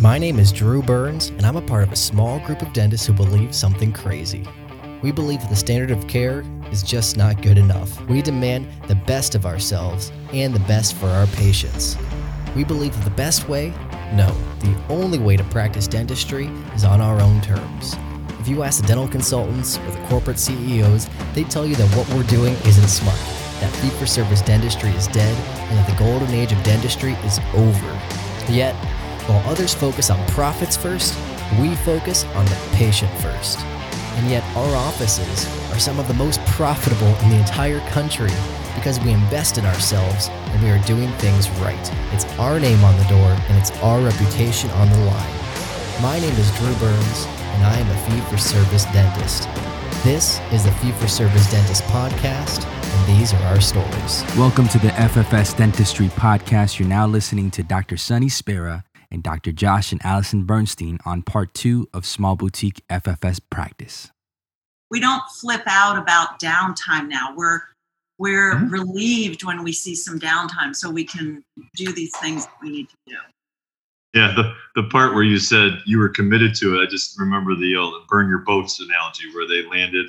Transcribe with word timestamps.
My 0.00 0.16
name 0.16 0.38
is 0.38 0.50
Drew 0.50 0.80
Burns, 0.80 1.28
and 1.28 1.44
I'm 1.44 1.56
a 1.56 1.60
part 1.60 1.82
of 1.82 1.92
a 1.92 1.96
small 1.96 2.40
group 2.40 2.62
of 2.62 2.72
dentists 2.72 3.06
who 3.06 3.12
believe 3.12 3.54
something 3.54 3.92
crazy. 3.92 4.48
We 5.02 5.12
believe 5.12 5.42
that 5.42 5.50
the 5.50 5.56
standard 5.56 5.90
of 5.90 6.08
care 6.08 6.42
is 6.72 6.82
just 6.82 7.18
not 7.18 7.42
good 7.42 7.58
enough. 7.58 8.00
We 8.08 8.22
demand 8.22 8.66
the 8.88 8.94
best 8.94 9.34
of 9.34 9.44
ourselves 9.44 10.10
and 10.32 10.54
the 10.54 10.60
best 10.60 10.94
for 10.94 11.06
our 11.08 11.26
patients. 11.26 11.98
We 12.56 12.64
believe 12.64 12.94
that 12.94 13.04
the 13.04 13.10
best 13.10 13.46
way? 13.46 13.74
No, 14.14 14.34
the 14.60 14.74
only 14.88 15.18
way 15.18 15.36
to 15.36 15.44
practice 15.44 15.86
dentistry 15.86 16.46
is 16.74 16.82
on 16.82 17.02
our 17.02 17.20
own 17.20 17.42
terms. 17.42 17.94
If 18.40 18.48
you 18.48 18.62
ask 18.62 18.80
the 18.80 18.86
dental 18.86 19.06
consultants 19.06 19.76
or 19.76 19.90
the 19.90 20.06
corporate 20.06 20.38
CEOs, 20.38 21.10
they 21.34 21.44
tell 21.44 21.66
you 21.66 21.74
that 21.74 21.94
what 21.94 22.08
we're 22.14 22.22
doing 22.22 22.54
isn't 22.64 22.88
smart, 22.88 23.18
that 23.60 23.70
fee 23.82 23.90
for 23.90 24.06
service 24.06 24.40
dentistry 24.40 24.92
is 24.92 25.08
dead, 25.08 25.36
and 25.68 25.76
that 25.76 25.86
the 25.86 26.02
golden 26.02 26.30
age 26.30 26.52
of 26.52 26.62
dentistry 26.62 27.12
is 27.22 27.38
over. 27.52 28.00
Yet, 28.48 28.74
while 29.30 29.48
others 29.48 29.72
focus 29.72 30.10
on 30.10 30.26
profits 30.26 30.76
first, 30.76 31.16
we 31.60 31.76
focus 31.76 32.24
on 32.34 32.44
the 32.46 32.58
patient 32.72 33.10
first. 33.20 33.60
And 34.18 34.28
yet, 34.28 34.42
our 34.56 34.74
offices 34.74 35.46
are 35.70 35.78
some 35.78 36.00
of 36.00 36.08
the 36.08 36.14
most 36.14 36.44
profitable 36.46 37.14
in 37.22 37.30
the 37.30 37.36
entire 37.36 37.78
country 37.90 38.32
because 38.74 38.98
we 39.00 39.12
invest 39.12 39.56
in 39.56 39.64
ourselves 39.64 40.28
and 40.28 40.62
we 40.62 40.70
are 40.70 40.82
doing 40.84 41.08
things 41.18 41.48
right. 41.62 41.92
It's 42.12 42.24
our 42.40 42.58
name 42.58 42.82
on 42.82 42.96
the 42.98 43.04
door 43.04 43.30
and 43.48 43.56
it's 43.56 43.70
our 43.82 44.00
reputation 44.00 44.68
on 44.70 44.90
the 44.90 44.98
line. 44.98 45.34
My 46.02 46.18
name 46.18 46.34
is 46.34 46.50
Drew 46.58 46.74
Burns, 46.76 47.26
and 47.26 47.64
I 47.64 47.78
am 47.78 47.88
a 47.88 48.10
fee 48.10 48.20
for 48.30 48.36
service 48.36 48.84
dentist. 48.86 49.48
This 50.02 50.40
is 50.50 50.64
the 50.64 50.72
Fee 50.72 50.92
for 50.92 51.06
Service 51.06 51.48
Dentist 51.50 51.84
podcast, 51.84 52.64
and 52.66 53.18
these 53.18 53.32
are 53.34 53.42
our 53.44 53.60
stories. 53.60 54.24
Welcome 54.36 54.66
to 54.68 54.78
the 54.78 54.88
FFS 54.88 55.56
Dentistry 55.56 56.08
Podcast. 56.08 56.78
You're 56.78 56.88
now 56.88 57.06
listening 57.06 57.50
to 57.52 57.62
Dr. 57.62 57.96
Sonny 57.96 58.30
Spera 58.30 58.84
and 59.10 59.22
Dr. 59.22 59.52
Josh 59.52 59.92
and 59.92 60.00
Allison 60.04 60.44
Bernstein 60.44 60.98
on 61.04 61.22
part 61.22 61.54
two 61.54 61.88
of 61.92 62.06
Small 62.06 62.36
Boutique 62.36 62.82
FFS 62.88 63.40
Practice. 63.50 64.10
We 64.90 65.00
don't 65.00 65.22
flip 65.40 65.62
out 65.66 65.98
about 65.98 66.40
downtime 66.40 67.08
now. 67.08 67.34
We're 67.36 67.62
we're 68.18 68.54
mm-hmm. 68.54 68.68
relieved 68.68 69.44
when 69.44 69.64
we 69.64 69.72
see 69.72 69.94
some 69.94 70.20
downtime 70.20 70.76
so 70.76 70.90
we 70.90 71.04
can 71.04 71.42
do 71.74 71.90
these 71.92 72.14
things 72.18 72.44
that 72.44 72.54
we 72.62 72.68
need 72.68 72.88
to 72.90 72.96
do. 73.06 73.16
Yeah, 74.12 74.34
the, 74.36 74.54
the 74.74 74.88
part 74.88 75.14
where 75.14 75.22
you 75.22 75.38
said 75.38 75.78
you 75.86 75.98
were 75.98 76.08
committed 76.08 76.54
to 76.56 76.74
it, 76.74 76.82
I 76.82 76.90
just 76.90 77.18
remember 77.18 77.54
the 77.54 77.76
old 77.76 78.06
burn 78.08 78.28
your 78.28 78.40
boats 78.40 78.80
analogy 78.80 79.24
where 79.32 79.48
they 79.48 79.66
landed, 79.70 80.06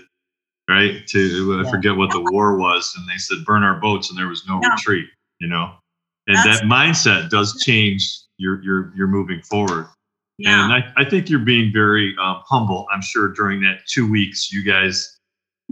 right? 0.69 1.07
To 1.07 1.63
I 1.65 1.69
forget 1.71 1.95
what 1.95 2.11
the 2.11 2.19
war 2.19 2.57
was, 2.57 2.93
and 2.97 3.07
they 3.07 3.17
said 3.17 3.45
burn 3.45 3.63
our 3.63 3.79
boats, 3.79 4.09
and 4.09 4.19
there 4.19 4.27
was 4.27 4.45
no 4.47 4.59
yeah. 4.61 4.71
retreat, 4.71 5.05
you 5.39 5.47
know. 5.47 5.71
And 6.27 6.35
That's, 6.35 6.61
that 6.61 6.65
mindset 6.65 7.29
does 7.29 7.61
change 7.63 8.20
your 8.41 8.61
your 8.63 8.91
your 8.95 9.07
moving 9.07 9.41
forward. 9.43 9.87
Yeah. 10.37 10.63
And 10.63 10.73
I, 10.73 10.91
I 10.97 11.07
think 11.07 11.29
you're 11.29 11.39
being 11.39 11.71
very 11.71 12.15
um, 12.19 12.41
humble. 12.49 12.87
I'm 12.91 13.01
sure 13.01 13.27
during 13.27 13.61
that 13.61 13.85
two 13.87 14.09
weeks, 14.09 14.51
you 14.51 14.63
guys 14.63 15.19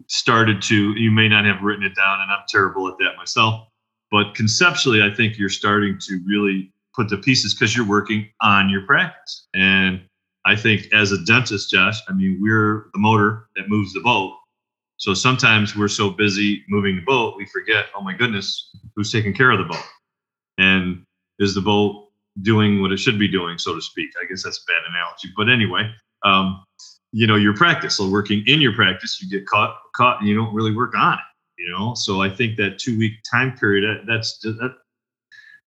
started 0.08 0.62
to, 0.64 0.92
you 0.92 1.09
may 1.09 1.28
not 1.28 1.46
have 1.46 1.63
written 1.63 1.84
it 1.84 1.96
down, 1.96 2.22
and 2.22 2.31
I'm 2.31 2.44
terrible 2.47 2.88
at 2.88 2.94
that 3.00 3.18
myself. 3.18 3.68
But 4.12 4.35
conceptually, 4.35 5.02
I 5.02 5.13
think 5.13 5.40
you're 5.40 5.50
starting 5.50 5.97
to 6.02 6.19
really 6.25 6.72
put 6.96 7.09
the 7.09 7.18
pieces 7.18 7.56
because 7.56 7.75
you're 7.75 7.88
working 7.88 8.29
on 8.41 8.69
your 8.69 8.85
practice. 8.85 9.47
And 9.56 10.02
I 10.46 10.56
think 10.56 10.91
as 10.94 11.12
a 11.12 11.24
dentist, 11.25 11.72
Josh, 11.72 12.00
I 12.08 12.13
mean, 12.13 12.40
we're 12.41 12.90
the 12.94 13.00
motor 13.00 13.47
that 13.56 13.69
moves 13.69 13.94
the 13.94 14.02
boat. 14.02 14.35
So 14.97 15.13
sometimes 15.13 15.75
we're 15.75 15.88
so 15.88 16.09
busy 16.09 16.63
moving 16.69 16.97
the 16.97 17.02
boat, 17.02 17.38
we 17.38 17.46
forget, 17.47 17.85
oh 17.96 18.02
my 18.02 18.13
goodness, 18.13 18.69
who's 18.96 19.12
taking 19.12 19.34
care 19.34 19.52
of 19.52 19.58
the 19.58 19.66
boat? 19.66 19.88
And 20.58 21.06
is 21.40 21.56
the 21.56 21.62
boat 21.62 22.09
doing 22.41 22.81
what 22.81 22.91
it 22.91 22.97
should 22.97 23.19
be 23.19 23.27
doing, 23.27 23.57
so 23.57 23.75
to 23.75 23.81
speak. 23.81 24.09
I 24.22 24.25
guess 24.27 24.44
that's 24.44 24.63
a 24.63 24.72
bad 24.72 24.81
analogy, 24.89 25.29
but 25.35 25.50
anyway, 25.50 25.91
um, 26.23 26.63
you 27.11 27.27
know, 27.27 27.35
your 27.35 27.55
practice. 27.55 27.97
So 27.97 28.09
working 28.09 28.44
in 28.47 28.61
your 28.61 28.73
practice, 28.73 29.22
you 29.22 29.29
get 29.29 29.47
caught 29.47 29.77
caught, 29.95 30.19
and 30.19 30.29
you 30.29 30.35
don't 30.35 30.53
really 30.53 30.75
work 30.75 30.95
on 30.95 31.13
it. 31.13 31.19
You 31.57 31.72
know, 31.72 31.94
so 31.94 32.22
I 32.22 32.29
think 32.29 32.55
that 32.57 32.79
two 32.79 32.97
week 32.97 33.13
time 33.29 33.57
period, 33.57 34.05
that's 34.07 34.39
that. 34.39 34.75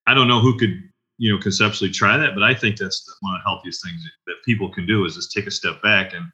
I 0.07 0.15
don't 0.15 0.29
know 0.29 0.41
who 0.41 0.59
could 0.59 0.83
you 1.19 1.33
know 1.33 1.41
conceptually 1.41 1.91
try 1.91 2.17
that, 2.17 2.35
but 2.35 2.43
I 2.43 2.55
think 2.55 2.77
that's 2.77 3.05
one 3.21 3.35
of 3.35 3.41
the 3.41 3.49
healthiest 3.49 3.85
things 3.85 4.03
that 4.27 4.35
people 4.45 4.69
can 4.69 4.87
do 4.87 5.05
is 5.05 5.17
just 5.17 5.33
take 5.33 5.47
a 5.47 5.51
step 5.51 5.83
back 5.83 6.15
and 6.15 6.27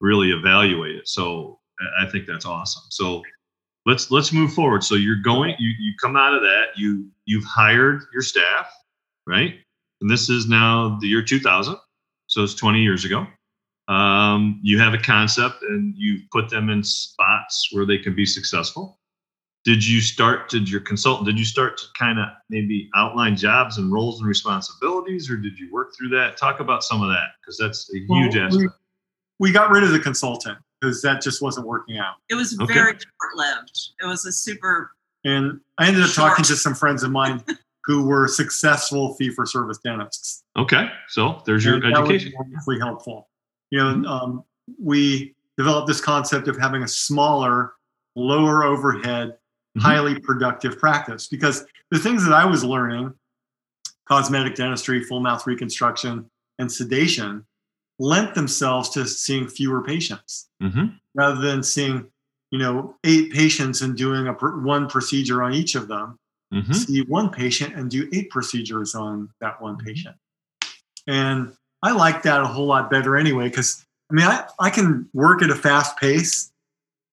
really 0.00 0.30
evaluate 0.30 0.96
it. 0.96 1.08
So 1.08 1.58
I 1.98 2.06
think 2.06 2.26
that's 2.26 2.46
awesome. 2.46 2.84
So 2.90 3.22
let's 3.86 4.10
let's 4.10 4.32
move 4.32 4.52
forward. 4.52 4.84
So 4.84 4.96
you're 4.96 5.22
going, 5.22 5.54
you 5.58 5.72
you 5.78 5.94
come 6.00 6.16
out 6.16 6.34
of 6.34 6.42
that, 6.42 6.76
you 6.76 7.08
you've 7.24 7.44
hired 7.44 8.02
your 8.12 8.22
staff, 8.22 8.70
right? 9.26 9.54
And 10.00 10.10
this 10.10 10.28
is 10.28 10.48
now 10.48 10.98
the 11.00 11.06
year 11.06 11.22
2000, 11.22 11.76
so 12.26 12.42
it's 12.42 12.54
20 12.54 12.82
years 12.82 13.04
ago. 13.04 13.26
Um, 13.88 14.60
you 14.62 14.78
have 14.78 14.94
a 14.94 14.98
concept 14.98 15.62
and 15.62 15.94
you 15.96 16.20
put 16.32 16.50
them 16.50 16.70
in 16.70 16.82
spots 16.82 17.68
where 17.72 17.86
they 17.86 17.98
can 17.98 18.14
be 18.14 18.26
successful. 18.26 18.98
Did 19.64 19.84
you 19.86 20.00
start? 20.00 20.48
Did 20.48 20.70
your 20.70 20.80
consultant? 20.80 21.26
Did 21.26 21.38
you 21.38 21.44
start 21.44 21.76
to 21.78 21.84
kind 21.98 22.20
of 22.20 22.26
maybe 22.50 22.88
outline 22.94 23.36
jobs 23.36 23.78
and 23.78 23.92
roles 23.92 24.20
and 24.20 24.28
responsibilities, 24.28 25.28
or 25.28 25.36
did 25.36 25.58
you 25.58 25.72
work 25.72 25.92
through 25.96 26.10
that? 26.10 26.36
Talk 26.36 26.60
about 26.60 26.84
some 26.84 27.02
of 27.02 27.08
that 27.08 27.30
because 27.40 27.58
that's 27.58 27.90
a 27.92 27.98
huge 27.98 28.36
well, 28.36 28.46
aspect. 28.46 28.72
We, 29.40 29.48
we 29.48 29.52
got 29.52 29.70
rid 29.70 29.82
of 29.82 29.90
the 29.90 29.98
consultant 29.98 30.58
because 30.80 31.02
that 31.02 31.20
just 31.20 31.42
wasn't 31.42 31.66
working 31.66 31.98
out. 31.98 32.14
It 32.28 32.36
was 32.36 32.56
okay. 32.60 32.74
very 32.74 32.92
short 32.92 33.34
lived. 33.34 33.76
It 34.00 34.06
was 34.06 34.24
a 34.24 34.30
super. 34.30 34.92
And 35.24 35.60
I 35.78 35.88
ended 35.88 36.02
up 36.02 36.10
short. 36.10 36.30
talking 36.30 36.44
to 36.44 36.54
some 36.54 36.74
friends 36.74 37.02
of 37.02 37.10
mine 37.10 37.42
who 37.86 38.04
were 38.04 38.26
successful 38.26 39.14
fee 39.14 39.30
for 39.30 39.46
service 39.46 39.78
dentists. 39.78 40.42
Okay, 40.58 40.88
so 41.08 41.40
there's 41.46 41.64
your 41.64 41.76
and 41.76 41.96
education. 41.96 42.32
That 42.32 42.38
was 42.38 42.46
wonderfully 42.46 42.78
helpful. 42.80 43.28
You 43.70 43.78
know, 43.78 43.84
mm-hmm. 43.84 44.06
um, 44.06 44.44
we 44.82 45.34
developed 45.56 45.86
this 45.86 46.00
concept 46.00 46.48
of 46.48 46.58
having 46.58 46.82
a 46.82 46.88
smaller, 46.88 47.74
lower 48.16 48.64
overhead, 48.64 49.28
mm-hmm. 49.28 49.80
highly 49.80 50.18
productive 50.18 50.78
practice 50.78 51.28
because 51.28 51.64
the 51.92 51.98
things 51.98 52.24
that 52.24 52.32
I 52.32 52.44
was 52.44 52.64
learning, 52.64 53.14
cosmetic 54.08 54.56
dentistry, 54.56 55.02
full 55.04 55.20
mouth 55.20 55.46
reconstruction, 55.46 56.28
and 56.58 56.70
sedation, 56.70 57.46
lent 58.00 58.34
themselves 58.34 58.90
to 58.90 59.06
seeing 59.06 59.46
fewer 59.46 59.82
patients 59.82 60.48
mm-hmm. 60.60 60.86
rather 61.14 61.40
than 61.40 61.62
seeing 61.62 62.10
you 62.50 62.58
know 62.58 62.96
eight 63.04 63.32
patients 63.32 63.82
and 63.82 63.96
doing 63.96 64.26
a 64.26 64.32
one 64.32 64.88
procedure 64.88 65.42
on 65.42 65.54
each 65.54 65.76
of 65.76 65.88
them 65.88 66.18
mm-hmm. 66.62 66.72
see 66.72 67.02
one 67.02 67.30
patient 67.30 67.74
and 67.74 67.90
do 67.90 68.08
eight 68.12 68.30
procedures 68.30 68.94
on 68.94 69.30
that 69.40 69.60
one 69.60 69.76
mm-hmm. 69.76 69.86
patient. 69.86 70.16
And 71.06 71.52
I 71.82 71.92
like 71.92 72.22
that 72.22 72.40
a 72.40 72.46
whole 72.46 72.66
lot 72.66 72.90
better 72.90 73.16
anyway, 73.16 73.48
because 73.48 73.84
I 74.10 74.14
mean, 74.14 74.26
I, 74.26 74.46
I 74.58 74.70
can 74.70 75.08
work 75.12 75.42
at 75.42 75.50
a 75.50 75.54
fast 75.54 75.96
pace, 75.98 76.50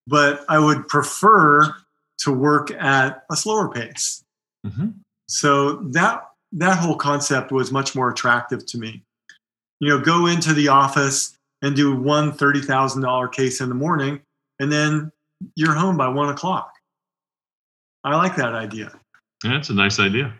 but 0.07 0.45
I 0.49 0.59
would 0.59 0.87
prefer 0.87 1.73
to 2.19 2.31
work 2.31 2.71
at 2.71 3.23
a 3.31 3.35
slower 3.35 3.69
pace. 3.69 4.23
Mm-hmm. 4.65 4.89
So 5.27 5.73
that 5.91 6.23
that 6.53 6.77
whole 6.77 6.95
concept 6.95 7.51
was 7.51 7.71
much 7.71 7.95
more 7.95 8.09
attractive 8.09 8.65
to 8.67 8.77
me. 8.77 9.03
You 9.79 9.89
know, 9.89 9.99
go 9.99 10.27
into 10.27 10.53
the 10.53 10.67
office 10.67 11.35
and 11.63 11.75
do 11.75 11.95
one 11.95 12.31
$30,000 12.31 13.31
case 13.31 13.59
in 13.59 13.69
the 13.69 13.75
morning, 13.75 14.21
and 14.59 14.71
then 14.71 15.11
you're 15.55 15.73
home 15.73 15.97
by 15.97 16.07
one 16.07 16.29
o'clock. 16.29 16.73
I 18.03 18.15
like 18.15 18.35
that 18.35 18.53
idea. 18.53 18.91
That's 19.43 19.69
a 19.69 19.73
nice 19.73 19.99
idea. 19.99 20.33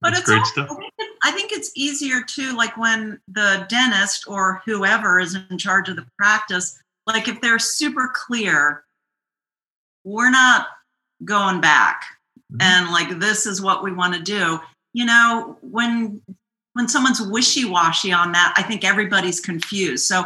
But 0.00 0.12
it's 0.12 0.22
great 0.22 0.40
also, 0.40 0.64
stuff. 0.64 0.78
I 1.22 1.30
think 1.30 1.52
it's 1.52 1.70
easier 1.76 2.22
too, 2.22 2.56
like 2.56 2.76
when 2.76 3.20
the 3.28 3.64
dentist 3.68 4.24
or 4.26 4.60
whoever 4.66 5.20
is 5.20 5.36
in 5.48 5.56
charge 5.56 5.88
of 5.88 5.96
the 5.96 6.06
practice, 6.18 6.78
like 7.06 7.28
if 7.28 7.40
they're 7.40 7.60
super 7.60 8.10
clear, 8.12 8.84
we're 10.04 10.30
not 10.30 10.66
going 11.24 11.60
back 11.60 12.04
mm-hmm. 12.52 12.60
and 12.60 12.90
like 12.90 13.20
this 13.20 13.46
is 13.46 13.62
what 13.62 13.84
we 13.84 13.92
want 13.92 14.14
to 14.14 14.20
do. 14.20 14.58
You 14.92 15.06
know, 15.06 15.56
when 15.62 16.20
when 16.74 16.88
someone's 16.88 17.20
wishy-washy 17.20 18.12
on 18.12 18.32
that, 18.32 18.54
I 18.56 18.62
think 18.62 18.84
everybody's 18.84 19.40
confused. 19.40 20.06
So 20.06 20.24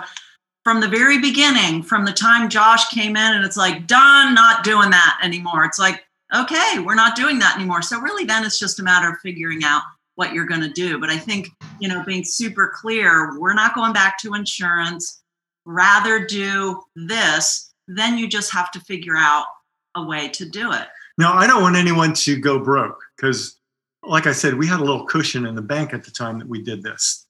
from 0.65 0.81
the 0.81 0.89
very 0.89 1.19
beginning, 1.19 1.83
from 1.83 2.05
the 2.05 2.13
time 2.13 2.49
Josh 2.49 2.89
came 2.89 3.17
in 3.17 3.35
and 3.35 3.45
it's 3.45 3.57
like, 3.57 3.87
done, 3.87 4.35
not 4.35 4.65
doing 4.65 4.91
that 4.91 5.21
anymore. 5.23 5.65
It's 5.65 5.79
like, 5.79 6.06
okay, 6.35 6.79
we're 6.85 6.95
not 6.95 7.17
doing 7.17 7.39
that 7.39 7.57
anymore. 7.57 7.83
So 7.83 8.01
really 8.01 8.25
then 8.25 8.45
it's 8.45 8.59
just 8.59 8.81
a 8.81 8.83
matter 8.83 9.09
of 9.09 9.17
figuring 9.23 9.65
out 9.65 9.83
what 10.17 10.33
you're 10.33 10.47
going 10.47 10.63
to 10.63 10.71
do. 10.71 10.99
But 10.99 11.11
I 11.11 11.19
think 11.19 11.49
you 11.81 11.89
know, 11.89 12.03
being 12.05 12.25
super 12.25 12.73
clear, 12.75 13.39
we're 13.39 13.55
not 13.55 13.75
going 13.75 13.93
back 13.93 14.19
to 14.21 14.35
insurance, 14.35 15.23
rather 15.65 16.25
do 16.25 16.83
this, 16.95 17.73
then 17.89 18.19
you 18.19 18.29
just 18.29 18.53
have 18.53 18.71
to 18.73 18.81
figure 18.81 19.17
out 19.17 19.47
a 19.95 20.03
way 20.03 20.29
to 20.29 20.49
do 20.49 20.73
it. 20.73 20.89
Now, 21.19 21.35
I 21.35 21.47
don't 21.47 21.63
want 21.63 21.77
anyone 21.77 22.13
to 22.15 22.39
go 22.39 22.59
broke 22.59 23.01
because, 23.17 23.59
like 24.03 24.27
I 24.27 24.33
said, 24.33 24.55
we 24.55 24.67
had 24.67 24.81
a 24.81 24.85
little 24.85 25.07
cushion 25.07 25.47
in 25.47 25.55
the 25.55 25.63
bank 25.63 25.95
at 25.95 26.05
the 26.05 26.11
time 26.11 26.39
that 26.39 26.49
we 26.49 26.63
did 26.63 26.83
this. 26.83 27.27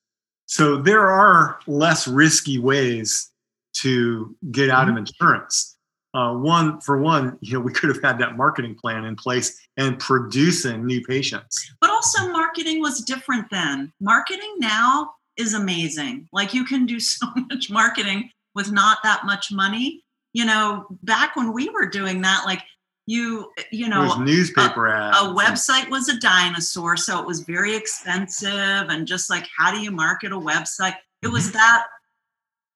So 0.46 0.76
there 0.76 1.08
are 1.08 1.58
less 1.66 2.06
risky 2.06 2.58
ways 2.58 3.30
to 3.74 4.34
get 4.50 4.70
out 4.70 4.86
mm-hmm. 4.86 4.96
of 4.96 4.98
insurance. 4.98 5.75
Uh, 6.16 6.32
one 6.32 6.80
for 6.80 6.96
one, 6.96 7.36
you 7.42 7.52
know, 7.52 7.60
we 7.60 7.70
could 7.70 7.90
have 7.90 8.02
had 8.02 8.18
that 8.18 8.38
marketing 8.38 8.74
plan 8.74 9.04
in 9.04 9.14
place 9.14 9.60
and 9.76 9.98
producing 9.98 10.86
new 10.86 11.02
patients. 11.02 11.70
But 11.78 11.90
also, 11.90 12.32
marketing 12.32 12.80
was 12.80 13.02
different 13.02 13.50
then. 13.50 13.92
Marketing 14.00 14.54
now 14.56 15.10
is 15.36 15.52
amazing. 15.52 16.26
Like 16.32 16.54
you 16.54 16.64
can 16.64 16.86
do 16.86 16.98
so 17.00 17.26
much 17.50 17.68
marketing 17.68 18.30
with 18.54 18.72
not 18.72 18.96
that 19.02 19.26
much 19.26 19.52
money. 19.52 20.04
You 20.32 20.46
know, 20.46 20.86
back 21.02 21.36
when 21.36 21.52
we 21.52 21.68
were 21.68 21.84
doing 21.84 22.22
that, 22.22 22.44
like 22.46 22.62
you, 23.04 23.52
you 23.70 23.90
know, 23.90 24.16
newspaper 24.16 24.86
a, 24.86 25.08
ads. 25.08 25.18
A 25.18 25.34
website 25.34 25.90
was 25.90 26.08
a 26.08 26.18
dinosaur, 26.18 26.96
so 26.96 27.20
it 27.20 27.26
was 27.26 27.40
very 27.40 27.76
expensive. 27.76 28.88
And 28.88 29.06
just 29.06 29.28
like, 29.28 29.46
how 29.54 29.70
do 29.70 29.80
you 29.80 29.90
market 29.90 30.32
a 30.32 30.36
website? 30.36 30.94
It 31.20 31.28
was 31.28 31.48
mm-hmm. 31.48 31.58
that 31.58 31.88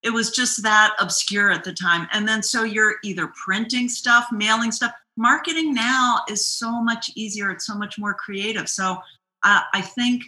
it 0.02 0.10
was 0.10 0.30
just 0.30 0.62
that 0.62 0.94
obscure 0.98 1.50
at 1.50 1.64
the 1.64 1.72
time. 1.72 2.08
And 2.12 2.26
then 2.26 2.42
so 2.42 2.64
you're 2.64 2.96
either 3.04 3.32
printing 3.44 3.88
stuff, 3.88 4.28
mailing 4.32 4.72
stuff. 4.72 4.92
Marketing 5.16 5.74
now 5.74 6.20
is 6.28 6.46
so 6.46 6.82
much 6.82 7.10
easier. 7.14 7.50
It's 7.50 7.66
so 7.66 7.74
much 7.74 7.98
more 7.98 8.14
creative. 8.14 8.68
So 8.68 8.96
uh, 9.42 9.60
I 9.74 9.80
think 9.82 10.24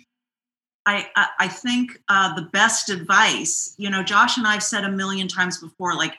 I 0.84 1.06
I 1.38 1.48
think 1.48 2.02
uh, 2.08 2.34
the 2.34 2.48
best 2.52 2.90
advice, 2.90 3.74
you 3.78 3.88
know, 3.88 4.02
Josh 4.02 4.36
and 4.36 4.46
I've 4.46 4.62
said 4.62 4.84
a 4.84 4.90
million 4.90 5.28
times 5.28 5.58
before, 5.58 5.94
like 5.94 6.14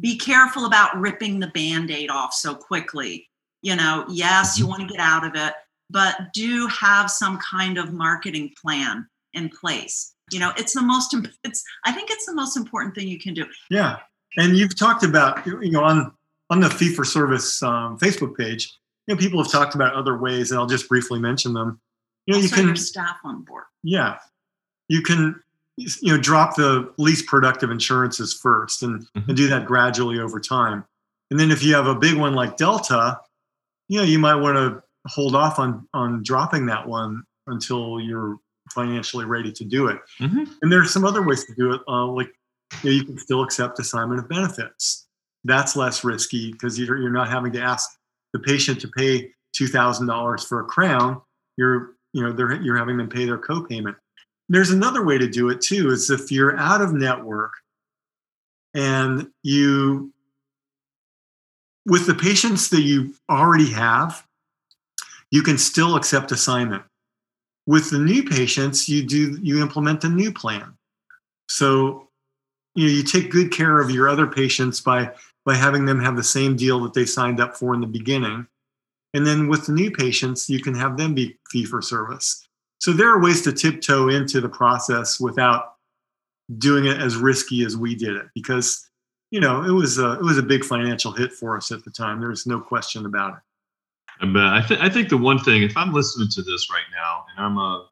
be 0.00 0.16
careful 0.16 0.66
about 0.66 0.96
ripping 0.96 1.40
the 1.40 1.48
band-aid 1.48 2.10
off 2.10 2.32
so 2.32 2.54
quickly. 2.54 3.28
You 3.62 3.76
know, 3.76 4.04
yes, 4.08 4.58
you 4.58 4.64
mm-hmm. 4.64 4.70
want 4.70 4.88
to 4.88 4.94
get 4.94 5.00
out 5.00 5.24
of 5.24 5.34
it, 5.34 5.54
but 5.90 6.32
do 6.32 6.66
have 6.68 7.10
some 7.10 7.38
kind 7.38 7.78
of 7.78 7.92
marketing 7.92 8.52
plan 8.60 9.08
in 9.34 9.48
place 9.48 10.14
you 10.32 10.40
know 10.40 10.52
it's 10.56 10.74
the 10.74 10.82
most 10.82 11.14
it's 11.44 11.64
i 11.84 11.92
think 11.92 12.10
it's 12.10 12.26
the 12.26 12.34
most 12.34 12.56
important 12.56 12.94
thing 12.94 13.08
you 13.08 13.18
can 13.18 13.34
do. 13.34 13.44
Yeah. 13.70 13.98
And 14.36 14.56
you've 14.56 14.78
talked 14.78 15.04
about 15.04 15.44
you 15.46 15.70
know 15.70 15.82
on 15.82 16.12
on 16.50 16.60
the 16.60 16.70
fee 16.70 16.94
for 16.94 17.04
service 17.04 17.62
um, 17.62 17.98
facebook 17.98 18.36
page 18.36 18.76
you 19.06 19.14
know 19.14 19.18
people 19.18 19.42
have 19.42 19.50
talked 19.50 19.74
about 19.74 19.94
other 19.94 20.16
ways 20.16 20.50
and 20.50 20.60
i'll 20.60 20.66
just 20.66 20.88
briefly 20.88 21.20
mention 21.20 21.52
them. 21.52 21.80
You 22.26 22.32
know 22.32 22.40
also 22.40 22.56
you 22.56 22.66
can 22.68 22.76
staff 22.76 23.16
on 23.24 23.42
board. 23.42 23.64
Yeah. 23.82 24.18
You 24.88 25.02
can 25.02 25.40
you 25.76 26.12
know 26.12 26.18
drop 26.18 26.56
the 26.56 26.92
least 26.98 27.26
productive 27.26 27.70
insurances 27.70 28.34
first 28.34 28.82
and, 28.82 29.00
mm-hmm. 29.00 29.28
and 29.28 29.36
do 29.36 29.48
that 29.48 29.66
gradually 29.66 30.18
over 30.20 30.38
time. 30.38 30.84
And 31.30 31.40
then 31.40 31.50
if 31.50 31.62
you 31.62 31.74
have 31.74 31.86
a 31.86 31.94
big 31.94 32.14
one 32.14 32.34
like 32.34 32.56
delta 32.56 33.18
you 33.88 33.98
know 33.98 34.04
you 34.04 34.18
might 34.18 34.36
want 34.36 34.56
to 34.56 34.82
hold 35.06 35.34
off 35.34 35.58
on 35.58 35.86
on 35.92 36.22
dropping 36.22 36.66
that 36.66 36.88
one 36.88 37.22
until 37.46 38.00
you're 38.00 38.38
financially 38.72 39.24
ready 39.24 39.52
to 39.52 39.64
do 39.64 39.86
it. 39.88 40.00
Mm-hmm. 40.20 40.44
And 40.62 40.72
there's 40.72 40.92
some 40.92 41.04
other 41.04 41.22
ways 41.22 41.44
to 41.44 41.54
do 41.54 41.72
it, 41.72 41.80
uh, 41.88 42.06
like 42.06 42.32
you, 42.82 42.90
know, 42.90 42.96
you 42.96 43.04
can 43.04 43.18
still 43.18 43.42
accept 43.42 43.78
assignment 43.78 44.20
of 44.20 44.28
benefits. 44.28 45.06
That's 45.44 45.76
less 45.76 46.04
risky 46.04 46.52
because 46.52 46.78
you're, 46.78 46.98
you're 46.98 47.10
not 47.10 47.28
having 47.28 47.52
to 47.52 47.60
ask 47.60 47.98
the 48.32 48.38
patient 48.38 48.80
to 48.80 48.88
pay 48.88 49.32
two 49.52 49.66
thousand 49.66 50.06
dollars 50.06 50.44
for 50.44 50.60
a 50.60 50.64
crown. 50.64 51.20
You're 51.56 51.90
you 52.12 52.22
know 52.22 52.32
they're 52.32 52.60
you're 52.62 52.76
having 52.76 52.96
them 52.96 53.08
pay 53.08 53.24
their 53.24 53.38
copayment. 53.38 53.96
There's 54.48 54.70
another 54.70 55.04
way 55.04 55.18
to 55.18 55.28
do 55.28 55.50
it 55.50 55.60
too. 55.60 55.90
Is 55.90 56.10
if 56.10 56.30
you're 56.30 56.56
out 56.56 56.80
of 56.80 56.92
network 56.92 57.52
and 58.74 59.28
you 59.42 60.12
with 61.86 62.06
the 62.06 62.14
patients 62.14 62.70
that 62.70 62.82
you 62.82 63.14
already 63.28 63.70
have, 63.70 64.24
you 65.30 65.42
can 65.42 65.58
still 65.58 65.96
accept 65.96 66.30
assignment 66.32 66.84
with 67.66 67.90
the 67.90 67.98
new 67.98 68.22
patients 68.22 68.88
you 68.88 69.02
do 69.02 69.38
you 69.42 69.62
implement 69.62 70.04
a 70.04 70.08
new 70.08 70.32
plan. 70.32 70.74
So 71.48 72.08
you 72.74 72.86
know 72.86 72.92
you 72.92 73.02
take 73.02 73.30
good 73.30 73.52
care 73.52 73.80
of 73.80 73.90
your 73.90 74.08
other 74.08 74.26
patients 74.26 74.80
by 74.80 75.10
by 75.44 75.54
having 75.54 75.84
them 75.84 76.00
have 76.00 76.16
the 76.16 76.22
same 76.22 76.56
deal 76.56 76.80
that 76.80 76.94
they 76.94 77.04
signed 77.04 77.40
up 77.40 77.56
for 77.56 77.74
in 77.74 77.80
the 77.80 77.86
beginning. 77.86 78.46
And 79.14 79.26
then 79.26 79.48
with 79.48 79.66
the 79.66 79.72
new 79.72 79.90
patients 79.90 80.48
you 80.48 80.60
can 80.60 80.74
have 80.74 80.96
them 80.96 81.14
be 81.14 81.38
fee 81.50 81.64
for 81.64 81.82
service. 81.82 82.46
So 82.78 82.92
there 82.92 83.10
are 83.10 83.22
ways 83.22 83.42
to 83.42 83.52
tiptoe 83.52 84.08
into 84.08 84.40
the 84.40 84.48
process 84.48 85.20
without 85.20 85.74
doing 86.58 86.86
it 86.86 87.00
as 87.00 87.16
risky 87.16 87.64
as 87.64 87.76
we 87.76 87.94
did 87.94 88.16
it 88.16 88.26
because 88.34 88.88
you 89.30 89.40
know 89.40 89.62
it 89.62 89.70
was 89.70 89.98
a 89.98 90.12
it 90.14 90.22
was 90.22 90.38
a 90.38 90.42
big 90.42 90.64
financial 90.64 91.12
hit 91.12 91.32
for 91.32 91.56
us 91.56 91.70
at 91.70 91.84
the 91.84 91.90
time. 91.90 92.20
There's 92.20 92.46
no 92.46 92.60
question 92.60 93.06
about 93.06 93.34
it 93.34 93.40
but 94.30 94.44
I, 94.44 94.64
th- 94.66 94.80
I 94.80 94.88
think 94.88 95.08
the 95.08 95.16
one 95.16 95.38
thing, 95.40 95.62
if 95.62 95.76
I'm 95.76 95.92
listening 95.92 96.28
to 96.32 96.42
this 96.42 96.70
right 96.70 96.84
now, 96.94 97.24
and 97.30 97.44
I'm 97.44 97.58
a 97.58 97.88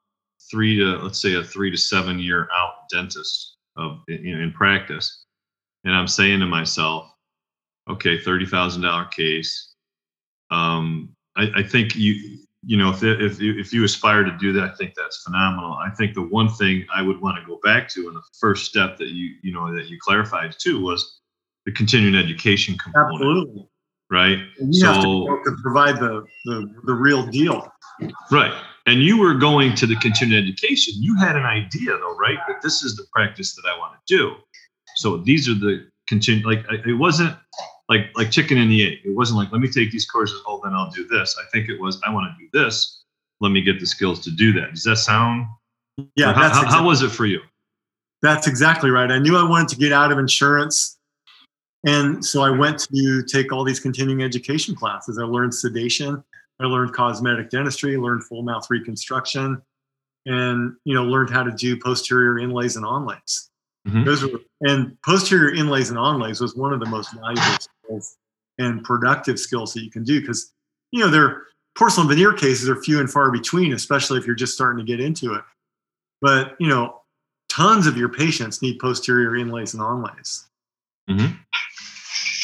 three 0.50 0.76
to 0.78 0.96
let's 0.98 1.20
say 1.20 1.34
a 1.34 1.42
three 1.42 1.70
to 1.70 1.76
seven 1.76 2.18
year 2.20 2.48
out 2.56 2.88
dentist 2.90 3.56
of 3.76 3.98
in, 4.06 4.52
practice, 4.54 5.24
and 5.84 5.94
I'm 5.94 6.06
saying 6.06 6.38
to 6.40 6.46
myself, 6.46 7.10
okay, 7.88 8.18
thirty 8.18 8.46
thousand 8.46 8.82
dollar 8.82 9.06
case. 9.06 9.74
Um, 10.52 11.10
I, 11.36 11.50
I 11.56 11.62
think 11.64 11.96
you 11.96 12.38
you 12.64 12.76
know 12.76 12.90
if 12.90 13.02
if 13.02 13.40
if 13.40 13.72
you 13.72 13.82
aspire 13.82 14.22
to 14.22 14.36
do 14.38 14.52
that, 14.52 14.70
I 14.70 14.74
think 14.76 14.94
that's 14.96 15.24
phenomenal. 15.24 15.72
I 15.72 15.90
think 15.90 16.14
the 16.14 16.22
one 16.22 16.48
thing 16.48 16.86
I 16.94 17.02
would 17.02 17.20
want 17.20 17.38
to 17.38 17.46
go 17.46 17.58
back 17.64 17.88
to, 17.90 18.06
and 18.06 18.16
the 18.16 18.22
first 18.38 18.66
step 18.66 18.98
that 18.98 19.08
you 19.08 19.34
you 19.42 19.52
know 19.52 19.74
that 19.74 19.88
you 19.88 19.98
clarified 20.00 20.54
too 20.56 20.80
was 20.80 21.20
the 21.66 21.72
continuing 21.72 22.14
education 22.14 22.78
component. 22.78 23.14
Absolutely 23.14 23.68
right? 24.10 24.38
And 24.58 24.74
you 24.74 24.80
so, 24.80 24.92
have 24.92 25.02
to, 25.02 25.42
to 25.44 25.56
provide 25.62 25.96
the, 25.98 26.24
the 26.44 26.74
the 26.84 26.94
real 26.94 27.26
deal. 27.26 27.72
Right. 28.30 28.52
And 28.86 29.02
you 29.02 29.18
were 29.18 29.34
going 29.34 29.74
to 29.76 29.86
the 29.86 29.96
continuing 29.96 30.42
education. 30.42 30.94
You 30.96 31.16
had 31.16 31.36
an 31.36 31.44
idea 31.44 31.96
though, 31.98 32.16
right? 32.16 32.38
That 32.48 32.62
this 32.62 32.82
is 32.82 32.96
the 32.96 33.04
practice 33.12 33.54
that 33.54 33.62
I 33.68 33.78
want 33.78 33.94
to 33.94 34.16
do. 34.16 34.34
So 34.96 35.18
these 35.18 35.48
are 35.48 35.54
the 35.54 35.88
continue 36.08 36.44
like 36.44 36.64
it 36.86 36.94
wasn't 36.94 37.36
like 37.88 38.06
like 38.16 38.30
chicken 38.30 38.58
and 38.58 38.70
the 38.70 38.86
egg. 38.86 38.98
It 39.04 39.14
wasn't 39.14 39.38
like 39.38 39.52
let 39.52 39.60
me 39.60 39.68
take 39.68 39.92
these 39.92 40.06
courses, 40.06 40.40
oh 40.46 40.60
then 40.64 40.74
I'll 40.74 40.90
do 40.90 41.06
this. 41.06 41.36
I 41.40 41.48
think 41.50 41.68
it 41.68 41.80
was 41.80 42.00
I 42.06 42.12
want 42.12 42.26
to 42.32 42.44
do 42.44 42.48
this. 42.52 43.04
Let 43.40 43.50
me 43.50 43.62
get 43.62 43.80
the 43.80 43.86
skills 43.86 44.20
to 44.20 44.30
do 44.30 44.52
that. 44.54 44.70
Does 44.72 44.84
that 44.84 44.96
sound? 44.96 45.46
Yeah. 46.16 46.32
How, 46.32 46.48
exactly, 46.48 46.72
how 46.72 46.84
was 46.84 47.02
it 47.02 47.10
for 47.10 47.26
you? 47.26 47.40
That's 48.22 48.46
exactly 48.46 48.90
right. 48.90 49.10
I 49.10 49.18
knew 49.18 49.36
I 49.36 49.48
wanted 49.48 49.68
to 49.68 49.76
get 49.76 49.92
out 49.92 50.12
of 50.12 50.18
insurance. 50.18 50.98
And 51.86 52.24
so 52.24 52.42
I 52.42 52.50
went 52.50 52.86
to 52.92 53.22
take 53.22 53.52
all 53.52 53.64
these 53.64 53.80
continuing 53.80 54.22
education 54.22 54.74
classes. 54.74 55.18
I 55.18 55.24
learned 55.24 55.54
sedation, 55.54 56.22
I 56.60 56.66
learned 56.66 56.92
cosmetic 56.92 57.50
dentistry, 57.50 57.96
learned 57.96 58.24
full 58.24 58.42
mouth 58.42 58.66
reconstruction, 58.68 59.62
and 60.26 60.76
you 60.84 60.94
know 60.94 61.04
learned 61.04 61.30
how 61.30 61.42
to 61.42 61.52
do 61.52 61.78
posterior 61.78 62.38
inlays 62.38 62.76
and 62.76 62.84
onlays. 62.84 63.48
Mm-hmm. 63.88 64.04
Those 64.04 64.22
were 64.22 64.40
and 64.60 64.96
posterior 65.02 65.54
inlays 65.54 65.88
and 65.88 65.98
onlays 65.98 66.40
was 66.40 66.54
one 66.54 66.72
of 66.72 66.80
the 66.80 66.86
most 66.86 67.12
valuable 67.14 67.58
skills 67.58 68.16
and 68.58 68.84
productive 68.84 69.40
skills 69.40 69.72
that 69.72 69.82
you 69.82 69.90
can 69.90 70.04
do 70.04 70.20
because 70.20 70.52
you 70.92 71.00
know 71.00 71.08
their 71.08 71.44
porcelain 71.78 72.08
veneer 72.08 72.34
cases 72.34 72.68
are 72.68 72.76
few 72.82 73.00
and 73.00 73.10
far 73.10 73.30
between, 73.30 73.72
especially 73.72 74.18
if 74.18 74.26
you're 74.26 74.36
just 74.36 74.54
starting 74.54 74.84
to 74.84 74.90
get 74.90 75.00
into 75.00 75.34
it. 75.34 75.42
But 76.20 76.56
you 76.60 76.68
know, 76.68 77.00
tons 77.48 77.86
of 77.86 77.96
your 77.96 78.10
patients 78.10 78.60
need 78.60 78.78
posterior 78.78 79.34
inlays 79.36 79.72
and 79.72 79.82
onlays. 79.82 80.44
Mm-hmm. 81.08 81.36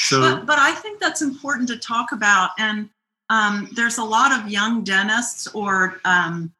So, 0.08 0.20
but, 0.20 0.46
but 0.46 0.58
I 0.58 0.72
think 0.72 1.00
that's 1.00 1.22
important 1.22 1.68
to 1.68 1.78
talk 1.78 2.12
about. 2.12 2.50
And 2.58 2.88
um, 3.30 3.68
there's 3.74 3.98
a 3.98 4.04
lot 4.04 4.32
of 4.32 4.50
young 4.50 4.84
dentists, 4.84 5.46
or 5.48 6.00
um, 6.04 6.52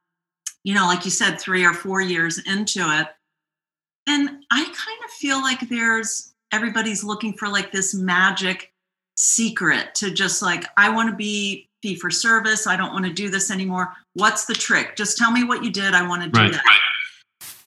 you 0.65 0.75
know, 0.75 0.87
like 0.87 1.05
you 1.05 1.11
said, 1.11 1.41
three 1.41 1.65
or 1.65 1.73
four 1.73 2.01
years 2.01 2.39
into 2.39 2.81
it, 2.81 3.09
and 4.09 4.29
I 4.51 4.65
kind 4.65 5.05
of 5.05 5.11
feel 5.11 5.41
like 5.41 5.69
there's 5.69 6.33
everybody's 6.53 7.05
looking 7.05 7.35
for 7.35 7.49
like 7.49 7.71
this 7.71 7.95
magic 7.95 8.73
secret 9.17 9.95
to 9.95 10.11
just 10.11 10.43
like 10.43 10.65
I 10.77 10.89
want 10.91 11.11
to 11.11 11.17
be 11.17 11.69
fee 11.83 11.95
for 11.95 12.11
service. 12.11 12.67
I 12.67 12.77
don't 12.77 12.93
want 12.93 13.05
to 13.07 13.13
do 13.13 13.31
this 13.31 13.51
anymore. 13.51 13.93
What's 14.15 14.47
the 14.47 14.55
trick? 14.55 14.97
Just 14.97 15.19
tell 15.19 15.31
me 15.31 15.45
what 15.45 15.63
you 15.63 15.71
did. 15.71 15.95
I 15.95 16.07
want 16.07 16.23
to 16.23 16.29
do 16.29 16.41
right. 16.41 16.53
that. 16.53 16.81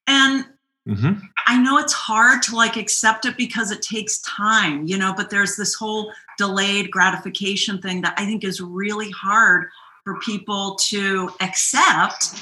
And 0.08 0.46
Mm-hmm. 0.90 1.26
I 1.48 1.62
know 1.62 1.78
it's 1.78 1.94
hard 1.94 2.42
to 2.44 2.56
like 2.56 2.76
accept 2.76 3.26
it 3.26 3.38
because 3.38 3.72
it 3.72 3.82
takes 3.82 4.20
time, 4.22 4.88
you 4.88 4.98
know, 4.98 5.14
but 5.16 5.30
there's 5.30 5.56
this 5.56 5.76
whole 5.76 6.12
delayed 6.38 6.90
gratification 6.90 7.82
thing 7.82 8.02
that 8.02 8.16
I 8.18 8.26
think 8.26 8.44
is 8.44 8.60
really 8.60 9.12
hard 9.12 9.68
for 10.04 10.20
people 10.20 10.76
to 10.88 11.30
accept. 11.42 12.42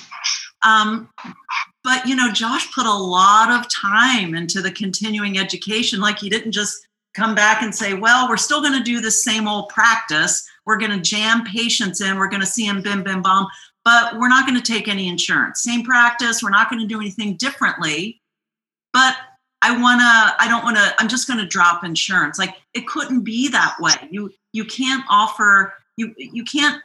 Um, 0.64 1.10
but, 1.84 2.06
you 2.08 2.16
know, 2.16 2.32
Josh 2.32 2.74
put 2.74 2.86
a 2.86 2.94
lot 2.94 3.50
of 3.50 3.72
time 3.72 4.36
into 4.36 4.62
the 4.62 4.72
continuing 4.72 5.38
education. 5.38 6.00
Like 6.00 6.20
he 6.20 6.30
didn't 6.30 6.54
just 6.54 6.88
come 7.16 7.36
back 7.36 7.62
and 7.62 7.74
say, 7.74 7.94
well, 7.94 8.30
we're 8.30 8.38
still 8.38 8.62
going 8.62 8.78
to 8.78 8.84
do 8.84 9.02
the 9.02 9.12
same 9.12 9.48
old 9.48 9.70
practice. 9.70 10.48
We're 10.66 10.78
going 10.78 10.92
to 10.92 11.02
jam 11.02 11.44
patients 11.46 12.00
in. 12.02 12.18
We're 12.18 12.30
going 12.30 12.42
to 12.42 12.48
see 12.48 12.68
them 12.68 12.82
bim, 12.82 13.04
bim, 13.04 13.22
bomb. 13.22 13.48
but 13.84 14.18
we're 14.20 14.28
not 14.28 14.46
going 14.48 14.62
to 14.62 14.72
take 14.72 14.88
any 14.88 15.08
insurance. 15.08 15.64
Same 15.64 15.84
practice. 15.84 16.44
We're 16.44 16.50
not 16.50 16.70
going 16.70 16.82
to 16.82 16.88
do 16.88 17.00
anything 17.00 17.36
differently. 17.38 18.22
But 18.98 19.16
I 19.62 19.80
want 19.80 20.02
to, 20.02 20.44
I 20.44 20.48
don't 20.48 20.64
want 20.64 20.76
to, 20.78 20.96
I'm 20.98 21.08
just 21.08 21.28
going 21.28 21.40
to 21.40 21.46
drop 21.46 21.84
insurance. 21.84 22.40
Like 22.40 22.56
it 22.74 22.88
couldn't 22.88 23.22
be 23.22 23.48
that 23.50 23.76
way. 23.80 23.94
You, 24.10 24.34
you 24.54 24.66
can't 24.66 25.04
offer, 25.08 25.72
you, 25.98 26.16
you 26.18 26.44
can't 26.44 26.82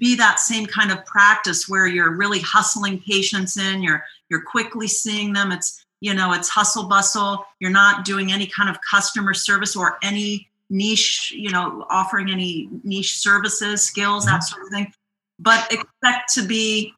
be 0.00 0.16
that 0.16 0.40
same 0.40 0.66
kind 0.66 0.90
of 0.90 1.06
practice 1.06 1.68
where 1.68 1.86
you're 1.86 2.16
really 2.16 2.40
hustling 2.40 3.00
patients 3.06 3.56
in, 3.56 3.80
you're, 3.80 4.02
you're 4.28 4.42
quickly 4.42 4.88
seeing 4.88 5.34
them. 5.34 5.52
It's, 5.52 5.84
you 6.00 6.14
know, 6.14 6.32
it's 6.32 6.48
hustle 6.48 6.88
bustle. 6.88 7.46
You're 7.60 7.70
not 7.70 8.04
doing 8.04 8.32
any 8.32 8.48
kind 8.48 8.68
of 8.68 8.76
customer 8.90 9.32
service 9.32 9.76
or 9.76 9.98
any 10.02 10.48
niche, 10.68 11.32
you 11.32 11.50
know, 11.50 11.86
offering 11.90 12.28
any 12.28 12.68
niche 12.82 13.18
services, 13.18 13.84
skills, 13.84 14.24
that 14.24 14.40
mm-hmm. 14.40 14.42
sort 14.42 14.62
of 14.64 14.68
thing, 14.70 14.92
but 15.38 15.72
expect 15.72 16.34
to 16.34 16.44
be 16.44 16.92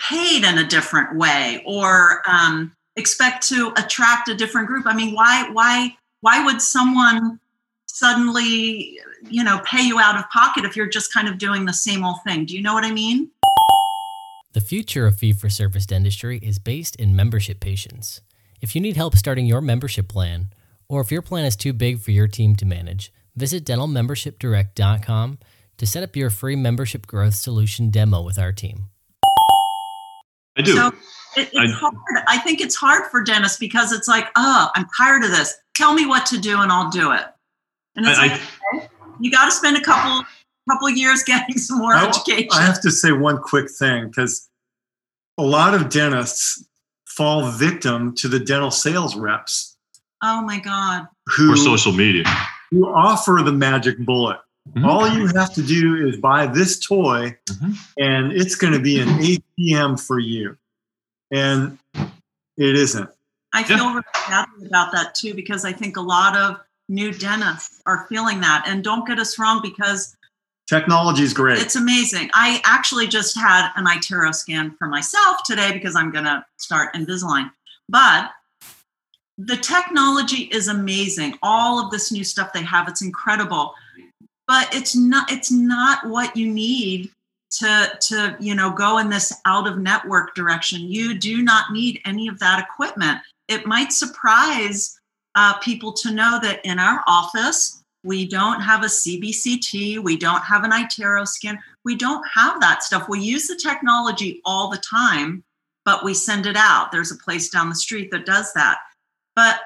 paid 0.00 0.42
in 0.42 0.58
a 0.58 0.66
different 0.66 1.16
way 1.16 1.62
or 1.64 2.28
um, 2.28 2.74
expect 2.96 3.46
to 3.48 3.72
attract 3.76 4.28
a 4.28 4.34
different 4.34 4.66
group. 4.66 4.86
I 4.86 4.94
mean, 4.94 5.14
why, 5.14 5.48
why, 5.52 5.96
why 6.20 6.44
would 6.44 6.60
someone 6.60 7.40
suddenly, 7.86 8.98
you 9.28 9.44
know, 9.44 9.60
pay 9.64 9.82
you 9.82 9.98
out 9.98 10.18
of 10.18 10.28
pocket 10.30 10.64
if 10.64 10.76
you're 10.76 10.88
just 10.88 11.12
kind 11.12 11.28
of 11.28 11.38
doing 11.38 11.64
the 11.64 11.72
same 11.72 12.04
old 12.04 12.22
thing? 12.26 12.44
Do 12.44 12.54
you 12.54 12.62
know 12.62 12.74
what 12.74 12.84
I 12.84 12.92
mean? 12.92 13.30
The 14.52 14.60
future 14.60 15.06
of 15.06 15.16
fee 15.16 15.32
for 15.32 15.48
service 15.48 15.86
dentistry 15.86 16.38
is 16.38 16.58
based 16.58 16.96
in 16.96 17.16
membership 17.16 17.60
patients. 17.60 18.20
If 18.60 18.74
you 18.74 18.80
need 18.80 18.96
help 18.96 19.16
starting 19.16 19.46
your 19.46 19.60
membership 19.60 20.08
plan, 20.08 20.48
or 20.88 21.00
if 21.00 21.10
your 21.10 21.22
plan 21.22 21.46
is 21.46 21.56
too 21.56 21.72
big 21.72 22.00
for 22.00 22.10
your 22.10 22.28
team 22.28 22.54
to 22.56 22.66
manage, 22.66 23.12
visit 23.34 23.64
dentalmembershipdirect.com 23.64 25.38
to 25.78 25.86
set 25.86 26.02
up 26.02 26.14
your 26.14 26.28
free 26.28 26.54
membership 26.54 27.06
growth 27.06 27.34
solution 27.34 27.90
demo 27.90 28.20
with 28.20 28.38
our 28.38 28.52
team. 28.52 28.90
I 30.56 30.62
do. 30.62 30.74
So 30.74 30.92
it, 31.36 31.50
it's 31.52 31.56
I, 31.56 31.66
hard. 31.66 31.94
I 32.28 32.38
think 32.38 32.60
it's 32.60 32.74
hard 32.74 33.10
for 33.10 33.22
dentists 33.22 33.58
because 33.58 33.92
it's 33.92 34.08
like, 34.08 34.26
oh, 34.36 34.70
I'm 34.74 34.86
tired 34.96 35.24
of 35.24 35.30
this. 35.30 35.54
Tell 35.74 35.94
me 35.94 36.06
what 36.06 36.26
to 36.26 36.38
do 36.38 36.60
and 36.60 36.70
I'll 36.70 36.90
do 36.90 37.12
it. 37.12 37.24
And 37.96 38.06
it's 38.06 38.18
I, 38.18 38.26
like, 38.28 38.40
okay, 38.74 38.88
you 39.20 39.30
got 39.30 39.46
to 39.46 39.50
spend 39.50 39.76
a 39.76 39.82
couple 39.82 40.26
couple 40.70 40.90
years 40.90 41.22
getting 41.26 41.58
some 41.58 41.78
more 41.78 41.94
I, 41.94 42.06
education. 42.06 42.50
I 42.52 42.62
have 42.62 42.80
to 42.82 42.90
say 42.90 43.12
one 43.12 43.38
quick 43.38 43.70
thing 43.70 44.08
because 44.08 44.48
a 45.38 45.42
lot 45.42 45.74
of 45.74 45.88
dentists 45.88 46.66
fall 47.06 47.50
victim 47.50 48.14
to 48.16 48.28
the 48.28 48.38
dental 48.38 48.70
sales 48.70 49.16
reps 49.16 49.72
Oh 50.22 50.42
my 50.42 50.60
God. 50.60 51.08
Who, 51.36 51.52
or 51.52 51.56
social 51.56 51.92
media. 51.92 52.24
Who 52.70 52.86
offer 52.86 53.40
the 53.44 53.52
magic 53.52 53.98
bullet. 53.98 54.38
Mm-hmm. 54.68 54.84
All 54.84 55.08
you 55.08 55.26
have 55.34 55.52
to 55.54 55.62
do 55.62 56.06
is 56.06 56.16
buy 56.16 56.46
this 56.46 56.78
toy 56.78 57.36
mm-hmm. 57.50 57.72
and 57.98 58.32
it's 58.32 58.54
going 58.54 58.72
to 58.72 58.78
be 58.78 59.00
an 59.00 59.08
ATM 59.08 60.00
for 60.00 60.20
you. 60.20 60.56
And 61.32 61.78
it 62.56 62.76
isn't. 62.76 63.10
I 63.52 63.64
feel 63.64 63.78
yeah. 63.78 63.88
really 63.90 64.02
happy 64.14 64.66
about 64.66 64.92
that 64.92 65.14
too 65.14 65.34
because 65.34 65.64
I 65.64 65.72
think 65.72 65.96
a 65.96 66.00
lot 66.00 66.36
of 66.36 66.60
new 66.88 67.12
dentists 67.12 67.82
are 67.86 68.06
feeling 68.08 68.40
that. 68.40 68.64
And 68.66 68.84
don't 68.84 69.06
get 69.06 69.18
us 69.18 69.38
wrong 69.38 69.60
because 69.62 70.16
technology 70.68 71.22
is 71.22 71.34
great. 71.34 71.58
It's 71.58 71.76
amazing. 71.76 72.30
I 72.32 72.60
actually 72.64 73.08
just 73.08 73.36
had 73.36 73.70
an 73.76 73.86
iTero 73.86 74.34
scan 74.34 74.72
for 74.78 74.86
myself 74.86 75.38
today 75.44 75.72
because 75.72 75.96
I'm 75.96 76.12
going 76.12 76.24
to 76.24 76.44
start 76.58 76.94
Invisalign. 76.94 77.50
But 77.88 78.30
the 79.38 79.56
technology 79.56 80.44
is 80.44 80.68
amazing 80.68 81.38
all 81.42 81.84
of 81.84 81.90
this 81.90 82.12
new 82.12 82.24
stuff 82.24 82.52
they 82.52 82.62
have 82.62 82.86
it's 82.86 83.02
incredible 83.02 83.74
but 84.46 84.72
it's 84.74 84.94
not 84.94 85.30
it's 85.32 85.50
not 85.50 86.06
what 86.06 86.36
you 86.36 86.46
need 86.46 87.10
to 87.58 87.98
to 88.00 88.36
you 88.40 88.54
know 88.54 88.70
go 88.70 88.98
in 88.98 89.08
this 89.08 89.32
out 89.44 89.66
of 89.66 89.78
network 89.78 90.34
direction. 90.34 90.80
You 90.80 91.18
do 91.18 91.42
not 91.42 91.72
need 91.72 92.00
any 92.04 92.28
of 92.28 92.38
that 92.38 92.64
equipment. 92.64 93.20
It 93.48 93.66
might 93.66 93.92
surprise 93.92 94.98
uh, 95.34 95.58
people 95.58 95.92
to 95.94 96.12
know 96.12 96.38
that 96.42 96.64
in 96.64 96.78
our 96.78 97.02
office 97.06 97.82
we 98.04 98.26
don't 98.26 98.60
have 98.60 98.82
a 98.82 98.86
cbct 98.86 100.02
we 100.02 100.16
don't 100.16 100.42
have 100.42 100.64
an 100.64 100.72
itero 100.72 101.26
scan 101.26 101.56
we 101.84 101.94
don't 101.94 102.24
have 102.34 102.60
that 102.60 102.82
stuff. 102.82 103.08
We 103.08 103.20
use 103.20 103.46
the 103.46 103.56
technology 103.56 104.40
all 104.44 104.68
the 104.68 104.78
time 104.78 105.44
but 105.84 106.04
we 106.04 106.14
send 106.14 106.46
it 106.46 106.56
out. 106.56 106.92
There's 106.92 107.10
a 107.10 107.16
place 107.16 107.48
down 107.48 107.68
the 107.68 107.74
street 107.74 108.10
that 108.10 108.26
does 108.26 108.52
that. 108.54 108.78
But 109.34 109.60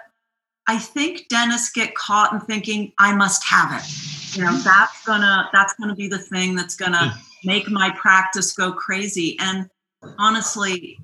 I 0.68 0.78
think 0.78 1.28
dentists 1.28 1.70
get 1.70 1.94
caught 1.94 2.32
in 2.32 2.40
thinking, 2.40 2.92
I 2.98 3.14
must 3.14 3.44
have 3.44 3.78
it. 3.78 4.36
You 4.36 4.44
know, 4.44 4.56
that's 4.58 5.04
gonna 5.04 5.48
that's 5.52 5.74
gonna 5.74 5.94
be 5.94 6.08
the 6.08 6.18
thing 6.18 6.54
that's 6.54 6.76
gonna 6.76 7.16
make 7.46 7.70
my 7.70 7.90
practice 7.90 8.52
go 8.52 8.72
crazy. 8.72 9.36
And 9.40 9.70
honestly, 10.18 10.98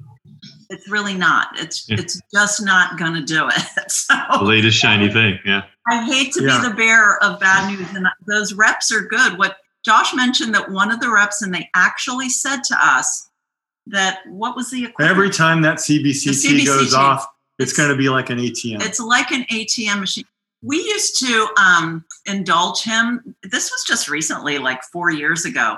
it's 0.69 0.89
really 0.89 1.15
not. 1.15 1.49
It's 1.59 1.89
yeah. 1.89 1.97
it's 2.01 2.21
just 2.33 2.65
not 2.65 2.99
gonna 2.99 3.23
do 3.23 3.49
it. 3.49 3.63
So 3.91 4.15
the 4.39 4.45
latest 4.45 4.79
shiny 4.79 5.11
thing. 5.11 5.39
Yeah. 5.45 5.63
I 5.89 6.05
hate 6.05 6.33
to 6.35 6.45
yeah. 6.45 6.61
be 6.61 6.69
the 6.69 6.75
bearer 6.75 7.23
of 7.23 7.39
bad 7.41 7.71
news. 7.71 7.87
And 7.95 8.07
those 8.27 8.55
reps 8.55 8.91
are 8.93 9.03
good. 9.03 9.39
What 9.39 9.57
Josh 9.85 10.15
mentioned 10.15 10.55
that 10.55 10.71
one 10.71 10.91
of 10.91 11.01
the 11.01 11.11
reps, 11.11 11.43
and 11.43 11.55
they 11.55 11.69
actually 11.75 12.29
said 12.29 12.63
to 12.65 12.77
us 12.81 13.29
that 13.87 14.21
what 14.27 14.57
was 14.57 14.71
the 14.71 14.85
equipment? 14.85 15.11
every 15.11 15.31
time 15.31 15.63
that 15.63 15.79
CBCT, 15.79 16.31
CBCT 16.31 16.67
goes 16.67 16.95
off, 16.95 17.27
it's 17.59 17.73
going 17.73 17.91
to 17.91 17.97
be 17.97 18.09
like 18.09 18.31
an 18.31 18.39
ATM. 18.39 18.83
It's 18.83 19.01
like 19.01 19.31
an 19.31 19.45
ATM 19.51 20.01
machine. 20.01 20.25
We 20.63 20.77
used 20.77 21.19
to 21.21 21.49
um, 21.61 22.05
indulge 22.27 22.83
him. 22.83 23.35
This 23.43 23.71
was 23.71 23.85
just 23.87 24.09
recently, 24.09 24.59
like 24.59 24.83
four 24.85 25.11
years 25.11 25.45
ago. 25.45 25.77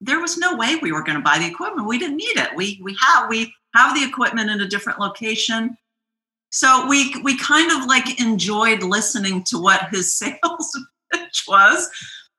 There 0.00 0.20
was 0.20 0.36
no 0.36 0.56
way 0.56 0.76
we 0.76 0.92
were 0.92 1.02
going 1.02 1.16
to 1.16 1.24
buy 1.24 1.38
the 1.38 1.46
equipment. 1.46 1.88
We 1.88 1.98
didn't 1.98 2.16
need 2.16 2.36
it. 2.36 2.54
We 2.54 2.80
we 2.82 2.96
have 3.00 3.28
we 3.28 3.52
have 3.74 3.94
the 3.94 4.04
equipment 4.04 4.50
in 4.50 4.60
a 4.60 4.68
different 4.68 5.00
location. 5.00 5.76
So 6.50 6.86
we 6.86 7.14
we 7.22 7.38
kind 7.38 7.70
of 7.72 7.86
like 7.86 8.20
enjoyed 8.20 8.82
listening 8.82 9.44
to 9.44 9.58
what 9.58 9.88
his 9.90 10.16
sales 10.18 10.80
pitch 11.12 11.44
was. 11.48 11.88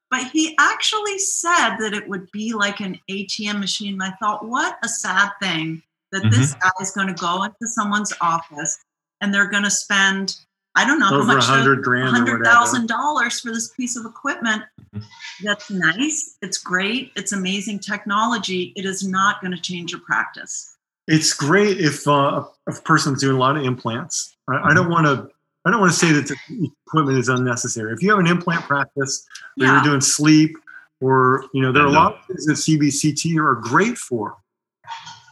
But 0.09 0.31
he 0.31 0.55
actually 0.57 1.19
said 1.19 1.77
that 1.77 1.93
it 1.93 2.07
would 2.07 2.31
be 2.31 2.53
like 2.53 2.79
an 2.79 2.97
ATM 3.09 3.59
machine. 3.59 3.93
And 3.93 4.03
I 4.03 4.13
thought, 4.21 4.47
what 4.47 4.77
a 4.81 4.87
sad 4.87 5.31
thing 5.41 5.83
that 6.11 6.21
mm-hmm. 6.21 6.29
this 6.29 6.53
guy 6.53 6.71
is 6.81 6.91
going 6.91 7.07
to 7.07 7.13
go 7.13 7.43
into 7.43 7.55
someone's 7.63 8.13
office 8.21 8.77
and 9.19 9.33
they're 9.33 9.49
going 9.49 9.65
to 9.65 9.69
spend 9.69 10.37
I 10.77 10.85
don't 10.85 10.99
know 10.99 11.07
over 11.07 11.25
how 11.25 11.33
much 11.33 11.45
hundred 11.45 11.83
grand, 11.83 12.15
hundred 12.15 12.45
thousand 12.45 12.87
dollars 12.87 13.39
for 13.39 13.49
this 13.49 13.69
piece 13.69 13.97
of 13.97 14.05
equipment. 14.05 14.61
Mm-hmm. 14.95 15.43
That's 15.43 15.71
nice. 15.71 16.37
It's 16.43 16.59
great. 16.59 17.11
It's 17.15 17.31
amazing 17.31 17.79
technology. 17.79 18.73
It 18.75 18.85
is 18.85 19.03
not 19.03 19.41
going 19.41 19.53
to 19.53 19.59
change 19.59 19.91
your 19.91 20.01
practice. 20.01 20.77
It's 21.07 21.33
great 21.33 21.79
if 21.79 22.07
uh, 22.07 22.45
a 22.67 22.71
person's 22.83 23.21
doing 23.21 23.35
a 23.35 23.39
lot 23.39 23.57
of 23.57 23.63
implants. 23.63 24.37
I, 24.47 24.53
mm-hmm. 24.53 24.67
I 24.67 24.73
don't 24.75 24.89
want 24.89 25.07
to. 25.07 25.31
I 25.65 25.71
don't 25.71 25.81
want 25.81 25.91
to 25.91 25.97
say 25.97 26.11
that 26.11 26.27
the 26.27 26.69
equipment 26.85 27.17
is 27.17 27.27
unnecessary. 27.27 27.91
If 27.91 28.03
you 28.03 28.11
have 28.11 28.19
an 28.19 28.27
implant 28.27 28.61
practice, 28.65 29.25
or 29.59 29.65
yeah. 29.65 29.73
you're 29.73 29.83
doing 29.83 30.01
sleep, 30.01 30.55
or 31.01 31.45
you 31.55 31.63
know, 31.63 31.71
there 31.71 31.81
are 31.81 31.87
a 31.87 31.91
lot 31.91 32.19
of 32.19 32.25
things 32.27 32.45
that 32.45 32.53
CBCT 32.53 33.35
are 33.37 33.55
great 33.55 33.97
for. 33.97 34.37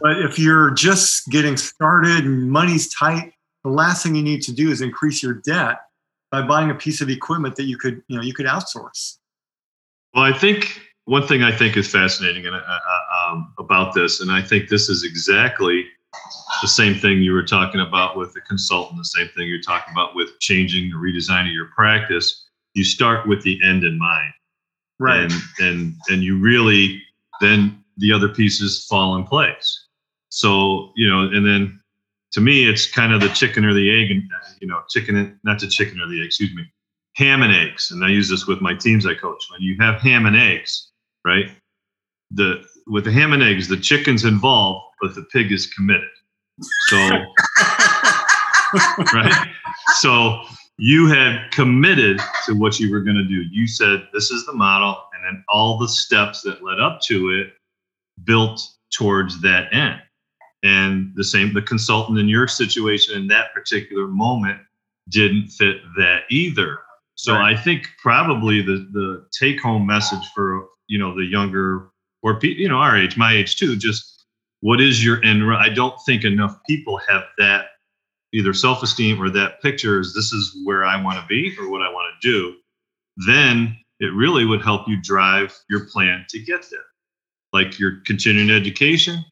But 0.02 0.18
if 0.22 0.40
you're 0.40 0.72
just 0.72 1.30
getting 1.30 1.56
started 1.56 2.26
and 2.26 2.50
money's 2.50 2.92
tight, 2.94 3.35
the 3.66 3.72
last 3.72 4.04
thing 4.04 4.14
you 4.14 4.22
need 4.22 4.44
to 4.44 4.54
do 4.54 4.70
is 4.70 4.82
increase 4.82 5.24
your 5.24 5.34
debt 5.34 5.80
by 6.30 6.44
buying 6.44 6.70
a 6.70 6.76
piece 6.76 7.02
of 7.02 7.10
equipment 7.10 7.56
that 7.56 7.64
you 7.64 7.78
could, 7.78 8.04
you 8.08 8.16
know, 8.16 8.22
you 8.22 8.32
could 8.32 8.46
outsource. 8.46 9.18
Well, 10.14 10.24
I 10.24 10.38
think 10.38 10.82
one 11.06 11.26
thing 11.26 11.42
I 11.42 11.52
think 11.52 11.76
is 11.76 11.92
fascinating 11.92 12.46
and 12.46 12.56
uh, 12.56 12.60
uh, 12.60 13.32
um, 13.32 13.54
about 13.58 13.96
this, 13.96 14.22
and 14.22 14.32
I 14.32 14.44
think 14.44 14.70
this 14.70 14.88
is 14.88 15.04
exactly 15.04 15.84
the 16.62 16.68
same 16.68 16.94
thing 16.94 17.24
you 17.24 17.34
were 17.34 17.44
talking 17.44 17.82
about 17.82 18.16
with 18.16 18.34
the 18.34 18.42
consultant, 18.42 19.00
the 19.00 19.04
same 19.04 19.30
thing 19.36 19.48
you're 19.48 19.62
talking 19.62 19.92
about 19.92 20.16
with 20.16 20.40
changing 20.40 20.94
or 20.94 20.98
redesigning 20.98 21.52
your 21.52 21.70
practice. 21.76 22.48
You 22.76 22.84
start 22.84 23.28
with 23.28 23.42
the 23.42 23.60
end 23.64 23.84
in 23.84 23.98
mind, 23.98 24.32
right? 25.00 25.22
And 25.22 25.34
and 25.60 25.96
and 26.10 26.24
you 26.24 26.38
really 26.38 27.02
then 27.42 27.84
the 27.98 28.12
other 28.12 28.30
pieces 28.30 28.86
fall 28.86 29.16
in 29.16 29.24
place. 29.24 29.88
So, 30.30 30.92
you 30.96 31.10
know, 31.10 31.22
and 31.22 31.44
then 31.46 31.80
to 32.36 32.42
me, 32.42 32.68
it's 32.68 32.86
kind 32.86 33.14
of 33.14 33.22
the 33.22 33.30
chicken 33.30 33.64
or 33.64 33.74
the 33.74 33.90
egg, 33.90 34.12
and 34.12 34.22
you 34.60 34.68
know, 34.68 34.82
chicken, 34.90 35.40
not 35.46 35.58
the 35.58 35.68
chicken 35.68 36.02
or 36.02 36.08
the 36.10 36.20
egg, 36.20 36.26
excuse 36.26 36.54
me, 36.54 36.64
ham 37.14 37.42
and 37.42 37.56
eggs. 37.56 37.92
And 37.92 38.04
I 38.04 38.10
use 38.10 38.30
this 38.30 38.46
with 38.46 38.60
my 38.60 38.74
teams 38.74 39.06
I 39.06 39.14
coach. 39.14 39.42
When 39.50 39.62
you 39.62 39.78
have 39.80 40.02
ham 40.02 40.26
and 40.26 40.36
eggs, 40.36 40.92
right? 41.24 41.50
The 42.32 42.62
with 42.88 43.06
the 43.06 43.12
ham 43.14 43.32
and 43.32 43.42
eggs, 43.42 43.70
the 43.70 43.78
chicken's 43.78 44.26
involved, 44.26 44.84
but 45.02 45.16
the 45.16 45.22
pig 45.32 45.54
is 45.54 45.68
committed. 45.68 46.10
So, 46.90 46.98
right? 49.14 49.48
So 50.00 50.42
you 50.78 51.08
had 51.08 51.52
committed 51.52 52.20
to 52.48 52.54
what 52.54 52.82
you 52.82 52.92
were 52.92 53.00
going 53.00 53.16
to 53.16 53.24
do. 53.24 53.44
You 53.50 53.66
said 53.66 54.10
this 54.12 54.30
is 54.30 54.46
the 54.46 54.52
model, 54.52 54.98
and 55.14 55.24
then 55.24 55.42
all 55.48 55.78
the 55.78 55.88
steps 55.88 56.42
that 56.42 56.62
led 56.62 56.82
up 56.82 57.00
to 57.04 57.30
it 57.30 57.54
built 58.26 58.62
towards 58.92 59.42
that 59.42 59.74
end 59.74 60.02
and 60.66 61.12
the 61.16 61.24
same 61.24 61.54
the 61.54 61.62
consultant 61.62 62.20
in 62.20 62.28
your 62.28 62.48
situation 62.48 63.16
in 63.16 63.28
that 63.28 63.54
particular 63.54 64.08
moment 64.08 64.60
didn't 65.10 65.48
fit 65.48 65.78
that 65.98 66.24
either 66.30 66.80
so 67.16 67.34
right. 67.34 67.56
i 67.56 67.62
think 67.62 67.88
probably 68.02 68.62
the 68.62 68.88
the 68.92 69.26
take 69.32 69.62
home 69.62 69.86
message 69.86 70.26
for 70.34 70.68
you 70.88 70.98
know 70.98 71.16
the 71.16 71.24
younger 71.24 71.90
or 72.26 72.40
you 72.42 72.68
know 72.68 72.78
our 72.78 72.98
age, 72.98 73.16
my 73.16 73.34
age 73.34 73.56
too. 73.56 73.76
Just 73.76 74.26
what 74.62 74.82
is 74.82 75.06
your 75.06 75.24
end? 75.24 75.44
I 75.44 75.70
don't 75.70 75.96
think 76.06 76.24
enough 76.24 76.58
people 76.68 77.00
have 77.08 77.24
that 77.38 77.68
either 78.34 78.54
self-esteem 78.54 79.22
or 79.22 79.30
that 79.30 79.62
picture 79.62 80.00
is 80.00 80.14
this 80.14 80.34
is 80.34 80.58
where 80.66 80.84
I 80.84 81.02
want 81.02 81.20
to 81.20 81.26
be 81.28 81.56
or 81.60 81.70
what 81.70 81.84
I 81.84 81.90
want 81.90 82.14
to 82.20 82.28
do. 82.28 82.56
Then 83.28 83.78
it 84.00 84.12
really 84.14 84.44
would 84.44 84.62
help 84.62 84.88
you 84.88 85.00
drive 85.02 85.56
your 85.70 85.86
plan 85.86 86.26
to 86.30 86.40
get 86.40 86.66
there. 86.70 86.82
Like 87.54 87.80
your 87.80 88.02
continuing 88.06 88.50
education 88.50 89.24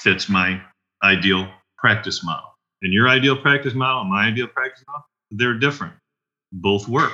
fits 0.00 0.28
my 0.28 0.60
ideal 1.02 1.48
practice 1.78 2.24
model. 2.24 2.48
And 2.82 2.92
your 2.92 3.08
ideal 3.08 3.36
practice 3.36 3.74
model 3.74 4.02
and 4.02 4.10
my 4.10 4.26
ideal 4.26 4.48
practice 4.48 4.84
model, 4.86 5.04
they're 5.30 5.58
different. 5.58 5.94
Both 6.52 6.88
work. 6.88 7.12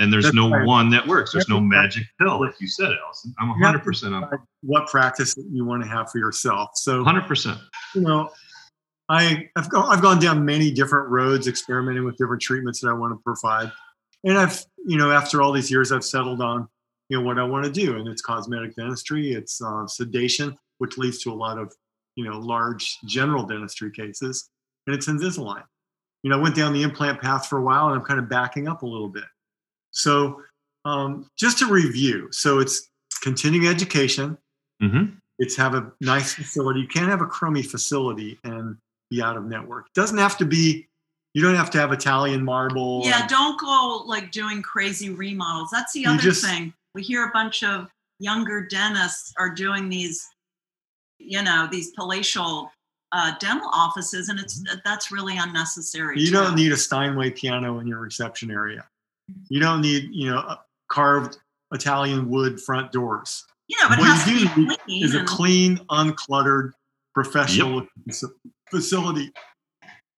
And 0.00 0.12
there's 0.12 0.24
That's 0.24 0.36
no 0.36 0.50
right. 0.50 0.66
one 0.66 0.90
that 0.90 1.06
works. 1.06 1.32
There's 1.32 1.48
no 1.48 1.60
magic 1.60 2.04
pill, 2.20 2.40
like 2.40 2.60
you 2.60 2.68
said, 2.68 2.92
Allison. 3.04 3.34
I'm 3.40 3.48
100% 3.48 4.12
on 4.14 4.38
what 4.62 4.86
practice 4.86 5.34
you 5.50 5.64
want 5.64 5.82
to 5.82 5.88
have 5.88 6.10
for 6.10 6.18
yourself. 6.18 6.70
So 6.74 7.02
100%. 7.02 7.60
You 7.96 8.02
know, 8.02 8.30
I, 9.08 9.48
I've, 9.56 9.68
gone, 9.68 9.90
I've 9.90 10.02
gone 10.02 10.20
down 10.20 10.44
many 10.44 10.70
different 10.70 11.08
roads 11.08 11.48
experimenting 11.48 12.04
with 12.04 12.16
different 12.16 12.42
treatments 12.42 12.80
that 12.80 12.88
I 12.88 12.92
want 12.92 13.12
to 13.12 13.22
provide. 13.24 13.72
And 14.24 14.38
I've, 14.38 14.64
you 14.86 14.98
know, 14.98 15.10
after 15.10 15.42
all 15.42 15.52
these 15.52 15.70
years, 15.70 15.90
I've 15.90 16.04
settled 16.04 16.40
on, 16.42 16.68
you 17.08 17.18
know, 17.18 17.24
what 17.24 17.38
I 17.38 17.42
want 17.42 17.64
to 17.64 17.70
do. 17.70 17.96
And 17.96 18.06
it's 18.06 18.22
cosmetic 18.22 18.76
dentistry, 18.76 19.32
it's 19.32 19.60
uh, 19.60 19.86
sedation, 19.86 20.56
which 20.78 20.96
leads 20.96 21.18
to 21.22 21.32
a 21.32 21.34
lot 21.34 21.58
of, 21.58 21.74
you 22.18 22.24
know, 22.24 22.36
large 22.40 22.98
general 23.06 23.44
dentistry 23.44 23.92
cases, 23.92 24.50
and 24.88 24.96
it's 24.96 25.06
Invisalign. 25.06 25.62
You 26.24 26.30
know, 26.30 26.38
I 26.40 26.42
went 26.42 26.56
down 26.56 26.72
the 26.72 26.82
implant 26.82 27.20
path 27.20 27.46
for 27.46 27.58
a 27.58 27.62
while 27.62 27.86
and 27.86 27.94
I'm 27.94 28.04
kind 28.04 28.18
of 28.18 28.28
backing 28.28 28.66
up 28.66 28.82
a 28.82 28.86
little 28.86 29.08
bit. 29.08 29.22
So, 29.92 30.42
um, 30.84 31.30
just 31.38 31.60
to 31.60 31.66
review, 31.66 32.26
so 32.32 32.58
it's 32.58 32.90
continuing 33.22 33.68
education. 33.68 34.36
Mm-hmm. 34.82 35.14
It's 35.38 35.54
have 35.54 35.74
a 35.74 35.92
nice 36.00 36.34
facility. 36.34 36.80
You 36.80 36.88
can't 36.88 37.08
have 37.08 37.20
a 37.20 37.26
crummy 37.26 37.62
facility 37.62 38.36
and 38.42 38.76
be 39.12 39.22
out 39.22 39.36
of 39.36 39.44
network. 39.44 39.86
It 39.86 39.94
doesn't 39.94 40.18
have 40.18 40.36
to 40.38 40.44
be. 40.44 40.88
You 41.34 41.42
don't 41.42 41.54
have 41.54 41.70
to 41.70 41.78
have 41.78 41.92
Italian 41.92 42.44
marble. 42.44 43.02
Yeah, 43.04 43.28
don't 43.28 43.60
go 43.60 44.02
like 44.06 44.32
doing 44.32 44.60
crazy 44.60 45.10
remodels. 45.10 45.68
That's 45.70 45.92
the 45.92 46.04
other 46.06 46.18
just, 46.18 46.44
thing. 46.44 46.74
We 46.96 47.02
hear 47.04 47.28
a 47.28 47.30
bunch 47.30 47.62
of 47.62 47.88
younger 48.18 48.66
dentists 48.66 49.32
are 49.38 49.50
doing 49.50 49.88
these, 49.88 50.26
you 51.18 51.42
know, 51.42 51.68
these 51.70 51.90
palatial 51.92 52.70
uh, 53.12 53.32
dental 53.40 53.68
offices, 53.72 54.28
and 54.28 54.38
it's 54.38 54.60
mm-hmm. 54.60 54.78
that's 54.84 55.10
really 55.10 55.36
unnecessary. 55.38 56.20
You 56.20 56.26
too. 56.26 56.32
don't 56.32 56.54
need 56.54 56.72
a 56.72 56.76
Steinway 56.76 57.30
piano 57.30 57.78
in 57.78 57.86
your 57.86 58.00
reception 58.00 58.50
area. 58.50 58.86
You 59.48 59.60
don't 59.60 59.80
need, 59.80 60.08
you 60.10 60.30
know, 60.30 60.56
carved 60.88 61.38
Italian 61.72 62.28
wood 62.28 62.60
front 62.60 62.92
doors. 62.92 63.44
Yeah, 63.68 63.88
but 63.88 63.98
what 63.98 64.26
you 64.26 64.48
do 64.48 64.76
need 64.86 65.04
is 65.04 65.14
a 65.14 65.24
clean, 65.24 65.76
uncluttered, 65.90 66.72
professional 67.14 67.86
yep. 68.06 68.30
facility. 68.70 69.30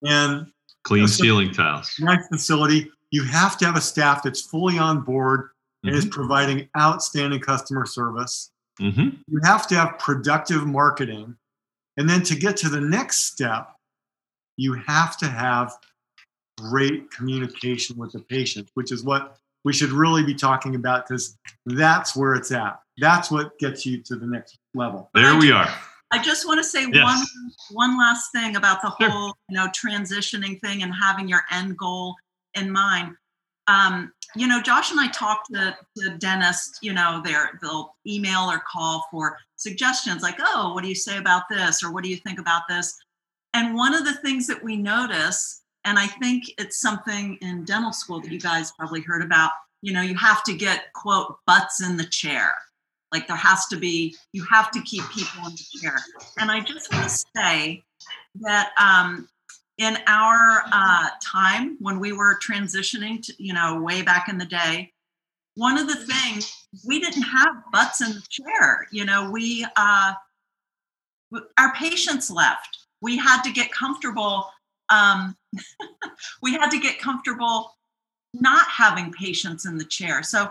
And 0.03 0.47
clean 0.85 1.09
ceiling 1.09 1.53
tiles. 1.53 1.93
Nice 1.99 2.27
facility. 2.29 2.91
You 3.11 3.25
have 3.25 3.59
to 3.59 3.67
have 3.67 3.77
a 3.77 3.81
staff 3.81 4.23
that's 4.23 4.41
fully 4.41 4.79
on 4.79 5.01
board 5.01 5.41
mm-hmm. 5.41 5.89
and 5.89 5.97
is 5.97 6.05
mm-hmm. 6.05 6.13
providing 6.13 6.69
outstanding 6.79 7.41
customer 7.41 7.87
service. 7.87 8.51
Mm-hmm. 8.81 9.09
You 9.27 9.41
have 9.45 9.67
to 9.69 9.75
have 9.75 9.99
productive 9.99 10.67
marketing. 10.67 11.37
And 11.97 12.09
then 12.09 12.23
to 12.25 12.35
get 12.35 12.57
to 12.59 12.69
the 12.69 12.81
next 12.81 13.27
step, 13.27 13.73
you 14.57 14.75
have 14.87 15.17
to 15.19 15.27
have 15.27 15.73
great 16.59 17.11
communication 17.11 17.97
with 17.97 18.13
the 18.13 18.21
patient, 18.21 18.71
which 18.75 18.93
is 18.93 19.03
what 19.03 19.37
we 19.65 19.73
should 19.73 19.91
really 19.91 20.23
be 20.23 20.35
talking 20.35 20.75
about 20.75 21.07
because 21.07 21.37
that's 21.67 22.17
where 22.17 22.35
it's 22.35 22.51
at. 22.51 22.81
That's 22.99 23.31
what 23.31 23.59
gets 23.59 23.85
you 23.85 24.03
to 24.05 24.17
the 24.17 24.27
next 24.27 24.59
level. 24.75 25.11
There 25.15 25.39
we 25.39 25.53
are. 25.53 25.69
I 26.13 26.23
just 26.23 26.47
want 26.47 26.59
to 26.59 26.65
say 26.65 26.87
yes. 26.93 27.05
one 27.05 27.53
one 27.71 27.99
last 27.99 28.33
thing 28.33 28.57
about 28.57 28.83
the 28.83 28.91
whole, 28.91 29.09
sure. 29.09 29.35
you 29.49 29.57
know, 29.57 29.69
transitioning 29.69 30.61
thing 30.61 30.83
and 30.83 30.93
having 30.93 31.29
your 31.29 31.43
end 31.51 31.77
goal 31.77 32.17
in 32.55 32.71
mind. 32.71 33.15
Um, 33.71 34.13
you 34.37 34.47
know, 34.47 34.63
Josh 34.63 34.91
and 34.91 35.01
I 35.01 35.09
talk 35.09 35.45
to, 35.53 35.77
to 35.99 36.17
dentists, 36.19 36.79
you 36.83 36.93
know, 36.93 37.23
they'll 37.25 37.95
email 38.07 38.51
or 38.51 38.63
call 38.71 39.07
for 39.11 39.37
suggestions 39.57 40.23
like, 40.23 40.37
oh, 40.39 40.73
what 40.73 40.83
do 40.83 40.89
you 40.89 40.95
say 40.95 41.19
about 41.19 41.43
this? 41.51 41.83
Or 41.83 41.93
what 41.93 42.05
do 42.05 42.11
you 42.11 42.17
think 42.17 42.39
about 42.39 42.63
this? 42.69 42.97
And 43.55 43.75
one 43.75 43.95
of 43.95 44.05
the 44.05 44.15
things 44.15 44.47
that 44.47 44.63
we 44.63 44.77
notice 44.77 45.61
and 45.85 45.99
I 45.99 46.07
think 46.07 46.45
it's 46.59 46.81
something 46.81 47.39
in 47.41 47.65
dental 47.65 47.93
school 47.93 48.21
that 48.21 48.31
you 48.31 48.41
guys 48.41 48.73
probably 48.73 49.01
heard 49.01 49.23
about. 49.23 49.51
You 49.83 49.93
know, 49.93 50.03
you 50.03 50.15
have 50.17 50.45
to 50.45 50.55
get, 50.55 50.93
quote, 50.93 51.37
butts 51.47 51.83
in 51.83 51.97
the 51.97 52.05
chair. 52.05 52.53
Like 53.13 53.27
there 53.27 53.37
has 53.37 53.67
to 53.69 53.77
be, 53.77 54.15
you 54.33 54.45
have 54.45 54.71
to 54.73 54.83
keep 54.83 55.03
people 55.11 55.47
in 55.47 55.53
the 55.53 55.79
chair. 55.81 55.97
And 56.39 56.51
I 56.51 56.61
just 56.61 56.93
want 56.93 57.09
to 57.09 57.25
say 57.37 57.83
that 58.43 58.73
um, 58.79 59.29
in 59.81 59.97
our 60.07 60.63
uh, 60.73 61.09
time 61.23 61.77
when 61.81 61.99
we 61.99 62.13
were 62.13 62.39
transitioning 62.39 63.21
to, 63.23 63.35
you 63.43 63.53
know, 63.53 63.81
way 63.81 64.03
back 64.03 64.29
in 64.29 64.39
the 64.39 64.45
day, 64.45 64.93
one 65.57 65.79
of 65.79 65.89
the 65.89 65.97
things 65.97 66.67
we 66.87 67.01
didn't 67.01 67.23
have 67.23 67.55
butts 67.73 68.01
in 68.01 68.13
the 68.13 68.23
chair. 68.29 68.87
You 68.93 69.05
know, 69.05 69.31
we, 69.31 69.67
uh, 69.77 70.13
our 71.59 71.75
patients 71.75 72.31
left. 72.31 72.79
We 73.03 73.17
had 73.17 73.43
to 73.43 73.51
get 73.51 73.73
comfortable 73.73 74.51
um, 74.91 75.37
we 76.43 76.53
had 76.53 76.71
to 76.71 76.79
get 76.79 76.99
comfortable 76.99 77.77
not 78.35 78.67
having 78.69 79.13
patients 79.13 79.67
in 79.67 79.79
the 79.79 79.85
chair. 79.85 80.23
So 80.23 80.51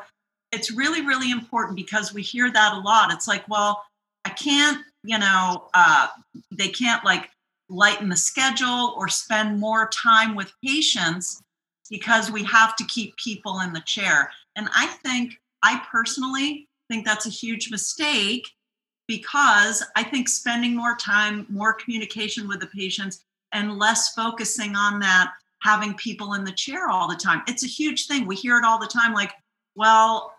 it's 0.51 0.71
really, 0.71 1.05
really 1.05 1.31
important 1.31 1.75
because 1.75 2.13
we 2.13 2.21
hear 2.21 2.51
that 2.51 2.73
a 2.73 2.79
lot. 2.79 3.13
It's 3.13 3.27
like, 3.27 3.47
well, 3.47 3.83
I 4.25 4.29
can't, 4.29 4.83
you 5.03 5.19
know, 5.19 5.69
uh, 5.73 6.07
they 6.51 6.69
can't 6.69 7.03
like 7.05 7.29
lighten 7.69 8.10
the 8.10 8.17
schedule 8.17 8.93
or 8.97 9.08
spend 9.08 9.60
more 9.60 9.89
time 9.89 10.36
with 10.36 10.51
patients 10.63 11.41
because 11.89 12.32
we 12.32 12.43
have 12.43 12.75
to 12.75 12.84
keep 12.86 13.15
people 13.17 13.62
in 13.62 13.73
the 13.73 13.82
chair. 13.82 14.32
And 14.55 14.69
I 14.75 14.88
think, 14.88 15.39
I 15.63 15.82
personally 15.91 16.67
think 16.89 17.05
that's 17.05 17.25
a 17.25 17.32
huge 17.32 17.71
mistake 17.71 18.47
because 19.08 19.84
I 19.95 20.03
think 20.03 20.29
spending 20.29 20.75
more 20.75 20.95
time, 20.95 21.45
more 21.49 21.73
communication 21.73 22.47
with 22.47 22.60
the 22.60 22.67
patients 22.67 23.25
and 23.53 23.79
less 23.79 24.13
focusing 24.13 24.75
on 24.75 24.99
that 24.99 25.32
having 25.62 25.93
people 25.95 26.34
in 26.34 26.43
the 26.43 26.51
chair 26.51 26.89
all 26.89 27.08
the 27.08 27.15
time. 27.15 27.41
It's 27.47 27.63
a 27.63 27.67
huge 27.67 28.08
thing. 28.08 28.25
We 28.25 28.36
hear 28.36 28.58
it 28.58 28.65
all 28.65 28.79
the 28.79 28.88
time 28.88 29.13
like, 29.13 29.34
well, 29.75 30.34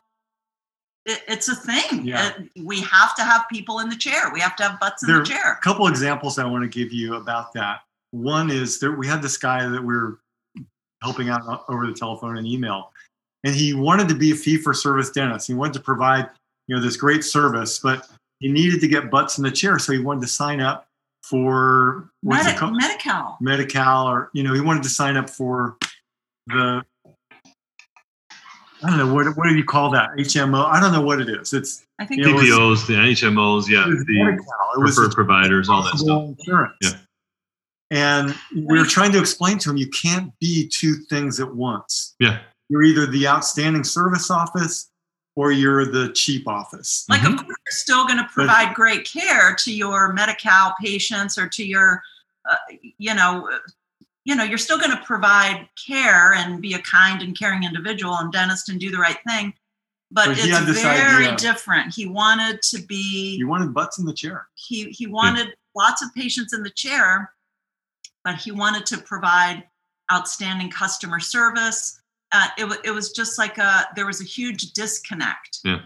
it, 1.07 1.23
it's 1.29 1.49
a 1.49 1.55
thing. 1.55 2.07
Yeah. 2.07 2.33
It, 2.39 2.65
we 2.65 2.81
have 2.83 3.15
to 3.17 3.23
have 3.23 3.47
people 3.51 3.81
in 3.81 3.89
the 3.89 3.97
chair. 3.97 4.31
We 4.33 4.41
have 4.41 4.57
to 4.57 4.63
have 4.65 4.81
butts 4.81 5.03
in 5.03 5.09
there 5.09 5.21
the 5.21 5.25
chair. 5.25 5.53
A 5.53 5.63
couple 5.63 5.87
examples 5.87 6.39
I 6.39 6.47
want 6.47 6.63
to 6.63 6.69
give 6.69 6.93
you 6.93 7.15
about 7.15 7.53
that. 7.55 7.81
One 8.13 8.51
is 8.51 8.79
that 8.81 8.93
we 8.93 9.07
had 9.07 9.23
this 9.23 9.37
guy 9.37 9.67
that 9.67 9.83
we 9.83 9.95
are 9.95 10.19
helping 11.03 11.29
out 11.29 11.65
over 11.69 11.87
the 11.87 11.95
telephone 11.95 12.37
and 12.37 12.47
email, 12.47 12.93
and 13.45 13.55
he 13.55 13.73
wanted 13.73 14.09
to 14.09 14.15
be 14.15 14.33
a 14.33 14.35
fee 14.35 14.57
for 14.57 14.75
service 14.75 15.11
dentist. 15.11 15.47
He 15.47 15.55
wanted 15.55 15.75
to 15.75 15.81
provide, 15.81 16.29
you 16.67 16.77
know, 16.77 16.83
this 16.83 16.97
great 16.97 17.25
service, 17.25 17.79
but 17.79 18.09
he 18.41 18.51
needed 18.51 18.81
to 18.81 18.89
get 18.89 19.11
butts 19.11 19.39
in 19.39 19.45
the 19.45 19.51
chair. 19.51 19.79
So 19.79 19.93
he 19.93 19.99
wanted 19.99 20.23
to 20.23 20.27
sign 20.27 20.61
up 20.61 20.89
for 21.23 22.11
Medi- 22.23 22.59
Medi-Cal. 22.61 23.39
Medi-Cal, 23.41 24.09
or 24.09 24.31
you 24.33 24.43
know, 24.43 24.55
he 24.55 24.61
wanted 24.61 24.83
to 24.83 24.89
sign 24.89 25.17
up 25.17 25.31
for 25.31 25.77
the 26.49 26.83
I 28.83 28.91
don't 28.91 28.99
know 28.99 29.13
what 29.13 29.37
what 29.37 29.49
do 29.49 29.55
you 29.55 29.65
call 29.65 29.91
that 29.91 30.11
HMO? 30.19 30.65
I 30.67 30.81
don't 30.81 30.93
know 30.93 31.03
what 31.03 31.21
it 31.21 31.29
is. 31.29 31.53
It's 31.53 31.85
I 31.99 32.07
think 32.07 32.21
you 32.21 32.27
know, 32.27 32.39
PPOs, 32.39 32.87
the 32.87 32.95
HMOs, 32.95 33.69
yeah, 33.69 33.85
the 33.87 34.45
preferred 34.81 35.13
providers, 35.13 35.69
all 35.69 35.83
that 35.83 35.99
stuff. 35.99 36.35
Insurance. 36.39 36.77
Yeah. 36.81 36.93
And 37.91 38.35
we 38.55 38.79
were 38.79 38.85
trying 38.85 39.13
to 39.13 39.19
explain 39.19 39.59
to 39.59 39.71
him 39.71 39.77
you 39.77 39.89
can't 39.89 40.33
be 40.39 40.69
two 40.69 40.95
things 41.09 41.41
at 41.41 41.55
once. 41.55 42.15
Yeah. 42.21 42.39
You're 42.69 42.85
either 42.85 43.07
the 43.07 43.27
outstanding 43.27 43.83
service 43.83 44.31
office 44.31 44.91
or 45.35 45.51
you're 45.51 45.85
the 45.85 46.13
cheap 46.13 46.47
office. 46.47 47.05
Like, 47.09 47.23
mm-hmm. 47.23 47.35
of 47.35 47.39
course, 47.39 47.49
you're 47.49 47.73
still 47.73 48.07
going 48.07 48.19
to 48.19 48.29
provide 48.33 48.69
but, 48.69 48.77
great 48.77 49.11
care 49.11 49.57
to 49.57 49.73
your 49.73 50.13
Medi-Cal 50.13 50.75
patients 50.81 51.37
or 51.37 51.49
to 51.49 51.65
your, 51.65 52.03
uh, 52.49 52.57
you 52.99 53.15
know, 53.15 53.49
you 54.31 54.37
know, 54.37 54.45
you're 54.45 54.59
still 54.59 54.79
going 54.79 54.97
to 54.97 55.03
provide 55.05 55.69
care 55.87 56.35
and 56.35 56.63
be 56.63 56.75
a 56.75 56.79
kind 56.83 57.21
and 57.21 57.37
caring 57.37 57.65
individual 57.65 58.15
and 58.15 58.33
dentist 58.33 58.69
and 58.69 58.79
do 58.79 58.91
the 58.91 58.99
right 58.99 59.19
thing. 59.27 59.53
But, 60.13 60.27
but 60.27 60.39
it's 60.39 60.83
very 60.83 61.27
idea. 61.27 61.37
different. 61.37 61.93
He 61.95 62.07
wanted 62.07 62.63
to 62.63 62.83
be. 62.83 63.37
He 63.37 63.45
wanted 63.45 63.75
butts 63.75 63.99
in 63.99 64.07
the 64.07 64.15
chair. 64.15 64.47
He 64.55 64.91
he 64.91 65.07
wanted 65.07 65.49
yeah. 65.49 65.53
lots 65.75 66.03
of 66.03 66.15
patients 66.15 66.53
in 66.53 66.63
the 66.63 66.71
chair, 66.71 67.33
but 68.25 68.37
he 68.37 68.53
wanted 68.53 68.87
to 68.87 68.99
provide 68.99 69.65
outstanding 70.13 70.71
customer 70.71 71.21
service 71.21 72.01
uh, 72.33 72.49
it, 72.59 72.81
it 72.85 72.91
was 72.91 73.13
just 73.13 73.39
like 73.39 73.59
a 73.59 73.87
there 73.97 74.07
was 74.07 74.21
a 74.21 74.25
huge 74.25 74.73
disconnect 74.73 75.59
yeah. 75.65 75.81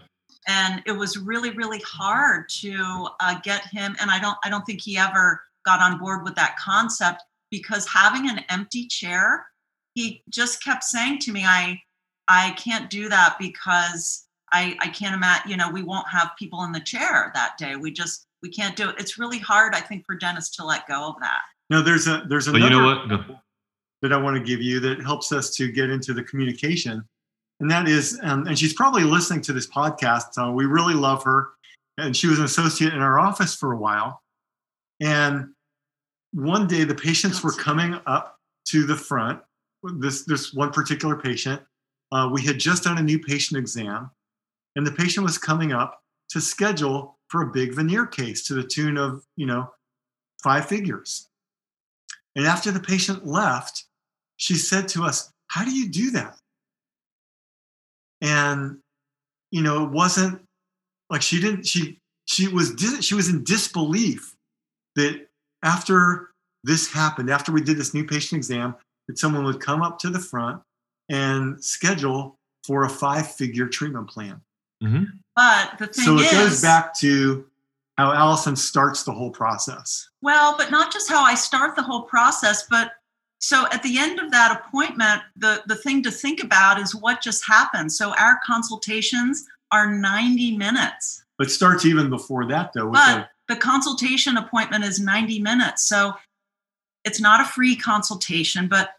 and 0.47 0.81
it 0.85 0.91
was 0.91 1.17
really 1.17 1.51
really 1.51 1.79
hard 1.79 2.47
to 2.49 3.07
uh, 3.19 3.39
get 3.41 3.65
him 3.67 3.95
and 3.99 4.11
i 4.11 4.19
don't 4.19 4.37
i 4.43 4.49
don't 4.49 4.65
think 4.65 4.81
he 4.81 4.97
ever 4.97 5.41
got 5.65 5.79
on 5.79 5.97
board 5.97 6.23
with 6.23 6.35
that 6.35 6.55
concept 6.57 7.23
because 7.51 7.87
having 7.87 8.29
an 8.29 8.39
empty 8.49 8.87
chair 8.87 9.45
he 9.93 10.21
just 10.29 10.63
kept 10.63 10.83
saying 10.83 11.19
to 11.19 11.31
me 11.31 11.43
i 11.45 11.79
i 12.27 12.51
can't 12.51 12.89
do 12.89 13.09
that 13.09 13.35
because 13.39 14.25
I, 14.51 14.77
I 14.79 14.87
can't 14.87 15.15
imagine, 15.15 15.51
you 15.51 15.57
know, 15.57 15.69
we 15.69 15.83
won't 15.83 16.07
have 16.07 16.31
people 16.37 16.63
in 16.63 16.71
the 16.71 16.79
chair 16.79 17.31
that 17.33 17.57
day. 17.57 17.75
We 17.75 17.91
just, 17.91 18.27
we 18.41 18.49
can't 18.49 18.75
do 18.75 18.89
it. 18.89 18.95
It's 18.97 19.17
really 19.17 19.39
hard, 19.39 19.73
I 19.75 19.81
think, 19.81 20.05
for 20.05 20.15
dentists 20.15 20.55
to 20.57 20.65
let 20.65 20.87
go 20.87 21.09
of 21.09 21.15
that. 21.19 21.41
No, 21.69 21.81
there's 21.81 22.07
a, 22.07 22.23
there's 22.29 22.45
But 22.45 22.57
another 22.57 22.75
you 22.75 22.79
know 22.79 22.85
what? 22.85 23.09
Go- 23.27 23.35
that 24.01 24.13
I 24.13 24.17
want 24.17 24.37
to 24.37 24.43
give 24.43 24.61
you 24.61 24.79
that 24.81 25.01
helps 25.01 25.31
us 25.31 25.55
to 25.55 25.71
get 25.71 25.89
into 25.89 26.13
the 26.13 26.23
communication. 26.23 27.03
And 27.59 27.71
that 27.71 27.87
is, 27.87 28.19
um, 28.21 28.45
and 28.45 28.59
she's 28.59 28.73
probably 28.73 29.03
listening 29.03 29.41
to 29.41 29.53
this 29.53 29.67
podcast. 29.67 30.33
So 30.33 30.51
we 30.51 30.65
really 30.65 30.93
love 30.93 31.23
her. 31.23 31.49
And 31.97 32.15
she 32.15 32.27
was 32.27 32.37
an 32.37 32.45
associate 32.45 32.93
in 32.93 32.99
our 32.99 33.17
office 33.17 33.55
for 33.55 33.71
a 33.71 33.77
while. 33.77 34.21
And 35.01 35.54
one 36.35 36.67
day 36.67 36.83
the 36.83 36.93
patients 36.93 37.43
were 37.43 37.53
coming 37.53 37.97
up 38.05 38.37
to 38.65 38.85
the 38.85 38.95
front. 38.95 39.39
This, 39.99 40.25
this 40.25 40.53
one 40.53 40.71
particular 40.71 41.15
patient, 41.15 41.61
uh, 42.11 42.29
we 42.31 42.41
had 42.41 42.59
just 42.59 42.83
done 42.83 42.97
a 42.97 43.03
new 43.03 43.19
patient 43.19 43.57
exam, 43.57 44.11
and 44.75 44.85
the 44.85 44.91
patient 44.91 45.23
was 45.23 45.37
coming 45.37 45.71
up 45.71 46.01
to 46.29 46.41
schedule 46.41 47.17
for 47.29 47.41
a 47.41 47.51
big 47.51 47.73
veneer 47.73 48.05
case 48.05 48.43
to 48.47 48.53
the 48.53 48.63
tune 48.63 48.97
of, 48.97 49.23
you 49.37 49.45
know, 49.45 49.71
five 50.43 50.65
figures. 50.65 51.29
And 52.35 52.45
after 52.45 52.71
the 52.71 52.81
patient 52.81 53.25
left, 53.25 53.85
she 54.35 54.55
said 54.55 54.89
to 54.89 55.03
us, 55.03 55.31
How 55.47 55.63
do 55.63 55.71
you 55.71 55.87
do 55.87 56.11
that? 56.11 56.37
And, 58.21 58.79
you 59.51 59.61
know, 59.61 59.85
it 59.85 59.91
wasn't 59.91 60.41
like 61.09 61.21
she 61.21 61.39
didn't, 61.39 61.65
she, 61.65 61.99
she 62.25 62.47
was, 62.49 62.73
dis- 62.73 63.05
she 63.05 63.15
was 63.15 63.29
in 63.29 63.43
disbelief 63.43 64.35
that 64.95 65.24
after 65.65 66.29
this 66.63 66.91
happened, 66.91 67.29
after 67.29 67.51
we 67.51 67.61
did 67.61 67.77
this 67.77 67.93
new 67.93 68.05
patient 68.05 68.37
exam, 68.37 68.75
that 69.07 69.19
someone 69.19 69.43
would 69.43 69.59
come 69.59 69.81
up 69.81 69.99
to 69.99 70.09
the 70.09 70.19
front 70.19 70.61
and 71.09 71.63
schedule 71.63 72.37
for 72.65 72.85
a 72.85 72.89
five 72.89 73.31
figure 73.31 73.67
treatment 73.67 74.09
plan. 74.09 74.41
Mm-hmm. 74.83 75.03
But 75.35 75.77
the 75.79 75.87
thing 75.87 76.05
So 76.05 76.15
it 76.15 76.25
is, 76.25 76.31
goes 76.31 76.61
back 76.61 76.97
to 76.99 77.45
how 77.97 78.13
Allison 78.13 78.55
starts 78.55 79.03
the 79.03 79.11
whole 79.11 79.29
process. 79.31 80.09
Well, 80.21 80.55
but 80.57 80.71
not 80.71 80.91
just 80.91 81.09
how 81.09 81.23
I 81.23 81.35
start 81.35 81.75
the 81.75 81.83
whole 81.83 82.03
process, 82.03 82.65
but 82.69 82.91
so 83.39 83.67
at 83.71 83.83
the 83.83 83.97
end 83.99 84.19
of 84.19 84.31
that 84.31 84.59
appointment, 84.59 85.21
the, 85.35 85.61
the 85.67 85.75
thing 85.75 86.01
to 86.03 86.11
think 86.11 86.43
about 86.43 86.79
is 86.79 86.95
what 86.95 87.21
just 87.21 87.45
happened. 87.45 87.91
So 87.91 88.13
our 88.17 88.39
consultations 88.45 89.45
are 89.71 89.91
90 89.91 90.57
minutes, 90.57 91.23
But 91.37 91.47
it 91.47 91.51
starts 91.51 91.85
even 91.85 92.09
before 92.09 92.47
that, 92.47 92.71
though. 92.73 92.85
With 92.85 92.93
but 92.93 93.29
the 93.47 93.55
consultation 93.55 94.37
appointment 94.37 94.83
is 94.83 94.99
90 94.99 95.39
minutes. 95.39 95.83
So 95.87 96.13
it's 97.03 97.21
not 97.21 97.41
a 97.41 97.45
free 97.45 97.75
consultation, 97.75 98.67
but 98.67 98.91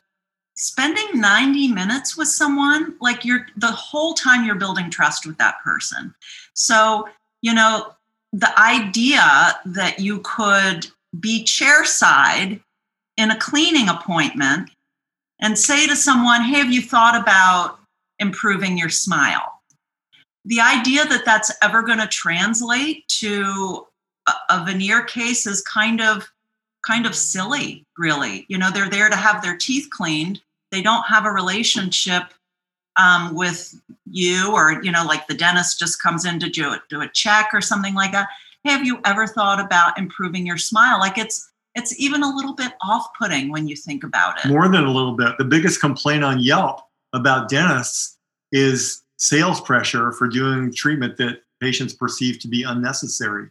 spending 0.57 1.21
90 1.21 1.69
minutes 1.69 2.17
with 2.17 2.29
someone, 2.29 2.95
like 3.01 3.25
you're 3.25 3.47
the 3.57 3.73
whole 3.73 4.15
time 4.15 4.45
you're 4.45 4.55
building 4.55 4.91
trust 4.91 5.27
with 5.27 5.37
that 5.39 5.57
person. 5.63 6.15
So, 6.55 7.09
you 7.43 7.53
know, 7.53 7.93
the 8.33 8.59
idea 8.59 9.59
that 9.67 9.99
you 9.99 10.21
could 10.25 10.87
be 11.19 11.45
chairside 11.45 12.61
in 13.17 13.31
a 13.31 13.39
cleaning 13.39 13.89
appointment 13.89 14.71
and 15.41 15.59
say 15.59 15.87
to 15.87 15.97
someone, 15.97 16.43
Hey, 16.43 16.59
have 16.59 16.73
you 16.73 16.83
thought 16.83 17.21
about 17.21 17.79
improving 18.19 18.79
your 18.79 18.89
smile? 18.89 19.61
The 20.45 20.61
idea 20.61 21.05
that 21.05 21.25
that's 21.25 21.53
ever 21.63 21.83
going 21.83 21.99
to 21.99 22.07
translate 22.07 23.07
to 23.09 23.87
a, 24.49 24.65
veneer 24.65 25.03
case 25.05 25.47
is 25.47 25.63
kind 25.63 26.01
of 26.01 26.29
kind 26.87 27.07
of 27.07 27.15
silly 27.15 27.87
really. 27.99 28.47
You 28.49 28.59
know 28.59 28.71
they're 28.71 28.91
there 28.91 29.09
to 29.09 29.17
have 29.17 29.43
their 29.43 29.57
teeth 29.57 29.89
cleaned. 29.91 30.41
They 30.71 30.83
don't 30.83 31.05
have 31.05 31.25
a 31.25 31.31
relationship 31.31 32.25
um, 32.97 33.35
with 33.35 33.75
you 34.11 34.53
or 34.53 34.83
you 34.83 34.91
know 34.91 35.05
like 35.05 35.27
the 35.27 35.35
dentist 35.35 35.79
just 35.79 36.03
comes 36.03 36.25
in 36.25 36.39
to 36.41 36.49
do, 36.49 36.75
do 36.89 37.03
a 37.03 37.09
check 37.09 37.51
or 37.53 37.61
something 37.61 37.95
like 37.95 38.13
that. 38.13 38.29
Hey, 38.65 38.73
have 38.73 38.85
you 38.85 39.01
ever 39.05 39.27
thought 39.27 39.61
about 39.61 39.99
improving 39.99 40.47
your 40.47 40.59
smile? 40.59 40.99
Like 40.99 41.19
it's 41.19 41.51
it's 41.75 41.99
even 42.01 42.23
a 42.23 42.35
little 42.35 42.55
bit 42.55 42.73
off-putting 42.83 43.53
when 43.53 43.69
you 43.69 43.77
think 43.77 44.03
about 44.03 44.43
it. 44.43 44.49
More 44.49 44.67
than 44.67 44.85
a 44.85 44.91
little 44.91 45.13
bit. 45.13 45.37
The 45.37 45.45
biggest 45.45 45.79
complaint 45.79 46.25
on 46.25 46.41
Yelp 46.41 46.81
about 47.13 47.51
dentists 47.51 48.17
is 48.51 49.03
sales 49.19 49.61
pressure 49.61 50.13
for 50.13 50.27
doing 50.27 50.73
treatment 50.75 51.19
that 51.19 51.43
patients 51.67 51.93
perceive 51.95 52.39
to 52.39 52.49
be 52.49 52.63
unnecessary. 52.63 53.49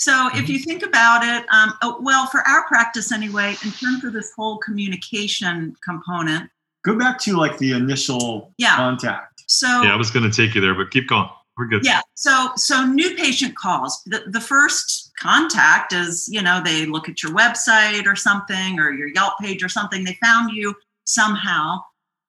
So 0.00 0.28
if 0.34 0.48
you 0.48 0.58
think 0.60 0.82
about 0.84 1.24
it, 1.24 1.44
um, 1.52 1.74
oh, 1.82 1.98
well, 2.00 2.26
for 2.26 2.40
our 2.46 2.64
practice 2.66 3.10
anyway, 3.12 3.50
in 3.64 3.70
terms 3.72 4.04
of 4.04 4.12
this 4.12 4.32
whole 4.36 4.58
communication 4.58 5.74
component, 5.84 6.50
Go 6.84 6.96
back 6.96 7.18
to 7.20 7.36
like 7.36 7.58
the 7.58 7.72
initial 7.72 8.52
Yeah. 8.56 8.76
contact. 8.76 9.42
so 9.46 9.82
Yeah, 9.82 9.92
I 9.92 9.96
was 9.96 10.10
going 10.12 10.28
to 10.30 10.34
take 10.42 10.54
you 10.54 10.60
there, 10.60 10.74
but 10.74 10.90
keep 10.90 11.08
going. 11.08 11.28
We're 11.56 11.66
good. 11.66 11.84
yeah, 11.84 12.00
so 12.14 12.52
so 12.54 12.86
new 12.86 13.16
patient 13.16 13.56
calls. 13.56 14.00
The, 14.06 14.22
the 14.28 14.40
first 14.40 15.10
contact 15.18 15.92
is 15.92 16.28
you 16.30 16.40
know 16.40 16.60
they 16.64 16.86
look 16.86 17.08
at 17.08 17.20
your 17.22 17.32
website 17.32 18.06
or 18.06 18.14
something 18.14 18.78
or 18.78 18.92
your 18.92 19.08
Yelp 19.08 19.34
page 19.40 19.64
or 19.64 19.68
something. 19.68 20.04
They 20.04 20.16
found 20.22 20.52
you 20.52 20.74
somehow, 21.04 21.80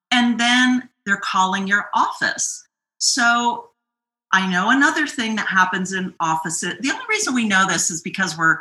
and 0.09 0.39
then 0.39 0.89
they're 1.05 1.21
calling 1.23 1.67
your 1.67 1.89
office. 1.93 2.67
So 2.97 3.68
I 4.31 4.49
know 4.49 4.69
another 4.69 5.07
thing 5.07 5.35
that 5.37 5.47
happens 5.47 5.93
in 5.93 6.13
offices. 6.19 6.75
The 6.81 6.91
only 6.91 7.05
reason 7.09 7.33
we 7.33 7.47
know 7.47 7.65
this 7.67 7.89
is 7.89 8.01
because 8.01 8.37
we're 8.37 8.59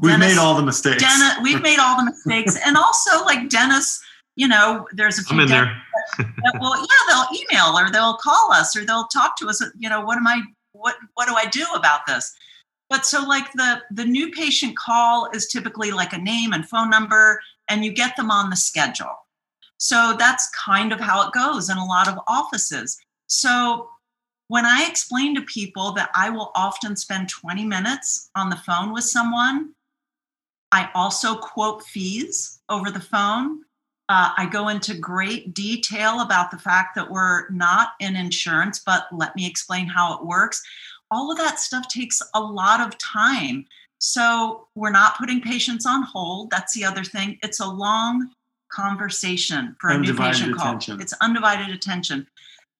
We've 0.00 0.18
made 0.18 0.36
all 0.36 0.54
the 0.56 0.64
mistakes. 0.64 1.02
Denti- 1.02 1.42
we've 1.42 1.62
made 1.62 1.78
all 1.78 1.96
the 1.96 2.04
mistakes, 2.04 2.58
and 2.66 2.76
also 2.76 3.24
like 3.24 3.48
dentists, 3.48 4.04
you 4.34 4.48
know, 4.48 4.86
there's 4.92 5.18
a 5.18 5.22
few 5.22 5.36
I'm 5.36 5.42
in 5.42 5.48
there. 5.48 5.76
that 6.18 6.60
will, 6.60 6.76
yeah, 6.76 6.86
they'll 7.08 7.38
email 7.38 7.78
or 7.78 7.90
they'll 7.90 8.16
call 8.16 8.52
us 8.52 8.76
or 8.76 8.84
they'll 8.84 9.06
talk 9.06 9.36
to 9.38 9.48
us. 9.48 9.62
You 9.78 9.88
know, 9.88 10.04
what 10.04 10.18
am 10.18 10.26
I? 10.26 10.42
What 10.72 10.96
what 11.14 11.28
do 11.28 11.34
I 11.34 11.46
do 11.46 11.64
about 11.74 12.00
this? 12.06 12.34
But 12.90 13.06
so 13.06 13.24
like 13.26 13.50
the 13.52 13.80
the 13.90 14.04
new 14.04 14.30
patient 14.30 14.76
call 14.76 15.30
is 15.32 15.46
typically 15.46 15.90
like 15.90 16.12
a 16.12 16.18
name 16.18 16.52
and 16.52 16.68
phone 16.68 16.90
number, 16.90 17.40
and 17.68 17.84
you 17.84 17.92
get 17.92 18.16
them 18.16 18.30
on 18.30 18.50
the 18.50 18.56
schedule. 18.56 19.16
So 19.78 20.16
that's 20.18 20.50
kind 20.50 20.92
of 20.92 21.00
how 21.00 21.26
it 21.26 21.32
goes 21.32 21.70
in 21.70 21.78
a 21.78 21.84
lot 21.84 22.08
of 22.08 22.18
offices. 22.26 22.98
So 23.26 23.88
when 24.48 24.64
I 24.64 24.86
explain 24.88 25.34
to 25.34 25.42
people 25.42 25.92
that 25.92 26.10
I 26.14 26.30
will 26.30 26.52
often 26.54 26.96
spend 26.96 27.28
20 27.28 27.64
minutes 27.64 28.30
on 28.36 28.48
the 28.50 28.56
phone 28.56 28.92
with 28.92 29.04
someone, 29.04 29.74
I 30.72 30.90
also 30.94 31.36
quote 31.36 31.82
fees 31.82 32.60
over 32.68 32.90
the 32.90 33.00
phone. 33.00 33.62
Uh, 34.08 34.30
I 34.36 34.46
go 34.46 34.68
into 34.68 34.94
great 34.96 35.52
detail 35.52 36.20
about 36.20 36.50
the 36.50 36.58
fact 36.58 36.94
that 36.94 37.10
we're 37.10 37.48
not 37.50 37.90
in 37.98 38.14
insurance, 38.14 38.78
but 38.78 39.08
let 39.12 39.34
me 39.34 39.46
explain 39.46 39.86
how 39.86 40.14
it 40.14 40.24
works. 40.24 40.62
All 41.10 41.30
of 41.30 41.38
that 41.38 41.58
stuff 41.58 41.88
takes 41.88 42.22
a 42.34 42.40
lot 42.40 42.80
of 42.80 42.96
time. 42.98 43.66
So 43.98 44.68
we're 44.76 44.90
not 44.90 45.16
putting 45.16 45.40
patients 45.40 45.86
on 45.86 46.02
hold. 46.02 46.50
That's 46.50 46.74
the 46.74 46.84
other 46.84 47.02
thing. 47.02 47.38
It's 47.42 47.58
a 47.60 47.66
long 47.66 48.30
conversation 48.70 49.74
for 49.80 49.90
a 49.90 49.94
new 49.94 50.10
Undivided 50.10 50.34
patient 50.34 50.56
call. 50.56 50.66
attention. 50.68 51.00
It's 51.00 51.14
undivided 51.20 51.74
attention. 51.74 52.26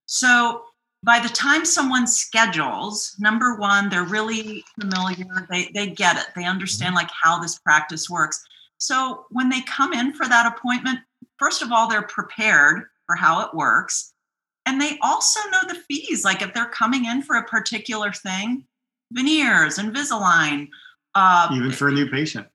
So 0.07 0.63
by 1.07 1.21
the 1.21 1.29
time 1.29 1.65
someone 1.65 2.05
schedules, 2.05 3.15
number 3.21 3.55
one, 3.55 3.89
they're 3.89 4.03
really 4.03 4.65
familiar. 4.79 5.47
They 5.49 5.71
they 5.73 5.87
get 5.87 6.17
it. 6.17 6.27
They 6.35 6.45
understand 6.45 6.97
like 6.97 7.11
how 7.11 7.39
this 7.39 7.61
practice 7.61 8.11
works. 8.11 8.45
So 8.79 9.25
when 9.31 9.49
they 9.49 9.61
come 9.63 9.93
in 9.93 10.13
for 10.13 10.27
that 10.29 10.53
appointment, 10.53 10.99
first 11.39 11.63
of 11.63 11.71
all, 11.71 11.89
they're 11.89 12.03
prepared 12.03 12.83
for 13.07 13.15
how 13.15 13.41
it 13.41 13.55
works. 13.55 14.13
And 14.67 14.81
they 14.81 14.99
also 15.01 15.39
know 15.51 15.61
the 15.69 15.81
fees. 15.89 16.25
Like 16.25 16.43
if 16.43 16.53
they're 16.53 16.67
coming 16.71 17.05
in 17.05 17.23
for 17.23 17.37
a 17.37 17.45
particular 17.45 18.13
thing, 18.13 18.65
veneers, 19.13 19.79
Invisalign, 19.79 20.69
uh, 21.15 21.49
even 21.55 21.71
for 21.71 21.87
a 21.87 21.93
new 21.93 22.11
patient. 22.11 22.49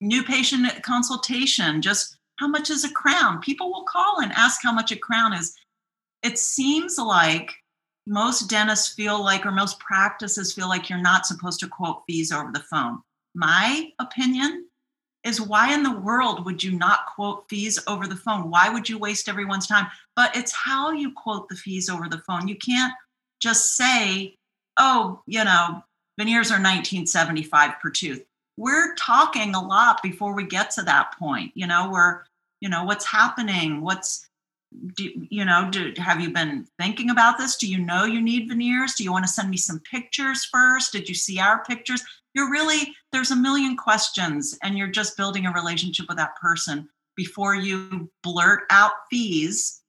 new 0.00 0.24
patient 0.24 0.82
consultation, 0.82 1.80
just 1.80 2.16
how 2.40 2.48
much 2.48 2.68
is 2.68 2.84
a 2.84 2.90
crown? 2.90 3.40
People 3.40 3.70
will 3.70 3.84
call 3.84 4.20
and 4.20 4.32
ask 4.32 4.60
how 4.60 4.72
much 4.72 4.90
a 4.90 4.96
crown 4.96 5.32
is. 5.32 5.54
It 6.24 6.36
seems 6.36 6.98
like 6.98 7.61
most 8.06 8.50
dentists 8.50 8.94
feel 8.94 9.22
like, 9.22 9.46
or 9.46 9.52
most 9.52 9.78
practices 9.78 10.52
feel 10.52 10.68
like 10.68 10.88
you're 10.88 11.00
not 11.00 11.26
supposed 11.26 11.60
to 11.60 11.68
quote 11.68 12.02
fees 12.06 12.32
over 12.32 12.50
the 12.52 12.64
phone. 12.70 13.00
My 13.34 13.90
opinion 13.98 14.66
is 15.24 15.40
why 15.40 15.72
in 15.72 15.82
the 15.82 15.98
world 15.98 16.44
would 16.44 16.62
you 16.62 16.72
not 16.72 17.06
quote 17.14 17.48
fees 17.48 17.78
over 17.86 18.06
the 18.06 18.16
phone? 18.16 18.50
Why 18.50 18.68
would 18.68 18.88
you 18.88 18.98
waste 18.98 19.28
everyone's 19.28 19.68
time? 19.68 19.86
But 20.16 20.36
it's 20.36 20.52
how 20.52 20.90
you 20.90 21.12
quote 21.12 21.48
the 21.48 21.54
fees 21.54 21.88
over 21.88 22.08
the 22.08 22.22
phone. 22.26 22.48
You 22.48 22.56
can't 22.56 22.92
just 23.40 23.76
say, 23.76 24.36
oh, 24.78 25.22
you 25.26 25.44
know, 25.44 25.82
veneers 26.18 26.50
are 26.50 26.58
1975 26.60 27.80
per 27.80 27.90
tooth 27.90 28.24
we're 28.56 28.94
talking 28.94 29.54
a 29.54 29.66
lot 29.66 30.02
before 30.02 30.34
we 30.34 30.44
get 30.44 30.70
to 30.70 30.82
that 30.82 31.16
point 31.18 31.52
you 31.54 31.66
know 31.66 31.90
we're 31.90 32.20
you 32.60 32.68
know 32.68 32.84
what's 32.84 33.04
happening 33.04 33.80
what's 33.80 34.28
do, 34.94 35.10
you 35.30 35.44
know 35.44 35.68
do, 35.70 35.92
have 35.96 36.20
you 36.20 36.30
been 36.30 36.66
thinking 36.78 37.10
about 37.10 37.38
this? 37.38 37.56
Do 37.56 37.66
you 37.66 37.78
know 37.78 38.04
you 38.04 38.20
need 38.20 38.48
veneers? 38.48 38.94
Do 38.94 39.04
you 39.04 39.12
want 39.12 39.24
to 39.24 39.32
send 39.32 39.50
me 39.50 39.56
some 39.56 39.80
pictures 39.80 40.44
first? 40.44 40.92
Did 40.92 41.08
you 41.08 41.14
see 41.14 41.38
our 41.38 41.64
pictures? 41.64 42.02
You're 42.34 42.50
really 42.50 42.94
there's 43.12 43.30
a 43.30 43.36
million 43.36 43.76
questions 43.76 44.58
and 44.62 44.76
you're 44.76 44.88
just 44.88 45.16
building 45.16 45.46
a 45.46 45.52
relationship 45.52 46.06
with 46.08 46.16
that 46.16 46.36
person 46.36 46.88
before 47.16 47.54
you 47.54 48.10
blurt 48.22 48.62
out 48.70 48.92
fees 49.10 49.82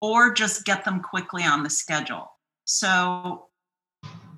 or 0.00 0.32
just 0.32 0.64
get 0.64 0.84
them 0.84 1.00
quickly 1.00 1.42
on 1.44 1.62
the 1.62 1.70
schedule. 1.70 2.30
So 2.64 3.46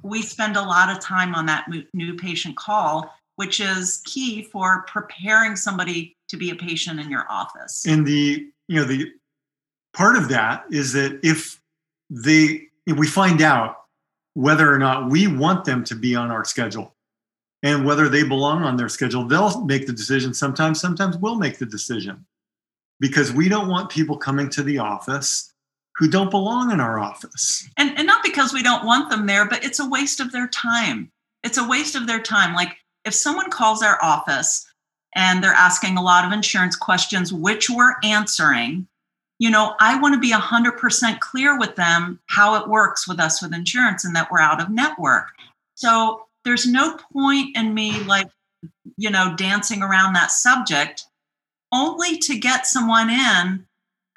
we 0.03 0.23
spend 0.23 0.57
a 0.57 0.63
lot 0.63 0.95
of 0.95 1.01
time 1.01 1.35
on 1.35 1.47
that 1.47 1.67
new 1.93 2.15
patient 2.15 2.57
call, 2.57 3.13
which 3.37 3.61
is 3.61 4.03
key 4.05 4.43
for 4.43 4.83
preparing 4.83 5.57
somebody 5.57 6.17
to 6.29 6.37
be 6.37 6.51
a 6.51 6.55
patient 6.55 7.01
in 7.01 7.11
your 7.11 7.27
office. 7.31 7.85
And 7.87 8.07
the 8.07 8.47
you 8.69 8.77
know 8.77 8.85
the 8.85 9.07
part 9.95 10.17
of 10.17 10.29
that 10.29 10.65
is 10.71 10.93
that 10.93 11.21
if 11.23 11.61
they 12.11 12.69
if 12.87 12.97
we 12.99 13.07
find 13.07 13.41
out 13.41 13.77
whether 14.35 14.73
or 14.73 14.79
not 14.79 15.09
we 15.09 15.27
want 15.27 15.65
them 15.65 15.85
to 15.85 15.95
be 15.95 16.15
on 16.15 16.31
our 16.31 16.45
schedule 16.45 16.95
and 17.63 17.87
whether 17.87 18.09
they 18.09 18.23
belong 18.23 18.63
on 18.63 18.77
their 18.77 18.89
schedule, 18.89 19.25
they'll 19.25 19.65
make 19.65 19.87
the 19.87 19.93
decision. 19.93 20.35
Sometimes, 20.35 20.81
sometimes 20.81 21.17
we'll 21.17 21.37
make 21.37 21.59
the 21.59 21.67
decision 21.67 22.27
because 23.01 23.33
we 23.33 23.49
don't 23.49 23.69
want 23.69 23.91
people 23.91 24.19
coming 24.19 24.51
to 24.51 24.63
the 24.63 24.79
office 24.79 25.53
who 25.97 26.09
don't 26.09 26.31
belong 26.31 26.73
in 26.73 26.81
our 26.81 26.99
office. 26.99 27.69
And, 27.77 27.97
and 27.97 28.07
not 28.07 28.25
because 28.25 28.53
we 28.53 28.63
don't 28.63 28.85
want 28.85 29.11
them 29.11 29.27
there, 29.27 29.49
but 29.49 29.65
it's 29.65 29.79
a 29.79 29.89
waste 29.89 30.21
of 30.21 30.33
their 30.33 30.49
time. 30.49 31.11
It's 31.43 31.59
a 31.59 31.67
waste 31.67 31.95
of 31.95 32.07
their 32.07 32.21
time. 32.21 32.55
Like 32.55 32.77
if 33.05 33.15
someone 33.15 33.51
calls 33.51 33.83
our 33.83 34.03
office 34.03 34.67
and 35.15 35.43
they're 35.43 35.53
asking 35.53 35.97
a 35.97 36.03
lot 36.03 36.25
of 36.25 36.33
insurance 36.33 36.77
questions, 36.77 37.33
which 37.33 37.71
we're 37.71 37.95
answering, 38.03 38.89
you 39.45 39.51
know, 39.51 39.75
I 39.79 40.01
want 40.01 40.15
to 40.15 40.19
be 40.19 40.33
100% 40.33 41.21
clear 41.21 41.59
with 41.59 41.77
them 41.77 42.19
how 42.29 42.55
it 42.55 42.67
works 42.67 43.07
with 43.07 43.21
us 43.21 43.43
with 43.43 43.53
insurance 43.53 44.03
and 44.03 44.17
that 44.17 44.31
we're 44.31 44.41
out 44.41 44.59
of 44.59 44.71
network. 44.71 45.33
So 45.75 46.25
there's 46.47 46.67
no 46.67 46.97
point 47.13 47.55
in 47.55 47.75
me 47.75 48.03
like, 48.05 48.27
you 48.97 49.11
know, 49.11 49.35
dancing 49.37 49.83
around 49.83 50.15
that 50.15 50.31
subject 50.31 51.05
only 51.73 52.17
to 52.21 52.39
get 52.39 52.67
someone 52.67 53.11
in 53.11 53.67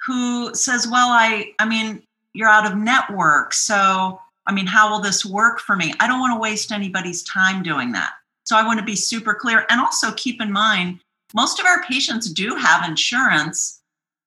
who 0.05 0.55
says, 0.55 0.87
well, 0.87 1.09
I, 1.09 1.51
I 1.59 1.67
mean, 1.67 2.03
you're 2.31 2.47
out 2.47 2.71
of 2.71 2.77
network. 2.77 3.53
So, 3.53 4.21
I 4.45 4.53
mean, 4.53 4.65
how 4.65 4.89
will 4.89 5.01
this 5.01 5.25
work 5.25 5.59
for 5.59 5.75
me? 5.75 5.93
I 5.99 6.07
don't 6.07 6.21
want 6.21 6.37
to 6.37 6.39
waste 6.39 6.71
anybody's 6.71 7.23
time 7.23 7.63
doing 7.63 7.91
that. 7.91 8.13
So 8.45 8.55
I 8.55 8.65
want 8.65 8.79
to 8.79 8.85
be 8.85 8.95
super 8.95 9.33
clear. 9.33 9.65
And 9.69 9.81
also 9.81 10.13
keep 10.13 10.39
in 10.39 10.53
mind, 10.53 11.01
most 11.35 11.59
of 11.59 11.65
our 11.65 11.83
patients 11.83 12.31
do 12.31 12.55
have 12.55 12.87
insurance. 12.87 13.76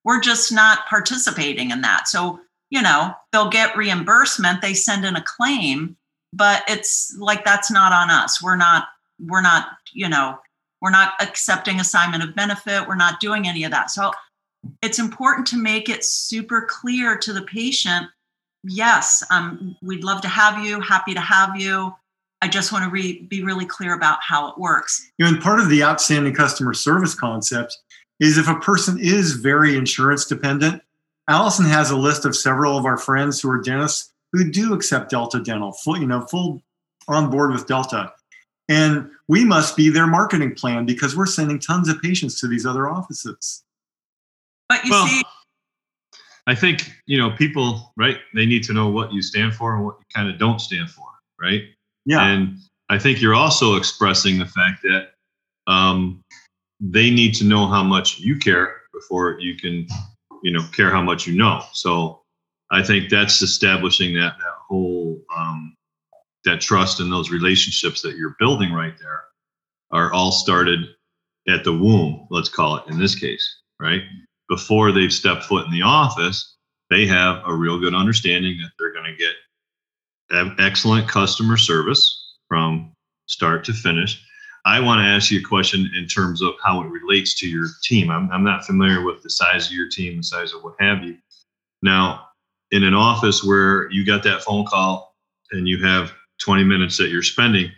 We're 0.05 0.21
just 0.21 0.53
not 0.53 0.87
participating 0.89 1.71
in 1.71 1.81
that. 1.83 2.09
So, 2.09 2.41
you 2.71 2.83
know, 2.83 3.13
they'll 3.33 3.51
get 3.51 3.77
reimbursement, 3.77 4.63
they 4.63 4.75
send 4.75 5.05
in 5.05 5.17
a 5.17 5.25
claim, 5.25 5.97
but 6.33 6.63
it's 6.69 7.17
like 7.19 7.45
that's 7.45 7.71
not 7.71 7.93
on 7.93 8.11
us. 8.11 8.43
We're 8.43 8.57
not, 8.57 8.89
we're 9.21 9.43
not, 9.43 9.67
you 9.93 10.09
know, 10.09 10.39
we're 10.81 10.91
not 10.91 11.15
accepting 11.21 11.81
assignment 11.81 12.23
of 12.23 12.35
benefit. 12.35 12.89
We're 12.89 12.95
not 12.97 13.21
doing 13.21 13.47
any 13.47 13.65
of 13.65 13.71
that. 13.73 13.91
So 13.91 14.13
it's 14.83 14.99
important 14.99 15.47
to 15.49 15.57
make 15.57 15.89
it 15.89 16.05
super 16.05 16.67
clear 16.69 17.17
to 17.17 17.33
the 17.33 17.43
patient 17.43 18.07
yes 18.65 19.25
um, 19.31 19.77
we'd 19.83 20.05
love 20.05 20.21
to 20.21 20.29
have 20.29 20.65
you 20.65 20.81
happy 20.81 21.15
to 21.15 21.21
have 21.21 21.59
you 21.59 21.95
i 22.43 22.49
just 22.49 22.73
want 22.73 22.85
to 22.85 22.91
re- 22.91 23.23
be 23.23 23.43
really 23.43 23.65
clear 23.65 23.95
about 23.95 24.19
how 24.23 24.49
it 24.49 24.59
works 24.59 25.11
you 25.19 25.25
know 25.25 25.33
and 25.33 25.43
part 25.43 25.61
of 25.61 25.69
the 25.69 25.83
outstanding 25.83 26.35
customer 26.35 26.75
service 26.75 27.15
concept 27.15 27.79
is 28.21 28.39
if 28.39 28.49
a 28.49 28.55
person 28.57 28.99
is 29.01 29.33
very 29.33 29.77
insurance 29.77 30.25
dependent 30.25 30.83
allison 31.29 31.65
has 31.65 31.91
a 31.91 31.97
list 31.97 32.25
of 32.25 32.37
several 32.37 32.77
of 32.77 32.85
our 32.85 32.97
friends 32.97 33.41
who 33.41 33.51
are 33.51 33.61
dentists 33.61 34.13
who 34.33 34.51
do 34.51 34.73
accept 34.73 35.11
delta 35.11 35.41
dental 35.41 35.73
full 35.73 35.99
you 35.99 36.07
know 36.07 36.23
full 36.23 36.63
on 37.09 37.31
board 37.31 37.51
with 37.51 37.67
delta 37.67 38.13
and 38.69 39.11
we 39.27 39.45
must 39.45 39.77
be 39.77 39.89
their 39.89 40.07
marketing 40.07 40.55
plan 40.55 40.87
because 40.87 41.17
we're 41.17 41.27
sending 41.27 41.59
tons 41.59 41.89
of 41.89 42.01
patients 42.01 42.41
to 42.41 42.47
these 42.47 42.65
other 42.65 42.89
offices 42.89 43.65
but 44.71 44.85
you 44.85 44.93
well, 44.93 45.07
see, 45.09 45.23
I 46.47 46.55
think 46.55 46.93
you 47.07 47.19
know 47.19 47.31
people, 47.31 47.93
right? 47.97 48.19
They 48.35 48.47
need 48.47 48.63
to 48.65 48.73
know 48.73 48.89
what 48.89 49.13
you 49.13 49.21
stand 49.21 49.55
for 49.55 49.75
and 49.75 49.85
what 49.85 49.97
you 49.99 50.07
kind 50.15 50.31
of 50.31 50.39
don't 50.39 50.61
stand 50.61 50.91
for, 50.91 51.07
right? 51.41 51.63
Yeah. 52.07 52.25
And 52.25 52.57
I 52.89 52.99
think 52.99 53.21
you're 53.21 53.35
also 53.35 53.77
expressing 53.77 54.39
the 54.39 54.47
fact 54.47 54.83
that 54.83 55.11
um, 55.67 56.23
they 56.81 57.11
need 57.11 57.35
to 57.35 57.45
know 57.45 57.67
how 57.67 57.83
much 57.83 58.19
you 58.19 58.37
care 58.37 58.83
before 58.93 59.39
you 59.39 59.57
can, 59.57 59.87
you 60.43 60.53
know, 60.53 60.65
care 60.73 60.91
how 60.91 61.03
much 61.03 61.27
you 61.27 61.35
know. 61.35 61.63
So 61.73 62.23
I 62.71 62.83
think 62.83 63.11
that's 63.11 63.43
establishing 63.43 64.15
that 64.15 64.35
that 64.39 64.55
whole 64.69 65.21
um, 65.37 65.77
that 66.45 66.61
trust 66.61 67.01
and 67.01 67.13
those 67.13 67.31
relationships 67.31 68.01
that 68.03 68.17
you're 68.17 68.37
building 68.39 68.73
right 68.73 68.95
there 68.99 69.23
are 69.91 70.13
all 70.13 70.33
started 70.33 70.81
at 71.49 71.65
the 71.65 71.73
womb. 71.73 72.27
Let's 72.31 72.49
call 72.49 72.77
it 72.77 72.85
in 72.89 72.99
this 72.99 73.15
case, 73.15 73.61
right? 73.79 74.03
before 74.51 74.91
they've 74.91 75.13
stepped 75.13 75.45
foot 75.45 75.65
in 75.65 75.73
the 75.73 75.81
office, 75.81 76.57
they 76.91 77.07
have 77.07 77.41
a 77.47 77.55
real 77.55 77.79
good 77.79 77.95
understanding 77.95 78.59
that 78.61 78.73
they're 78.79 78.93
going 78.93 79.07
to 79.07 79.17
get 79.17 80.59
excellent 80.59 81.09
customer 81.09 81.57
service 81.57 82.37
from 82.49 82.93
start 83.27 83.65
to 83.65 83.73
finish. 83.73 84.23
I 84.65 84.81
want 84.81 85.01
to 85.01 85.05
ask 85.05 85.31
you 85.31 85.41
a 85.41 85.43
question 85.43 85.91
in 85.97 86.07
terms 86.07 86.43
of 86.43 86.55
how 86.63 86.83
it 86.83 86.89
relates 86.89 87.35
to 87.41 87.49
your 87.49 87.67
team. 87.83 88.11
I'm, 88.11 88.31
I'm 88.31 88.45
not 88.45 88.65
familiar 88.65 89.05
with 89.05 89.23
the 89.23 89.31
size 89.31 89.67
of 89.67 89.73
your 89.73 89.89
team, 89.89 90.19
the 90.19 90.23
size 90.23 90.53
of 90.53 90.63
what 90.63 90.75
have 90.81 91.03
you. 91.03 91.17
Now, 91.83 92.27
in 92.71 92.85
an 92.85 92.95
office 92.95 93.43
where 93.43 93.91
you 93.91 94.05
got 94.05 94.23
that 94.25 94.43
phone 94.43 94.67
call 94.67 95.17
and 95.53 95.67
you 95.67 95.83
have 95.85 96.13
20 96.43 96.65
minutes 96.65 96.99
that 96.99 97.09
you're 97.09 97.23
spending, 97.23 97.71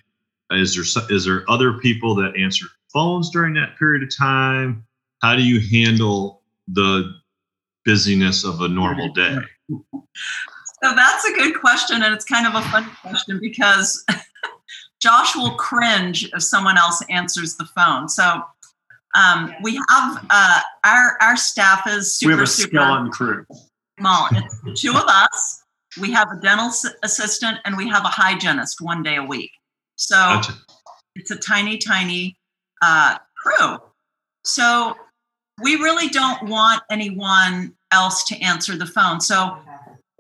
is 0.51 0.75
there 0.75 1.07
is 1.11 1.25
there 1.25 1.45
other 1.49 1.75
people 1.75 2.15
that 2.17 2.37
answer 2.37 2.67
phones 2.93 3.31
during 3.31 3.55
that 3.55 3.79
period 3.79 4.03
of 4.03 4.15
time? 4.15 4.85
How 5.23 5.37
do 5.37 5.43
you 5.43 5.61
handle 5.61 6.43
the 6.69 7.15
busyness 7.85 8.45
of 8.45 8.61
a 8.61 8.69
normal 8.69 9.09
day? 9.13 9.39
So 9.71 10.95
that's 10.97 11.25
a 11.25 11.33
good 11.33 11.61
question. 11.61 12.03
And 12.03 12.13
it's 12.13 12.25
kind 12.25 12.47
of 12.47 12.55
a 12.55 12.63
fun 12.69 12.91
question 13.01 13.39
because 13.41 14.05
Josh 15.03 15.35
will 15.35 15.51
cringe 15.57 16.31
if 16.33 16.43
someone 16.45 16.79
else 16.79 17.03
answers 17.11 17.57
the 17.57 17.65
phone. 17.65 18.09
So 18.09 18.41
um, 19.17 19.53
we 19.63 19.75
have 19.91 20.27
uh, 20.31 20.61
our 20.85 21.21
our 21.21 21.37
staff 21.37 21.89
is 21.89 22.17
super. 22.17 22.29
We 22.29 22.39
have 22.39 22.43
a 22.45 22.47
super 22.47 22.77
skeleton 22.77 23.11
crew. 23.11 23.45
Small. 23.99 24.29
It's 24.31 24.61
the 24.61 24.73
two 24.73 24.93
of 24.93 25.05
us. 25.09 25.63
We 26.01 26.13
have 26.13 26.31
a 26.31 26.37
dental 26.41 26.71
assistant 27.03 27.59
and 27.65 27.77
we 27.77 27.89
have 27.89 28.05
a 28.05 28.09
hygienist 28.09 28.81
one 28.81 29.03
day 29.03 29.17
a 29.17 29.25
week. 29.25 29.51
So 29.97 30.15
gotcha. 30.15 30.53
it's 31.17 31.31
a 31.31 31.37
tiny, 31.37 31.77
tiny 31.77 32.39
uh, 32.81 33.19
crew. 33.37 33.79
So 34.45 34.97
we 35.63 35.75
really 35.77 36.09
don't 36.09 36.49
want 36.49 36.83
anyone 36.91 37.75
else 37.91 38.25
to 38.25 38.37
answer 38.41 38.77
the 38.77 38.87
phone. 38.87 39.21
So 39.21 39.59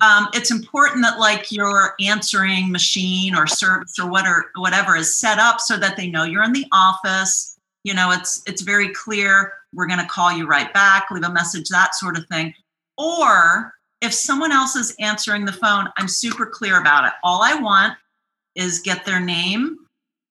um, 0.02 0.28
it's 0.34 0.50
important 0.50 1.02
that 1.02 1.20
like 1.20 1.52
your 1.52 1.94
answering 2.00 2.72
machine 2.72 3.36
or 3.36 3.46
service 3.46 3.98
or 4.00 4.10
whatever 4.10 4.50
whatever 4.56 4.96
is 4.96 5.16
set 5.16 5.38
up 5.38 5.60
so 5.60 5.76
that 5.76 5.96
they 5.96 6.08
know 6.08 6.24
you're 6.24 6.42
in 6.42 6.52
the 6.52 6.66
office. 6.72 7.56
You 7.84 7.94
know, 7.94 8.10
it's 8.10 8.42
it's 8.46 8.62
very 8.62 8.92
clear. 8.92 9.52
We're 9.72 9.86
going 9.86 10.00
to 10.00 10.06
call 10.06 10.32
you 10.32 10.46
right 10.46 10.72
back, 10.74 11.06
leave 11.10 11.22
a 11.22 11.32
message, 11.32 11.68
that 11.68 11.94
sort 11.94 12.18
of 12.18 12.26
thing. 12.26 12.52
Or 12.98 13.72
if 14.00 14.12
someone 14.12 14.50
else 14.50 14.74
is 14.74 14.94
answering 14.98 15.44
the 15.44 15.52
phone, 15.52 15.88
I'm 15.96 16.08
super 16.08 16.46
clear 16.46 16.80
about 16.80 17.04
it. 17.06 17.12
All 17.22 17.42
I 17.42 17.54
want 17.54 17.96
is 18.56 18.80
get 18.80 19.06
their 19.06 19.20
name, 19.20 19.78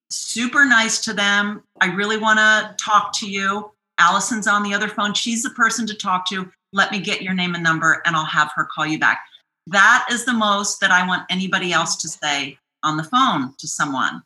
super 0.10 0.66
nice 0.66 1.00
to 1.06 1.14
them. 1.14 1.64
I 1.80 1.88
really 1.88 2.18
want 2.18 2.40
to 2.40 2.76
talk 2.78 3.18
to 3.20 3.30
you. 3.30 3.72
Allison's 4.00 4.48
on 4.48 4.64
the 4.64 4.74
other 4.74 4.90
phone. 4.90 5.14
She's 5.14 5.44
the 5.44 5.50
person 5.52 5.88
to 5.88 5.96
talk 5.96 6.28
to. 6.30 6.52
Let 6.74 6.92
me 6.92 7.00
get 7.00 7.22
your 7.22 7.34
name 7.34 7.56
and 7.56 7.64
number 7.64 8.02
and 8.06 8.16
I'll 8.16 8.26
have 8.26 8.52
her 8.56 8.66
call 8.66 8.86
you 8.86 9.00
back. 9.00 9.24
That 9.68 10.08
is 10.12 10.26
the 10.26 10.34
most 10.34 10.80
that 10.82 10.92
I 10.92 11.08
want 11.08 11.24
anybody 11.30 11.72
else 11.72 11.96
to 11.98 12.08
say 12.08 12.58
on 12.84 12.98
the 12.98 13.04
phone 13.04 13.54
to 13.58 13.68
someone. 13.68 14.24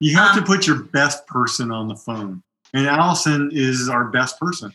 You 0.00 0.16
have 0.16 0.36
um, 0.36 0.40
to 0.40 0.46
put 0.46 0.66
your 0.66 0.82
best 0.82 1.26
person 1.26 1.70
on 1.70 1.88
the 1.88 1.96
phone. 1.96 2.42
And 2.74 2.86
Allison 2.86 3.50
is 3.52 3.88
our 3.88 4.04
best 4.04 4.38
person. 4.38 4.74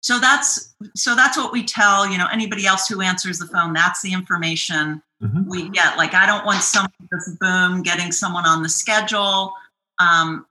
So 0.00 0.18
that's 0.18 0.74
so 0.96 1.14
that's 1.14 1.36
what 1.36 1.52
we 1.52 1.62
tell, 1.62 2.10
you 2.10 2.18
know, 2.18 2.26
anybody 2.32 2.66
else 2.66 2.88
who 2.88 3.00
answers 3.00 3.38
the 3.38 3.46
phone, 3.46 3.72
that's 3.72 4.02
the 4.02 4.12
information 4.12 5.00
mm-hmm. 5.22 5.48
we 5.48 5.68
get. 5.68 5.96
Like 5.96 6.14
I 6.14 6.26
don't 6.26 6.44
want 6.44 6.62
someone 6.62 6.90
just 7.12 7.38
boom 7.38 7.82
getting 7.82 8.10
someone 8.10 8.44
on 8.44 8.64
the 8.64 8.68
schedule. 8.68 9.54
Um, 10.00 10.44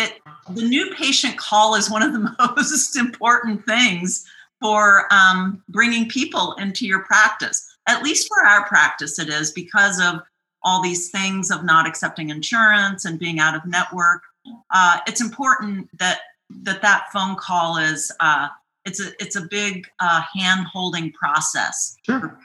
it, 0.00 0.20
the 0.50 0.62
new 0.62 0.92
patient 0.94 1.36
call 1.36 1.76
is 1.76 1.90
one 1.90 2.02
of 2.02 2.12
the 2.12 2.34
most 2.56 2.96
important 2.96 3.64
things 3.66 4.26
for 4.64 5.12
um, 5.12 5.62
bringing 5.68 6.08
people 6.08 6.54
into 6.54 6.86
your 6.86 7.00
practice. 7.00 7.76
At 7.86 8.02
least 8.02 8.28
for 8.28 8.46
our 8.46 8.64
practice, 8.66 9.18
it 9.18 9.28
is 9.28 9.52
because 9.52 10.00
of 10.00 10.22
all 10.62 10.82
these 10.82 11.10
things 11.10 11.50
of 11.50 11.64
not 11.64 11.86
accepting 11.86 12.30
insurance 12.30 13.04
and 13.04 13.18
being 13.18 13.38
out 13.38 13.54
of 13.54 13.66
network. 13.66 14.22
Uh, 14.70 15.00
it's 15.06 15.20
important 15.20 15.90
that 15.98 16.20
that 16.62 16.80
that 16.80 17.04
phone 17.12 17.36
call 17.36 17.76
is 17.76 18.10
uh, 18.20 18.48
it's 18.86 19.02
a 19.02 19.12
it's 19.20 19.36
a 19.36 19.42
big 19.50 19.86
uh, 20.00 20.22
hand 20.34 20.66
holding 20.66 21.12
process 21.12 21.98
sure. 22.06 22.38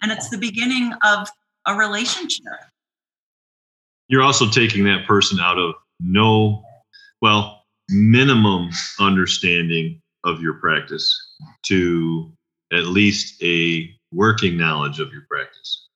and 0.00 0.10
it's 0.10 0.30
the 0.30 0.38
beginning 0.38 0.94
of 1.04 1.28
a 1.66 1.74
relationship. 1.74 2.46
You're 4.08 4.22
also 4.22 4.48
taking 4.48 4.84
that 4.84 5.06
person 5.06 5.38
out 5.38 5.58
of 5.58 5.74
no 6.00 6.62
well, 7.20 7.64
minimum 7.90 8.70
understanding 8.98 10.00
of 10.24 10.42
your 10.42 10.54
practice 10.54 11.16
to 11.66 12.32
at 12.72 12.84
least 12.84 13.42
a 13.42 13.90
working 14.12 14.56
knowledge 14.56 15.00
of 15.00 15.12
your 15.12 15.22
practice. 15.28 15.86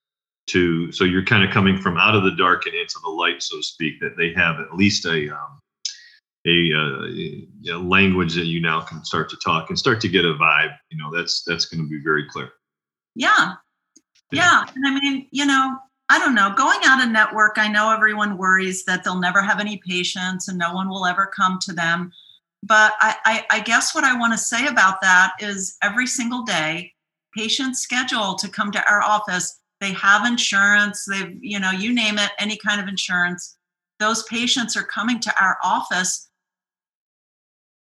to 0.48 0.90
so 0.92 1.04
you're 1.04 1.24
kind 1.24 1.44
of 1.44 1.50
coming 1.50 1.78
from 1.78 1.96
out 1.96 2.14
of 2.14 2.24
the 2.24 2.34
dark 2.36 2.66
and 2.66 2.74
into 2.74 2.98
the 3.04 3.10
light, 3.10 3.42
so 3.42 3.56
to 3.56 3.62
speak. 3.62 4.00
That 4.00 4.16
they 4.16 4.32
have 4.34 4.60
at 4.60 4.74
least 4.74 5.06
a 5.06 5.30
um, 5.30 5.60
a, 6.46 6.72
uh, 6.74 7.76
a, 7.76 7.78
language 7.78 8.34
that 8.34 8.46
you 8.46 8.60
now 8.60 8.80
can 8.80 9.04
start 9.04 9.30
to 9.30 9.36
talk 9.44 9.70
and 9.70 9.78
start 9.78 10.00
to 10.00 10.08
get 10.08 10.24
a 10.24 10.34
vibe. 10.34 10.76
You 10.90 10.98
know, 10.98 11.16
that's 11.16 11.44
that's 11.46 11.66
going 11.66 11.82
to 11.82 11.88
be 11.88 12.00
very 12.02 12.28
clear. 12.28 12.50
Yeah. 13.14 13.54
yeah, 14.32 14.64
yeah, 14.64 14.64
and 14.74 14.86
I 14.86 15.00
mean, 15.00 15.28
you 15.30 15.46
know, 15.46 15.78
I 16.08 16.18
don't 16.18 16.34
know. 16.34 16.52
Going 16.56 16.80
out 16.84 17.02
of 17.02 17.10
network, 17.10 17.58
I 17.58 17.68
know 17.68 17.90
everyone 17.92 18.36
worries 18.36 18.84
that 18.84 19.04
they'll 19.04 19.20
never 19.20 19.42
have 19.42 19.60
any 19.60 19.80
patients 19.86 20.48
and 20.48 20.58
no 20.58 20.74
one 20.74 20.88
will 20.88 21.06
ever 21.06 21.26
come 21.26 21.58
to 21.62 21.72
them. 21.72 22.12
But 22.62 22.94
I, 23.00 23.16
I, 23.24 23.46
I 23.50 23.60
guess 23.60 23.94
what 23.94 24.04
I 24.04 24.16
want 24.16 24.32
to 24.32 24.38
say 24.38 24.66
about 24.66 25.00
that 25.02 25.32
is 25.40 25.76
every 25.82 26.06
single 26.06 26.42
day, 26.42 26.92
patients 27.36 27.80
schedule 27.80 28.34
to 28.36 28.48
come 28.48 28.70
to 28.72 28.90
our 28.90 29.02
office. 29.02 29.58
They 29.80 29.92
have 29.92 30.26
insurance. 30.26 31.04
They've, 31.08 31.36
you 31.40 31.58
know, 31.58 31.72
you 31.72 31.92
name 31.92 32.18
it, 32.18 32.30
any 32.38 32.56
kind 32.56 32.80
of 32.80 32.86
insurance. 32.86 33.56
Those 33.98 34.22
patients 34.24 34.76
are 34.76 34.84
coming 34.84 35.18
to 35.20 35.42
our 35.42 35.58
office 35.64 36.28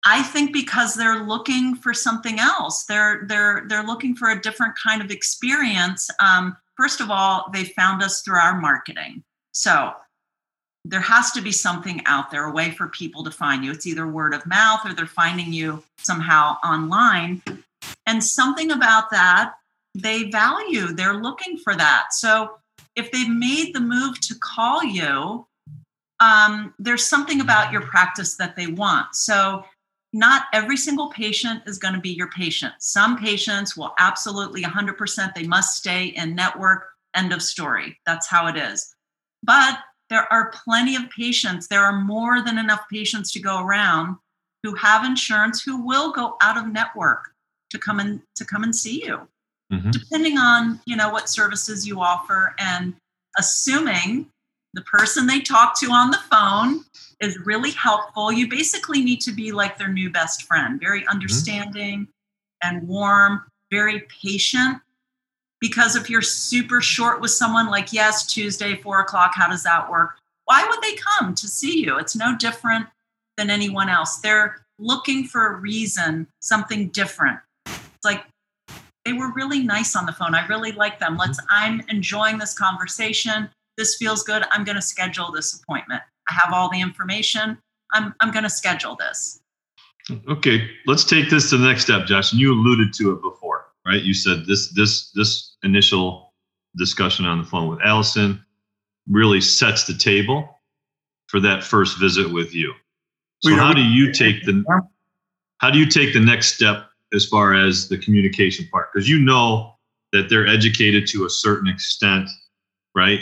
I 0.06 0.24
think 0.24 0.52
because 0.52 0.96
they're 0.96 1.24
looking 1.24 1.76
for 1.76 1.94
something 1.94 2.40
else. 2.40 2.86
They're 2.86 3.26
they're 3.28 3.66
they're 3.68 3.84
looking 3.84 4.16
for 4.16 4.30
a 4.30 4.42
different 4.42 4.74
kind 4.82 5.02
of 5.02 5.12
experience. 5.12 6.10
Um, 6.20 6.58
first 6.76 7.02
of 7.02 7.12
all, 7.12 7.50
they 7.54 7.66
found 7.66 8.02
us 8.02 8.22
through 8.22 8.40
our 8.40 8.60
marketing. 8.60 9.24
So 9.52 9.92
there 10.84 11.02
has 11.02 11.32
to 11.32 11.42
be 11.42 11.52
something 11.52 12.02
out 12.06 12.32
there, 12.32 12.46
a 12.46 12.52
way 12.52 12.72
for 12.72 12.88
people 12.88 13.24
to 13.24 13.32
find 13.32 13.64
you. 13.64 13.72
It's 13.72 13.86
either 13.86 14.08
word 14.08 14.34
of 14.34 14.46
mouth 14.46 14.82
or 14.86 14.94
they're 14.94 15.06
finding 15.06 15.54
you 15.54 15.84
somehow 15.98 16.58
online. 16.64 17.42
And 18.08 18.24
something 18.24 18.72
about 18.72 19.12
that 19.12 19.54
they 19.94 20.30
value. 20.30 20.88
They're 20.88 21.22
looking 21.22 21.58
for 21.58 21.76
that. 21.76 22.14
So 22.14 22.58
if 22.96 23.12
they've 23.12 23.30
made 23.30 23.74
the 23.74 23.82
move 23.82 24.20
to 24.22 24.36
call 24.36 24.84
you, 24.84 25.46
um, 26.20 26.74
there's 26.78 27.06
something 27.06 27.42
about 27.42 27.72
your 27.72 27.82
practice 27.82 28.38
that 28.38 28.56
they 28.56 28.68
want. 28.68 29.16
So 29.16 29.66
not 30.14 30.44
every 30.54 30.78
single 30.78 31.10
patient 31.10 31.64
is 31.66 31.78
going 31.78 31.94
to 31.94 32.00
be 32.00 32.12
your 32.12 32.30
patient. 32.30 32.74
Some 32.80 33.18
patients 33.18 33.76
will 33.76 33.94
absolutely 33.98 34.62
100%, 34.62 35.34
they 35.34 35.48
must 35.48 35.78
stay 35.78 36.08
in 36.08 36.36
network. 36.36 36.88
End 37.16 37.34
of 37.34 37.42
story. 37.42 38.00
That's 38.06 38.28
how 38.28 38.48
it 38.48 38.56
is. 38.56 38.94
But 39.44 39.80
there 40.12 40.32
are 40.32 40.52
plenty 40.52 40.96
of 40.96 41.10
patients, 41.10 41.68
there 41.70 41.82
are 41.82 42.00
more 42.00 42.44
than 42.44 42.60
enough 42.60 42.82
patients 42.92 43.32
to 43.32 43.40
go 43.40 43.64
around 43.64 44.18
who 44.62 44.76
have 44.76 45.06
insurance 45.06 45.64
who 45.64 45.84
will 45.84 46.12
go 46.12 46.36
out 46.42 46.58
of 46.58 46.72
network 46.72 47.32
to 47.72 47.80
come 47.80 48.00
and 48.00 48.22
to 48.36 48.46
come 48.46 48.64
and 48.64 48.76
see 48.76 49.04
you. 49.04 49.28
Mm-hmm. 49.74 49.90
Depending 49.92 50.38
on, 50.38 50.82
you 50.86 50.98
know, 50.98 51.10
what 51.10 51.30
services 51.30 51.88
you 51.88 52.02
offer 52.02 52.54
and 52.60 52.94
assuming 53.40 54.28
the 54.74 54.82
person 54.82 55.26
they 55.26 55.40
talk 55.40 55.80
to 55.80 55.88
on 55.92 56.12
the 56.12 56.20
phone 56.30 56.84
is 57.22 57.40
really 57.46 57.72
helpful. 57.72 58.32
You 58.32 58.50
basically 58.50 59.02
need 59.02 59.22
to 59.22 59.32
be 59.32 59.54
like 59.54 59.78
their 59.78 59.88
new 59.88 60.10
best 60.10 60.44
friend, 60.44 60.80
very 60.80 61.02
mm-hmm. 61.02 61.10
understanding 61.10 62.02
mm-hmm. 62.02 62.78
and 62.78 62.88
warm, 62.88 63.44
very 63.72 64.06
patient. 64.22 64.78
Because 65.62 65.96
if 65.96 66.10
you're 66.10 66.22
super 66.22 66.82
short 66.82 67.22
with 67.22 67.32
someone, 67.32 67.70
like, 67.70 67.94
yes, 67.94 68.26
Tuesday, 68.26 68.76
four 68.76 69.00
o'clock, 69.00 69.32
how 69.36 69.48
does 69.48 69.64
that 69.64 69.90
work? 69.90 70.18
Why 70.46 70.66
would 70.68 70.82
they 70.82 70.96
come 70.96 71.34
to 71.36 71.48
see 71.48 71.84
you? 71.84 71.98
It's 71.98 72.16
no 72.16 72.36
different 72.36 72.88
than 73.38 73.50
anyone 73.50 73.88
else. 73.88 74.18
They're 74.18 74.66
looking 74.80 75.26
for 75.26 75.48
a 75.48 75.56
reason, 75.56 76.28
something 76.40 76.90
different. 76.90 77.40
It's 77.68 78.04
like 78.04 78.26
they 79.06 79.14
were 79.14 79.32
really 79.34 79.60
nice 79.60 79.96
on 79.96 80.06
the 80.06 80.12
phone. 80.12 80.36
I 80.36 80.46
really 80.48 80.72
like 80.72 81.00
them. 81.00 81.16
Let's, 81.16 81.40
mm-hmm. 81.40 81.48
I'm 81.52 81.82
enjoying 81.90 82.40
this 82.40 82.58
conversation. 82.58 83.48
This 83.78 83.96
feels 83.98 84.24
good. 84.24 84.44
I'm 84.52 84.64
going 84.64 84.76
to 84.76 84.82
schedule 84.82 85.32
this 85.32 85.62
appointment. 85.62 86.02
I 86.30 86.34
have 86.34 86.54
all 86.54 86.70
the 86.70 86.82
information. 86.82 87.58
I'm, 87.94 88.16
I'm 88.20 88.32
going 88.32 88.44
to 88.44 88.50
schedule 88.50 88.96
this. 88.96 89.40
Okay, 90.28 90.68
let's 90.88 91.04
take 91.04 91.30
this 91.30 91.50
to 91.52 91.58
the 91.58 91.68
next 91.68 91.84
step, 91.84 92.08
Josh. 92.08 92.32
And 92.32 92.42
you 92.42 92.52
alluded 92.52 92.94
to 92.96 93.12
it 93.12 93.22
before, 93.22 93.68
right? 93.86 94.02
You 94.02 94.14
said 94.14 94.46
this 94.46 94.74
this 94.74 95.12
this 95.12 95.51
initial 95.64 96.34
discussion 96.78 97.26
on 97.26 97.38
the 97.38 97.44
phone 97.44 97.68
with 97.68 97.80
Allison 97.84 98.44
really 99.10 99.42
sets 99.42 99.86
the 99.86 99.94
table 99.94 100.60
for 101.28 101.40
that 101.40 101.64
first 101.64 102.00
visit 102.00 102.32
with 102.32 102.54
you. 102.54 102.74
So 103.40 103.56
how 103.56 103.74
do 103.74 103.82
you 103.82 104.12
take 104.12 104.46
the 104.46 104.64
how 105.58 105.72
do 105.72 105.80
you 105.80 105.88
take 105.88 106.14
the 106.14 106.20
next 106.20 106.54
step 106.54 106.86
as 107.14 107.26
far 107.26 107.56
as 107.56 107.88
the 107.88 107.98
communication 107.98 108.68
part? 108.72 108.90
Because 108.94 109.10
you 109.10 109.20
know 109.20 109.76
that 110.12 110.30
they're 110.30 110.48
educated 110.48 111.08
to 111.08 111.26
a 111.26 111.30
certain 111.30 111.68
extent, 111.68 112.30
right? 112.96 113.22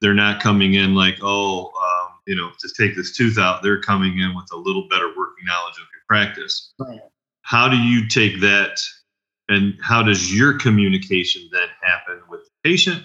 They're 0.00 0.14
not 0.14 0.42
coming 0.42 0.74
in 0.74 0.94
like, 0.94 1.18
oh, 1.22 1.66
um, 1.66 2.14
you 2.26 2.34
know, 2.34 2.50
to 2.58 2.68
take 2.76 2.96
this 2.96 3.16
tooth 3.16 3.38
out, 3.38 3.62
they're 3.62 3.80
coming 3.80 4.18
in 4.18 4.34
with 4.34 4.46
a 4.52 4.56
little 4.56 4.88
better 4.88 5.08
working 5.08 5.44
knowledge 5.44 5.74
of 5.74 5.86
your 5.92 6.02
practice. 6.08 6.72
Right. 6.78 7.00
How 7.42 7.68
do 7.68 7.76
you 7.76 8.08
take 8.08 8.40
that 8.40 8.80
and 9.50 9.74
how 9.82 10.00
does 10.00 10.34
your 10.34 10.56
communication 10.56 11.48
then 11.52 11.66
happen 11.82 12.20
with 12.30 12.44
the 12.44 12.50
patient? 12.70 13.02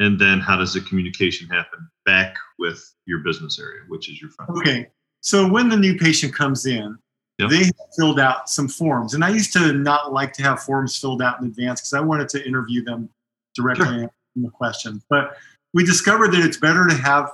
And 0.00 0.18
then 0.18 0.40
how 0.40 0.56
does 0.56 0.74
the 0.74 0.80
communication 0.80 1.48
happen 1.48 1.88
back 2.04 2.36
with 2.58 2.92
your 3.06 3.20
business 3.20 3.58
area, 3.60 3.82
which 3.88 4.10
is 4.10 4.20
your 4.20 4.30
front? 4.30 4.50
Okay. 4.50 4.88
So 5.20 5.48
when 5.48 5.68
the 5.68 5.76
new 5.76 5.96
patient 5.96 6.34
comes 6.34 6.66
in, 6.66 6.98
yep. 7.38 7.50
they 7.50 7.70
filled 7.96 8.18
out 8.18 8.50
some 8.50 8.68
forms. 8.68 9.14
And 9.14 9.24
I 9.24 9.30
used 9.30 9.52
to 9.52 9.72
not 9.72 10.12
like 10.12 10.32
to 10.34 10.42
have 10.42 10.60
forms 10.60 10.98
filled 10.98 11.22
out 11.22 11.40
in 11.40 11.46
advance 11.46 11.80
because 11.80 11.94
I 11.94 12.00
wanted 12.00 12.28
to 12.30 12.44
interview 12.44 12.84
them 12.84 13.08
directly 13.54 13.86
sure. 13.86 14.10
in 14.34 14.42
the 14.42 14.50
question. 14.50 15.00
But 15.08 15.36
we 15.72 15.84
discovered 15.84 16.32
that 16.32 16.44
it's 16.44 16.58
better 16.58 16.86
to 16.88 16.94
have 16.94 17.30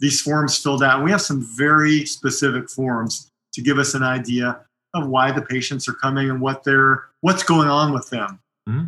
these 0.00 0.20
forms 0.20 0.58
filled 0.58 0.82
out. 0.82 1.04
We 1.04 1.12
have 1.12 1.22
some 1.22 1.46
very 1.56 2.04
specific 2.06 2.68
forms 2.68 3.30
to 3.52 3.62
give 3.62 3.78
us 3.78 3.94
an 3.94 4.02
idea 4.02 4.60
of 4.94 5.08
why 5.08 5.32
the 5.32 5.42
patients 5.42 5.88
are 5.88 5.94
coming 5.94 6.30
and 6.30 6.40
what 6.40 6.64
they're 6.64 7.06
what's 7.20 7.42
going 7.42 7.68
on 7.68 7.92
with 7.92 8.08
them 8.10 8.38
mm-hmm. 8.68 8.86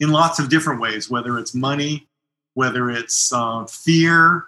in 0.00 0.10
lots 0.10 0.38
of 0.38 0.48
different 0.48 0.80
ways, 0.80 1.10
whether 1.10 1.38
it's 1.38 1.54
money, 1.54 2.06
whether 2.54 2.90
it's 2.90 3.32
uh, 3.32 3.64
fear, 3.66 4.46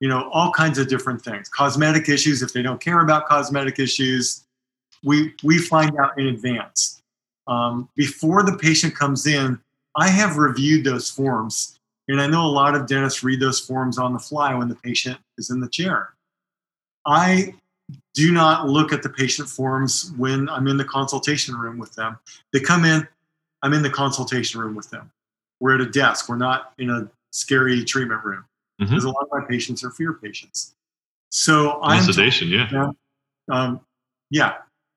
you 0.00 0.08
know, 0.08 0.28
all 0.30 0.50
kinds 0.52 0.78
of 0.78 0.88
different 0.88 1.22
things. 1.22 1.48
Cosmetic 1.48 2.08
issues, 2.08 2.42
if 2.42 2.52
they 2.52 2.62
don't 2.62 2.80
care 2.80 3.00
about 3.00 3.26
cosmetic 3.26 3.78
issues, 3.78 4.44
we 5.04 5.34
we 5.42 5.58
find 5.58 5.98
out 5.98 6.18
in 6.18 6.26
advance. 6.26 7.00
Um, 7.46 7.88
before 7.96 8.42
the 8.42 8.56
patient 8.56 8.94
comes 8.94 9.26
in, 9.26 9.58
I 9.96 10.08
have 10.08 10.36
reviewed 10.36 10.84
those 10.84 11.10
forms 11.10 11.80
and 12.10 12.20
I 12.20 12.26
know 12.26 12.44
a 12.44 12.48
lot 12.48 12.74
of 12.74 12.86
dentists 12.88 13.22
read 13.22 13.38
those 13.38 13.60
forms 13.60 13.96
on 13.96 14.12
the 14.12 14.18
fly 14.18 14.52
when 14.54 14.68
the 14.68 14.74
patient 14.74 15.18
is 15.38 15.50
in 15.50 15.60
the 15.60 15.68
chair. 15.68 16.10
I 17.06 17.54
do 18.14 18.32
not 18.32 18.68
look 18.68 18.92
at 18.92 19.02
the 19.02 19.08
patient 19.08 19.48
forms 19.48 20.12
when 20.16 20.48
I'm 20.48 20.66
in 20.66 20.76
the 20.76 20.84
consultation 20.84 21.54
room 21.56 21.78
with 21.78 21.94
them. 21.94 22.18
They 22.52 22.60
come 22.60 22.84
in, 22.84 23.06
I'm 23.62 23.72
in 23.72 23.82
the 23.82 23.90
consultation 23.90 24.60
room 24.60 24.74
with 24.74 24.90
them. 24.90 25.10
We're 25.60 25.74
at 25.74 25.80
a 25.80 25.90
desk, 25.90 26.28
we're 26.28 26.36
not 26.36 26.72
in 26.78 26.90
a 26.90 27.08
scary 27.30 27.84
treatment 27.84 28.24
room. 28.24 28.44
Mm-hmm. 28.80 28.90
Because 28.90 29.04
a 29.04 29.10
lot 29.10 29.22
of 29.22 29.28
my 29.30 29.44
patients 29.46 29.84
are 29.84 29.90
fear 29.90 30.14
patients. 30.14 30.74
So 31.30 31.80
I'm 31.82 32.02
sedation, 32.02 32.48
yeah. 32.48 32.90
Um, 33.50 33.80
yeah. 34.30 34.54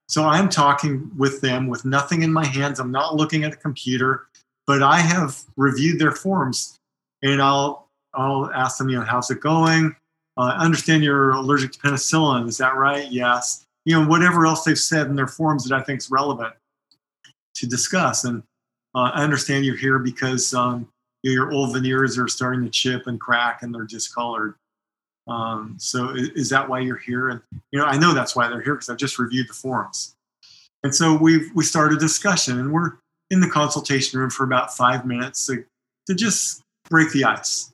So 0.07 0.23
I'm 0.23 0.49
talking 0.49 1.11
with 1.17 1.41
them 1.41 1.67
with 1.67 1.85
nothing 1.85 2.23
in 2.23 2.31
my 2.31 2.45
hands. 2.45 2.79
I'm 2.79 2.91
not 2.91 3.15
looking 3.15 3.43
at 3.43 3.53
a 3.53 3.55
computer, 3.55 4.27
but 4.65 4.81
I 4.81 4.99
have 4.99 5.39
reviewed 5.57 5.99
their 5.99 6.11
forms 6.11 6.79
and 7.21 7.41
I'll 7.41 7.87
I'll 8.13 8.51
ask 8.53 8.77
them, 8.77 8.89
you 8.89 8.97
know, 8.99 9.05
how's 9.05 9.31
it 9.31 9.39
going? 9.39 9.95
Uh, 10.37 10.53
I 10.57 10.65
understand 10.65 11.03
you're 11.03 11.31
allergic 11.31 11.71
to 11.73 11.79
penicillin. 11.79 12.47
Is 12.47 12.57
that 12.57 12.75
right? 12.75 13.11
Yes. 13.11 13.65
You 13.85 13.99
know, 13.99 14.07
whatever 14.07 14.45
else 14.45 14.63
they've 14.63 14.79
said 14.79 15.07
in 15.07 15.15
their 15.15 15.27
forms 15.27 15.67
that 15.67 15.75
I 15.75 15.83
think 15.83 15.99
is 15.99 16.09
relevant 16.09 16.53
to 17.55 17.67
discuss. 17.67 18.23
And 18.23 18.41
uh, 18.95 19.11
I 19.13 19.23
understand 19.23 19.65
you're 19.65 19.77
here 19.77 19.99
because 19.99 20.53
um, 20.53 20.87
your 21.21 21.51
old 21.51 21.73
veneers 21.73 22.17
are 22.17 22.27
starting 22.27 22.63
to 22.63 22.69
chip 22.69 23.07
and 23.07 23.19
crack 23.19 23.63
and 23.63 23.73
they're 23.73 23.85
discolored. 23.85 24.55
Um, 25.27 25.75
so 25.77 26.09
is, 26.15 26.49
that 26.49 26.67
why 26.67 26.79
you're 26.79 26.97
here? 26.97 27.29
And 27.29 27.41
you 27.71 27.79
know, 27.79 27.85
I 27.85 27.97
know 27.97 28.13
that's 28.13 28.35
why 28.35 28.47
they're 28.47 28.61
here 28.61 28.75
because 28.75 28.89
I've 28.89 28.97
just 28.97 29.19
reviewed 29.19 29.47
the 29.47 29.53
forms. 29.53 30.15
And 30.83 30.93
so 30.93 31.15
we've 31.15 31.49
we 31.55 31.63
started 31.63 31.97
a 31.97 31.99
discussion, 31.99 32.59
and 32.59 32.73
we're 32.73 32.93
in 33.29 33.39
the 33.39 33.49
consultation 33.49 34.19
room 34.19 34.29
for 34.29 34.43
about 34.43 34.75
five 34.75 35.05
minutes 35.05 35.45
to, 35.47 35.63
to 36.07 36.13
just 36.13 36.61
break 36.89 37.11
the 37.11 37.23
ice. 37.23 37.72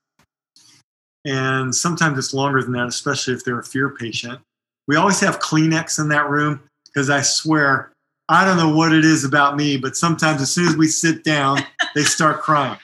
And 1.26 1.74
sometimes 1.74 2.18
it's 2.18 2.34
longer 2.34 2.62
than 2.62 2.72
that, 2.74 2.88
especially 2.88 3.34
if 3.34 3.44
they're 3.44 3.60
a 3.60 3.64
fear 3.64 3.90
patient. 3.90 4.40
We 4.88 4.96
always 4.96 5.20
have 5.20 5.40
Kleenex 5.40 6.00
in 6.00 6.10
that 6.10 6.30
room 6.30 6.62
because 6.86 7.10
I 7.10 7.22
swear, 7.22 7.92
I 8.30 8.46
don't 8.46 8.58
know 8.58 8.76
what 8.76 8.94
it 8.94 9.06
is 9.06 9.24
about 9.24 9.56
me, 9.56 9.78
but 9.78 9.96
sometimes 9.96 10.42
as 10.42 10.52
soon 10.52 10.68
as 10.68 10.78
we 10.78 10.88
sit 10.88 11.24
down, 11.24 11.60
they 11.96 12.04
start 12.04 12.42
crying. 12.42 12.80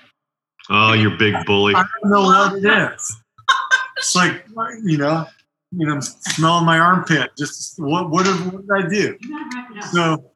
Oh, 0.69 0.93
you're 0.93 1.17
big 1.17 1.35
bully. 1.45 1.75
I 1.75 1.85
don't 2.01 2.11
know 2.11 2.23
what 2.23 2.53
it 2.57 2.65
is. 2.93 3.17
It's 3.97 4.15
like, 4.15 4.45
you 4.83 4.97
know, 4.97 5.25
you 5.71 5.85
know, 5.85 5.93
I'm 5.93 6.01
smelling 6.01 6.65
my 6.65 6.79
armpit. 6.79 7.31
Just 7.37 7.79
what, 7.79 8.09
what, 8.09 8.25
did, 8.25 8.35
what 8.51 8.67
did 8.67 8.85
I 8.85 8.89
do? 8.89 9.17
So, 9.91 10.31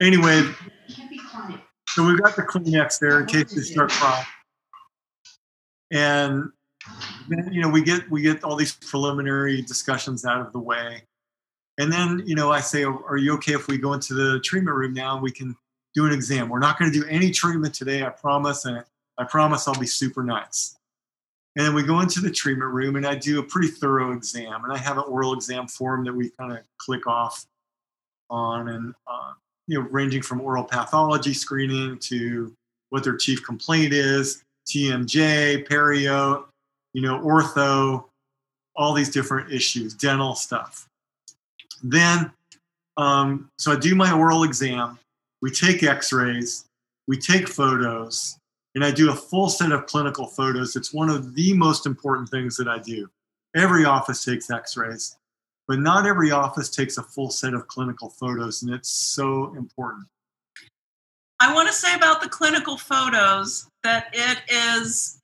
anyway, 0.00 0.44
so 1.88 2.06
we've 2.06 2.20
got 2.20 2.36
the 2.36 2.42
Kleenex 2.42 2.98
there 2.98 3.20
in 3.20 3.26
case 3.26 3.54
they 3.54 3.62
start 3.62 3.90
crying. 3.90 4.26
and 5.90 6.50
then 7.28 7.48
you 7.52 7.62
know 7.62 7.68
we 7.68 7.82
get 7.82 8.10
we 8.10 8.22
get 8.22 8.42
all 8.44 8.56
these 8.56 8.72
preliminary 8.72 9.62
discussions 9.62 10.24
out 10.24 10.40
of 10.40 10.52
the 10.52 10.58
way. 10.58 11.02
And 11.78 11.92
then 11.92 12.22
you 12.26 12.34
know 12.34 12.52
i 12.52 12.60
say 12.60 12.84
are 12.84 13.16
you 13.16 13.34
okay 13.34 13.54
if 13.54 13.68
we 13.68 13.78
go 13.78 13.92
into 13.92 14.14
the 14.14 14.40
treatment 14.40 14.76
room 14.76 14.92
now 14.92 15.14
and 15.14 15.22
we 15.22 15.30
can 15.30 15.56
do 15.94 16.06
an 16.06 16.12
exam? 16.12 16.48
We're 16.48 16.58
not 16.58 16.78
going 16.78 16.92
to 16.92 17.00
do 17.00 17.06
any 17.08 17.30
treatment 17.30 17.74
today 17.74 18.04
i 18.04 18.10
promise 18.10 18.64
and 18.64 18.84
i 19.18 19.24
promise 19.24 19.66
i'll 19.68 19.78
be 19.78 19.86
super 19.86 20.22
nice. 20.22 20.76
And 21.54 21.66
then 21.66 21.74
we 21.74 21.82
go 21.82 22.00
into 22.00 22.20
the 22.20 22.30
treatment 22.30 22.72
room 22.72 22.96
and 22.96 23.06
i 23.06 23.14
do 23.14 23.38
a 23.38 23.42
pretty 23.42 23.68
thorough 23.68 24.12
exam 24.12 24.64
and 24.64 24.72
i 24.72 24.76
have 24.76 24.98
an 24.98 25.04
oral 25.04 25.34
exam 25.34 25.68
form 25.68 26.04
that 26.04 26.14
we 26.14 26.30
kind 26.30 26.52
of 26.52 26.58
click 26.78 27.06
off 27.06 27.46
on 28.30 28.68
and 28.68 28.94
uh, 29.06 29.32
you 29.66 29.78
know 29.78 29.86
ranging 29.90 30.22
from 30.22 30.40
oral 30.40 30.64
pathology 30.64 31.34
screening 31.34 31.98
to 31.98 32.54
what 32.90 33.04
their 33.04 33.16
chief 33.16 33.44
complaint 33.44 33.92
is 33.92 34.42
tmj 34.66 35.66
perio 35.68 36.44
you 36.92 37.02
know, 37.02 37.20
ortho, 37.20 38.04
all 38.76 38.94
these 38.94 39.10
different 39.10 39.52
issues, 39.52 39.94
dental 39.94 40.34
stuff. 40.34 40.88
Then, 41.82 42.30
um, 42.96 43.50
so 43.58 43.72
I 43.72 43.76
do 43.76 43.94
my 43.94 44.12
oral 44.12 44.44
exam. 44.44 44.98
We 45.40 45.50
take 45.50 45.82
x 45.82 46.12
rays, 46.12 46.64
we 47.08 47.18
take 47.18 47.48
photos, 47.48 48.38
and 48.74 48.84
I 48.84 48.90
do 48.90 49.10
a 49.10 49.14
full 49.14 49.48
set 49.48 49.72
of 49.72 49.86
clinical 49.86 50.26
photos. 50.26 50.76
It's 50.76 50.94
one 50.94 51.08
of 51.08 51.34
the 51.34 51.52
most 51.54 51.86
important 51.86 52.28
things 52.28 52.56
that 52.56 52.68
I 52.68 52.78
do. 52.78 53.08
Every 53.54 53.84
office 53.84 54.24
takes 54.24 54.50
x 54.50 54.76
rays, 54.76 55.16
but 55.68 55.78
not 55.78 56.06
every 56.06 56.30
office 56.30 56.70
takes 56.70 56.98
a 56.98 57.02
full 57.02 57.30
set 57.30 57.54
of 57.54 57.66
clinical 57.66 58.08
photos, 58.08 58.62
and 58.62 58.72
it's 58.72 58.90
so 58.90 59.54
important. 59.56 60.06
I 61.40 61.52
want 61.52 61.66
to 61.68 61.74
say 61.74 61.94
about 61.94 62.22
the 62.22 62.28
clinical 62.28 62.76
photos 62.76 63.66
that 63.82 64.10
it 64.12 64.38
is 64.48 65.18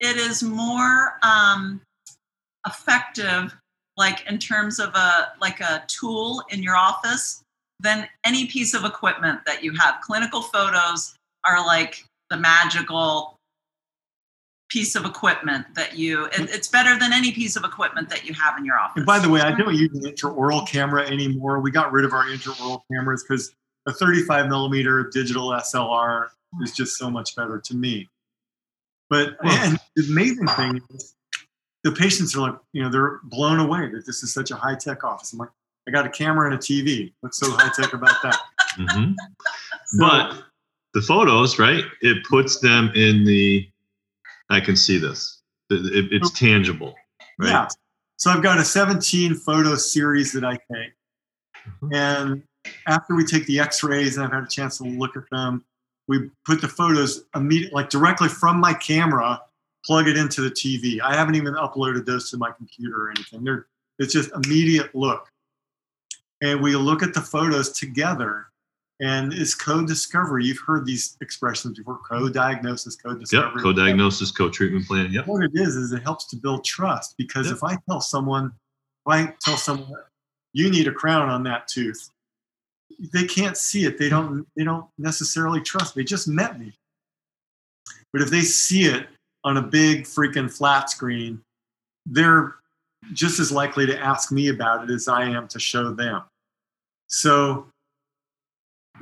it 0.00 0.16
is 0.16 0.42
more 0.42 1.18
um, 1.22 1.80
effective 2.66 3.54
like 3.96 4.28
in 4.28 4.38
terms 4.38 4.78
of 4.78 4.94
a 4.94 5.32
like 5.40 5.60
a 5.60 5.84
tool 5.88 6.42
in 6.50 6.62
your 6.62 6.76
office 6.76 7.42
than 7.80 8.06
any 8.24 8.46
piece 8.46 8.74
of 8.74 8.84
equipment 8.84 9.40
that 9.46 9.62
you 9.62 9.72
have. 9.74 10.00
Clinical 10.00 10.42
photos 10.42 11.14
are 11.44 11.64
like 11.64 12.04
the 12.30 12.36
magical 12.36 13.36
piece 14.68 14.96
of 14.96 15.04
equipment 15.04 15.64
that 15.74 15.96
you 15.96 16.24
it, 16.26 16.50
it's 16.50 16.68
better 16.68 16.98
than 16.98 17.12
any 17.12 17.32
piece 17.32 17.56
of 17.56 17.64
equipment 17.64 18.08
that 18.08 18.24
you 18.24 18.34
have 18.34 18.58
in 18.58 18.64
your 18.64 18.78
office. 18.78 18.96
And 18.96 19.06
by 19.06 19.18
the 19.18 19.28
way 19.28 19.40
i 19.40 19.52
don't 19.52 19.74
use 19.74 19.92
an 19.94 20.02
intraoral 20.02 20.66
camera 20.66 21.06
anymore. 21.06 21.60
We 21.60 21.70
got 21.70 21.92
rid 21.92 22.04
of 22.04 22.12
our 22.12 22.24
intraoral 22.24 22.80
cameras 22.92 23.24
because 23.26 23.54
a 23.86 23.92
35 23.92 24.48
millimeter 24.48 25.08
digital 25.12 25.50
slr 25.52 26.26
is 26.62 26.72
just 26.72 26.96
so 26.96 27.08
much 27.08 27.36
better 27.36 27.60
to 27.60 27.76
me 27.76 28.08
but 29.08 29.36
and 29.44 29.78
the 29.94 30.04
amazing 30.10 30.46
thing 30.48 30.80
is 30.90 31.14
the 31.84 31.92
patients 31.92 32.34
are 32.34 32.40
like, 32.40 32.58
you 32.72 32.82
know, 32.82 32.90
they're 32.90 33.20
blown 33.24 33.60
away 33.60 33.88
that 33.88 34.04
this 34.06 34.22
is 34.22 34.34
such 34.34 34.50
a 34.50 34.56
high 34.56 34.74
tech 34.74 35.04
office. 35.04 35.32
I'm 35.32 35.38
like, 35.38 35.50
I 35.86 35.92
got 35.92 36.04
a 36.04 36.10
camera 36.10 36.46
and 36.50 36.54
a 36.54 36.58
TV. 36.58 37.12
What's 37.20 37.38
so 37.38 37.50
high 37.52 37.70
tech 37.74 37.92
about 37.92 38.22
that? 38.22 38.38
Mm-hmm. 38.76 39.12
So, 39.86 39.98
but 39.98 40.42
the 40.92 41.00
photos, 41.00 41.58
right? 41.58 41.82
It 42.02 42.22
puts 42.28 42.60
them 42.60 42.92
in 42.94 43.24
the. 43.24 43.66
I 44.50 44.60
can 44.60 44.76
see 44.76 44.98
this. 44.98 45.40
It, 45.70 46.12
it's 46.12 46.30
tangible, 46.38 46.94
right? 47.38 47.48
Yeah. 47.48 47.68
So 48.18 48.30
I've 48.30 48.42
got 48.42 48.58
a 48.58 48.64
17 48.66 49.34
photo 49.34 49.76
series 49.76 50.30
that 50.34 50.44
I 50.44 50.58
take, 50.70 50.92
mm-hmm. 51.66 51.94
and 51.94 52.42
after 52.86 53.14
we 53.14 53.24
take 53.24 53.46
the 53.46 53.60
X-rays 53.60 54.18
and 54.18 54.26
I've 54.26 54.32
had 54.32 54.42
a 54.42 54.46
chance 54.46 54.76
to 54.76 54.84
look 54.84 55.16
at 55.16 55.24
them, 55.30 55.64
we 56.08 56.30
put 56.44 56.60
the 56.60 56.68
photos 56.68 57.24
immediately, 57.34 57.74
like 57.74 57.90
directly 57.90 58.28
from 58.28 58.60
my 58.60 58.74
camera, 58.74 59.40
plug 59.84 60.08
it 60.08 60.16
into 60.16 60.40
the 60.40 60.50
TV. 60.50 61.00
I 61.00 61.14
haven't 61.14 61.34
even 61.34 61.54
uploaded 61.54 62.06
those 62.06 62.30
to 62.30 62.36
my 62.36 62.50
computer 62.52 63.06
or 63.06 63.10
anything. 63.10 63.44
They're, 63.44 63.66
it's 63.98 64.12
just 64.12 64.30
immediate 64.32 64.94
look. 64.94 65.28
And 66.42 66.60
we 66.60 66.76
look 66.76 67.02
at 67.02 67.14
the 67.14 67.20
photos 67.20 67.72
together. 67.72 68.46
And 68.98 69.34
it's 69.34 69.54
co-discovery. 69.54 70.46
You've 70.46 70.62
heard 70.66 70.86
these 70.86 71.18
expressions 71.20 71.76
before: 71.76 71.98
co-diagnosis, 72.08 72.96
co-discovery. 72.96 73.52
Yep, 73.56 73.62
co-diagnosis, 73.62 74.30
co-treatment 74.30 74.86
plan. 74.86 75.12
Yep. 75.12 75.26
What 75.26 75.44
it 75.44 75.50
is 75.52 75.76
is 75.76 75.92
it 75.92 76.02
helps 76.02 76.26
to 76.28 76.36
build 76.36 76.64
trust 76.64 77.14
because 77.18 77.46
yep. 77.46 77.56
if 77.56 77.64
I 77.64 77.76
tell 77.88 78.00
someone, 78.00 78.46
if 78.46 79.12
I 79.12 79.34
tell 79.42 79.58
someone, 79.58 79.92
you 80.54 80.70
need 80.70 80.88
a 80.88 80.92
crown 80.92 81.28
on 81.28 81.42
that 81.42 81.68
tooth, 81.68 82.08
they 83.12 83.24
can't 83.24 83.56
see 83.56 83.84
it. 83.84 83.98
They 83.98 84.08
don't 84.08 84.46
they 84.56 84.64
don't 84.64 84.86
necessarily 84.98 85.60
trust 85.60 85.96
me. 85.96 86.02
They 86.02 86.06
just 86.06 86.28
met 86.28 86.58
me. 86.58 86.72
But 88.12 88.22
if 88.22 88.30
they 88.30 88.42
see 88.42 88.84
it 88.84 89.08
on 89.44 89.58
a 89.58 89.62
big 89.62 90.04
freaking 90.04 90.52
flat 90.52 90.90
screen, 90.90 91.42
they're 92.06 92.54
just 93.12 93.38
as 93.38 93.52
likely 93.52 93.86
to 93.86 93.98
ask 93.98 94.32
me 94.32 94.48
about 94.48 94.84
it 94.84 94.92
as 94.92 95.08
I 95.08 95.24
am 95.24 95.48
to 95.48 95.58
show 95.58 95.92
them. 95.92 96.22
So 97.08 97.66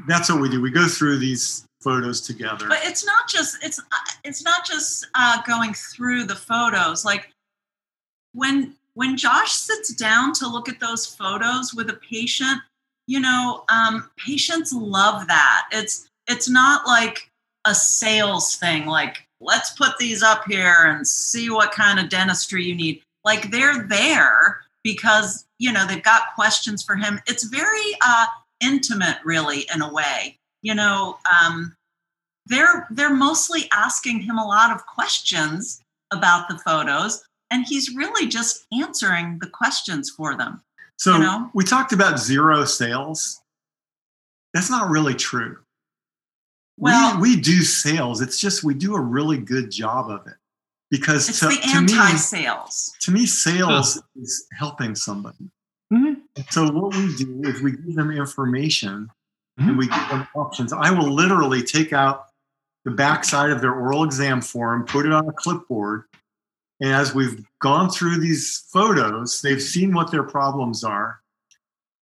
that's 0.06 0.30
what 0.30 0.40
we 0.40 0.48
do. 0.48 0.60
We 0.60 0.70
go 0.70 0.88
through 0.88 1.18
these 1.18 1.64
photos 1.80 2.20
together. 2.20 2.66
But 2.68 2.80
it's 2.82 3.04
not 3.04 3.28
just 3.28 3.62
it's 3.62 3.80
it's 4.24 4.42
not 4.44 4.66
just 4.66 5.06
uh, 5.14 5.42
going 5.46 5.74
through 5.74 6.24
the 6.24 6.34
photos. 6.34 7.04
Like 7.04 7.30
when 8.32 8.74
when 8.94 9.16
Josh 9.16 9.52
sits 9.52 9.94
down 9.94 10.32
to 10.34 10.48
look 10.48 10.68
at 10.68 10.80
those 10.80 11.06
photos 11.06 11.74
with 11.74 11.90
a 11.90 11.94
patient, 11.94 12.60
you 13.06 13.20
know, 13.20 13.64
um, 13.68 14.10
patients 14.16 14.72
love 14.72 15.26
that. 15.28 15.68
It's 15.72 16.08
it's 16.28 16.48
not 16.48 16.86
like 16.86 17.30
a 17.66 17.74
sales 17.74 18.56
thing. 18.56 18.86
Like 18.86 19.26
let's 19.40 19.70
put 19.70 19.98
these 19.98 20.22
up 20.22 20.44
here 20.46 20.84
and 20.86 21.06
see 21.06 21.50
what 21.50 21.72
kind 21.72 21.98
of 21.98 22.08
dentistry 22.08 22.64
you 22.64 22.74
need. 22.74 23.02
Like 23.24 23.50
they're 23.50 23.86
there 23.86 24.60
because 24.82 25.46
you 25.58 25.72
know 25.72 25.86
they've 25.86 26.02
got 26.02 26.34
questions 26.34 26.82
for 26.82 26.96
him. 26.96 27.20
It's 27.26 27.44
very 27.44 27.96
uh, 28.04 28.26
intimate, 28.60 29.18
really, 29.24 29.66
in 29.74 29.82
a 29.82 29.92
way. 29.92 30.38
You 30.62 30.74
know, 30.74 31.18
um, 31.30 31.74
they're 32.46 32.86
they're 32.90 33.14
mostly 33.14 33.68
asking 33.72 34.20
him 34.20 34.38
a 34.38 34.46
lot 34.46 34.70
of 34.70 34.86
questions 34.86 35.80
about 36.12 36.48
the 36.48 36.58
photos, 36.58 37.24
and 37.50 37.66
he's 37.66 37.94
really 37.94 38.26
just 38.26 38.66
answering 38.72 39.38
the 39.40 39.48
questions 39.48 40.10
for 40.10 40.36
them. 40.36 40.62
So 40.98 41.14
you 41.14 41.20
know? 41.20 41.50
we 41.54 41.64
talked 41.64 41.92
about 41.92 42.18
zero 42.18 42.64
sales. 42.64 43.42
That's 44.52 44.70
not 44.70 44.88
really 44.88 45.14
true. 45.14 45.58
Well, 46.76 47.20
we, 47.20 47.36
we 47.36 47.40
do 47.40 47.62
sales. 47.62 48.20
It's 48.20 48.40
just 48.40 48.64
we 48.64 48.74
do 48.74 48.94
a 48.94 49.00
really 49.00 49.38
good 49.38 49.70
job 49.70 50.10
of 50.10 50.26
it 50.26 50.34
because 50.90 51.28
it's 51.28 51.40
to, 51.40 51.48
the 51.48 51.60
anti-sales. 51.74 52.94
To 53.00 53.10
me, 53.10 53.26
sales 53.26 54.02
is 54.16 54.46
helping 54.52 54.94
somebody. 54.94 55.50
Mm-hmm. 55.92 56.42
So 56.50 56.70
what 56.70 56.94
we 56.96 57.14
do 57.16 57.42
is 57.44 57.60
we 57.62 57.72
give 57.72 57.94
them 57.94 58.10
information 58.10 59.10
mm-hmm. 59.58 59.68
and 59.68 59.78
we 59.78 59.86
give 59.86 60.08
them 60.08 60.26
options. 60.34 60.72
I 60.72 60.90
will 60.90 61.10
literally 61.10 61.62
take 61.62 61.92
out 61.92 62.26
the 62.84 62.90
backside 62.90 63.50
of 63.50 63.60
their 63.60 63.72
oral 63.72 64.04
exam 64.04 64.40
form, 64.40 64.84
put 64.84 65.06
it 65.06 65.12
on 65.12 65.28
a 65.28 65.32
clipboard, 65.32 66.04
and 66.80 66.92
as 66.92 67.14
we've 67.14 67.44
gone 67.60 67.88
through 67.90 68.18
these 68.18 68.64
photos, 68.72 69.40
they've 69.40 69.62
seen 69.62 69.94
what 69.94 70.10
their 70.10 70.24
problems 70.24 70.84
are. 70.84 71.20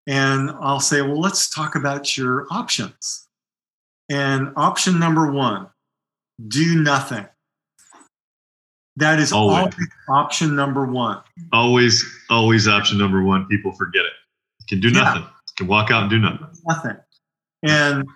And 0.07 0.51
I'll 0.61 0.81
say, 0.81 1.03
well, 1.03 1.21
let's 1.21 1.49
talk 1.49 1.75
about 1.75 2.17
your 2.17 2.47
options. 2.51 3.29
And 4.09 4.53
option 4.57 4.99
number 4.99 5.31
one 5.31 5.69
do 6.49 6.83
nothing. 6.83 7.27
That 8.97 9.21
is 9.21 9.33
always, 9.33 9.57
always 9.59 9.89
option 10.09 10.57
number 10.57 10.85
one. 10.85 11.23
Always, 11.53 12.05
always 12.29 12.69
option 12.69 12.99
number 12.99 13.23
one. 13.23 13.47
People 13.47 13.73
forget 13.73 14.05
it. 14.05 14.13
You 14.61 14.67
can 14.69 14.81
do 14.81 14.89
yeah. 14.89 15.05
nothing. 15.05 15.23
You 15.23 15.55
can 15.57 15.67
walk 15.67 15.91
out 15.91 16.03
and 16.03 16.11
do 16.11 16.19
nothing. 16.19 16.49
Nothing. 16.67 16.97
And 17.63 18.07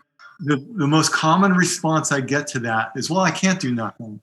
the, 0.41 0.57
the 0.77 0.87
most 0.87 1.13
common 1.13 1.53
response 1.53 2.13
I 2.13 2.21
get 2.21 2.47
to 2.49 2.59
that 2.61 2.91
is, 2.97 3.09
well, 3.09 3.21
I 3.21 3.31
can't 3.31 3.61
do 3.61 3.73
nothing 3.73 4.21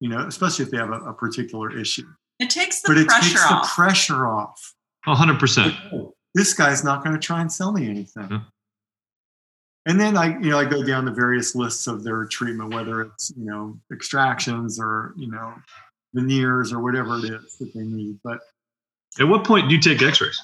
you 0.00 0.08
know, 0.08 0.26
especially 0.26 0.64
if 0.64 0.70
they 0.70 0.76
have 0.76 0.90
a, 0.90 1.00
a 1.00 1.12
particular 1.12 1.76
issue. 1.76 2.06
It 2.38 2.50
takes 2.50 2.82
the 2.82 2.88
but 2.88 2.98
it 2.98 3.08
takes 3.08 3.44
off. 3.44 3.64
the 3.64 3.68
pressure 3.74 4.26
off. 4.26 4.74
hundred 5.04 5.38
percent. 5.38 5.74
This 6.34 6.54
guy's 6.54 6.84
not 6.84 7.02
going 7.02 7.14
to 7.16 7.20
try 7.20 7.40
and 7.40 7.50
sell 7.50 7.72
me 7.72 7.88
anything. 7.88 8.28
Yeah. 8.30 8.40
And 9.86 9.98
then 9.98 10.16
I, 10.16 10.38
you 10.38 10.50
know, 10.50 10.58
I 10.58 10.66
go 10.66 10.84
down 10.84 11.06
the 11.06 11.10
various 11.10 11.54
lists 11.54 11.86
of 11.86 12.04
their 12.04 12.26
treatment, 12.26 12.74
whether 12.74 13.00
it's 13.00 13.32
you 13.36 13.44
know 13.44 13.78
extractions 13.92 14.78
or 14.78 15.14
you 15.16 15.30
know 15.30 15.54
veneers 16.14 16.72
or 16.72 16.80
whatever 16.82 17.16
it 17.18 17.24
is 17.24 17.56
that 17.58 17.72
they 17.74 17.82
need. 17.82 18.18
But 18.22 18.38
at 19.18 19.26
what 19.26 19.44
point 19.44 19.68
do 19.68 19.74
you 19.74 19.80
take 19.80 20.02
X-rays? 20.02 20.40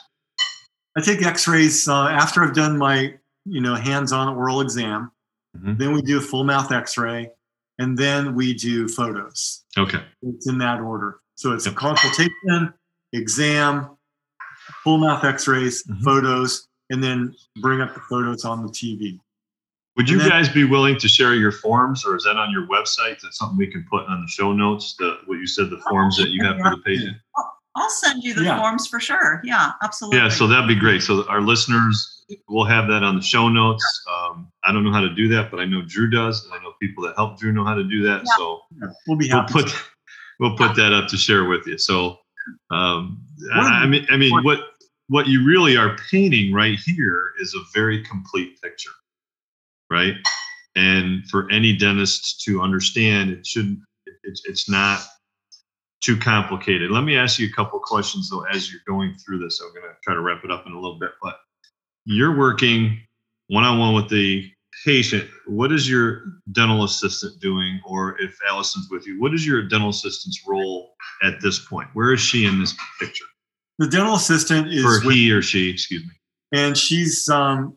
I 0.96 1.00
take 1.00 1.22
X-rays 1.22 1.86
uh, 1.88 2.08
after 2.08 2.42
I've 2.42 2.54
done 2.54 2.78
my 2.78 3.14
you 3.44 3.60
know 3.60 3.74
hands-on 3.74 4.34
oral 4.34 4.62
exam. 4.62 5.12
Mm-hmm. 5.56 5.76
Then 5.76 5.92
we 5.92 6.02
do 6.02 6.18
a 6.18 6.22
full 6.22 6.44
mouth 6.44 6.72
X-ray 6.72 7.30
and 7.78 7.96
then 7.96 8.34
we 8.34 8.54
do 8.54 8.88
photos. 8.88 9.64
Okay. 9.76 10.02
It's 10.22 10.48
in 10.48 10.58
that 10.58 10.80
order. 10.80 11.18
So 11.36 11.52
it's 11.52 11.66
yep. 11.66 11.74
a 11.74 11.78
consultation, 11.78 12.72
exam, 13.12 13.96
full 14.82 14.98
mouth 14.98 15.24
x 15.24 15.48
rays, 15.48 15.82
mm-hmm. 15.84 16.02
photos, 16.02 16.68
and 16.90 17.02
then 17.02 17.34
bring 17.60 17.80
up 17.80 17.94
the 17.94 18.00
photos 18.00 18.44
on 18.44 18.62
the 18.62 18.68
TV. 18.68 19.18
Would 19.96 20.08
you 20.08 20.18
then- 20.18 20.28
guys 20.28 20.48
be 20.48 20.64
willing 20.64 20.98
to 20.98 21.08
share 21.08 21.34
your 21.34 21.52
forms, 21.52 22.04
or 22.04 22.16
is 22.16 22.24
that 22.24 22.36
on 22.36 22.50
your 22.50 22.66
website? 22.66 23.20
That's 23.22 23.38
something 23.38 23.56
we 23.56 23.68
can 23.68 23.86
put 23.90 24.06
on 24.06 24.22
the 24.22 24.28
show 24.28 24.52
notes. 24.52 24.96
The 24.98 25.18
what 25.26 25.36
you 25.36 25.46
said, 25.46 25.70
the 25.70 25.80
forms 25.88 26.16
that 26.16 26.30
you 26.30 26.44
have 26.44 26.58
for 26.58 26.70
the 26.70 26.82
patient. 26.84 27.16
I'll 27.76 27.90
send 27.90 28.22
you 28.22 28.34
the 28.34 28.44
Yeah. 28.44 28.60
forms 28.60 28.86
for 28.86 29.00
sure. 29.00 29.40
Yeah, 29.44 29.72
absolutely. 29.82 30.20
Yeah, 30.20 30.28
so 30.28 30.46
that'd 30.46 30.68
be 30.68 30.76
great. 30.76 31.02
So 31.02 31.26
our 31.28 31.40
listeners, 31.40 32.13
we'll 32.48 32.64
have 32.64 32.88
that 32.88 33.02
on 33.02 33.16
the 33.16 33.22
show 33.22 33.48
notes. 33.48 33.84
Um, 34.10 34.50
I 34.64 34.72
don't 34.72 34.84
know 34.84 34.92
how 34.92 35.00
to 35.00 35.14
do 35.14 35.28
that, 35.28 35.50
but 35.50 35.60
I 35.60 35.64
know 35.64 35.82
Drew 35.82 36.08
does, 36.08 36.44
and 36.44 36.52
I 36.54 36.62
know 36.62 36.72
people 36.80 37.04
that 37.04 37.14
help 37.16 37.38
Drew 37.38 37.52
know 37.52 37.64
how 37.64 37.74
to 37.74 37.84
do 37.84 38.02
that. 38.04 38.22
Yeah. 38.24 38.36
So 38.36 38.60
We'll 39.06 39.16
be 39.18 39.28
we'll 39.32 39.44
put 39.44 39.70
we'll 40.40 40.56
put 40.56 40.74
that 40.76 40.92
up 40.92 41.08
to 41.08 41.16
share 41.16 41.44
with 41.44 41.66
you. 41.66 41.78
So, 41.78 42.18
um, 42.70 43.22
What- 43.54 43.72
I 43.72 43.86
mean, 43.86 44.06
I 44.10 44.16
mean, 44.16 44.32
what 44.42 44.60
what 45.08 45.26
you 45.26 45.44
really 45.46 45.76
are 45.76 45.96
painting 46.10 46.52
right 46.52 46.78
here 46.84 47.32
is 47.40 47.54
a 47.54 47.60
very 47.74 48.02
complete 48.04 48.60
picture, 48.62 48.90
right? 49.90 50.14
And 50.76 51.24
for 51.28 51.50
any 51.52 51.76
dentist 51.76 52.40
to 52.46 52.60
understand, 52.62 53.30
it 53.30 53.46
shouldn't. 53.46 53.80
It's 54.24 54.42
it's 54.46 54.68
not 54.68 55.02
too 56.00 56.16
complicated. 56.16 56.90
Let 56.90 57.04
me 57.04 57.16
ask 57.16 57.38
you 57.38 57.46
a 57.48 57.52
couple 57.52 57.78
questions 57.80 58.28
though 58.30 58.42
as 58.44 58.70
you're 58.70 58.82
going 58.86 59.14
through 59.14 59.38
this. 59.38 59.60
I'm 59.60 59.70
going 59.72 59.82
to 59.86 59.94
try 60.02 60.14
to 60.14 60.20
wrap 60.20 60.44
it 60.44 60.50
up 60.50 60.66
in 60.66 60.72
a 60.72 60.80
little 60.80 60.98
bit, 60.98 61.12
but 61.22 61.36
you're 62.04 62.36
working 62.36 62.98
one 63.48 63.64
on 63.64 63.78
one 63.78 63.94
with 63.94 64.08
the 64.08 64.50
patient. 64.84 65.28
What 65.46 65.72
is 65.72 65.88
your 65.88 66.24
dental 66.52 66.84
assistant 66.84 67.40
doing? 67.40 67.80
Or 67.86 68.20
if 68.20 68.36
Allison's 68.48 68.88
with 68.90 69.06
you, 69.06 69.20
what 69.20 69.32
is 69.34 69.46
your 69.46 69.62
dental 69.62 69.90
assistant's 69.90 70.42
role 70.46 70.94
at 71.22 71.40
this 71.40 71.58
point? 71.66 71.88
Where 71.92 72.12
is 72.12 72.20
she 72.20 72.46
in 72.46 72.60
this 72.60 72.74
picture? 73.00 73.24
The 73.78 73.88
dental 73.88 74.14
assistant 74.14 74.68
is 74.72 74.84
Or 74.84 75.04
with, 75.06 75.14
he 75.14 75.32
or 75.32 75.42
she, 75.42 75.70
excuse 75.70 76.02
me. 76.04 76.10
and 76.52 76.76
she's 76.76 77.28
um 77.28 77.76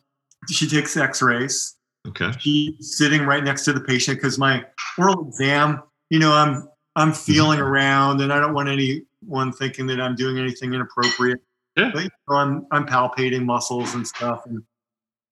she 0.49 0.67
takes 0.67 0.95
X-rays. 0.95 1.75
Okay. 2.07 2.32
She's 2.39 2.97
sitting 2.97 3.23
right 3.25 3.43
next 3.43 3.65
to 3.65 3.73
the 3.73 3.82
patient 3.82 4.17
because 4.17 4.38
my 4.38 4.63
oral 4.97 5.28
exam, 5.28 5.82
you 6.09 6.19
know, 6.19 6.34
I'm 6.34 6.67
I'm 6.95 7.13
feeling 7.13 7.59
around 7.59 8.21
and 8.21 8.32
I 8.32 8.39
don't 8.39 8.53
want 8.53 8.69
anyone 8.69 9.51
thinking 9.53 9.88
that 9.88 9.99
I'm 9.99 10.15
doing 10.15 10.38
anything 10.38 10.73
inappropriate. 10.73 11.39
Yeah. 11.78 11.91
But 11.93 12.03
you 12.05 12.09
know, 12.30 12.36
I'm 12.36 12.67
I'm 12.71 12.86
palpating 12.88 13.45
muscles 13.45 13.93
and 13.95 14.05
stuff 14.07 14.45
and 14.45 14.61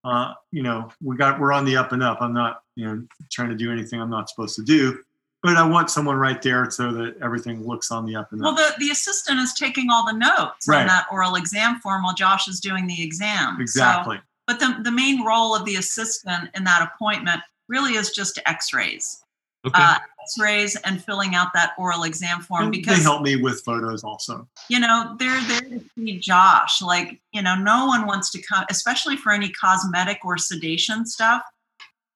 uh, 0.03 0.33
you 0.51 0.61
know, 0.61 0.89
we 1.01 1.17
got 1.17 1.39
we're 1.39 1.51
on 1.51 1.65
the 1.65 1.75
up 1.75 1.91
and 1.91 2.03
up. 2.03 2.21
I'm 2.21 2.31
not, 2.33 2.61
you 2.75 2.85
know, 2.85 3.03
trying 3.31 3.49
to 3.49 3.55
do 3.55 3.71
anything 3.71 3.99
I'm 3.99 4.09
not 4.11 4.29
supposed 4.29 4.55
to 4.57 4.63
do. 4.63 4.99
But 5.41 5.57
I 5.57 5.67
want 5.67 5.89
someone 5.91 6.15
right 6.15 6.41
there 6.41 6.69
so 6.71 6.91
that 6.93 7.15
everything 7.23 7.65
looks 7.67 7.91
on 7.91 8.05
the 8.05 8.15
up 8.15 8.31
and 8.31 8.41
Well, 8.41 8.51
up. 8.51 8.57
Well, 8.57 8.69
the, 8.77 8.85
the 8.85 8.91
assistant 8.91 9.39
is 9.39 9.53
taking 9.53 9.89
all 9.91 10.05
the 10.05 10.13
notes 10.17 10.67
Right. 10.67 10.81
on 10.81 10.87
that 10.87 11.05
oral 11.11 11.35
exam 11.35 11.79
form 11.81 12.03
while 12.03 12.13
Josh 12.15 12.47
is 12.47 12.59
doing 12.59 12.85
the 12.87 13.01
exam. 13.03 13.55
So- 13.57 13.61
exactly. 13.61 14.19
but 14.47 14.59
the, 14.59 14.77
the 14.83 14.91
main 14.91 15.23
role 15.25 15.55
of 15.55 15.65
the 15.65 15.75
assistant 15.75 16.49
in 16.55 16.63
that 16.65 16.87
appointment 16.93 17.41
really 17.67 17.93
is 17.95 18.11
just 18.11 18.39
x-rays. 18.45 19.23
Okay. 19.65 19.81
Uh, 19.81 19.95
x-rays 20.25 20.75
and 20.77 21.03
filling 21.03 21.35
out 21.35 21.49
that 21.53 21.73
oral 21.77 22.03
exam 22.03 22.41
form 22.41 22.63
And 22.63 22.71
because 22.71 22.97
they 22.97 23.03
help 23.03 23.21
me 23.21 23.35
with 23.35 23.61
photos 23.61 24.03
also. 24.03 24.47
you 24.69 24.79
know 24.79 25.15
they're 25.19 25.41
there 25.41 25.61
to 25.61 25.81
see 25.95 26.17
josh 26.19 26.81
like 26.81 27.21
you 27.31 27.41
know 27.41 27.55
no 27.55 27.85
one 27.85 28.07
wants 28.07 28.31
to 28.31 28.41
come 28.41 28.65
especially 28.69 29.17
for 29.17 29.31
any 29.31 29.49
cosmetic 29.49 30.19
or 30.25 30.37
sedation 30.37 31.05
stuff 31.05 31.43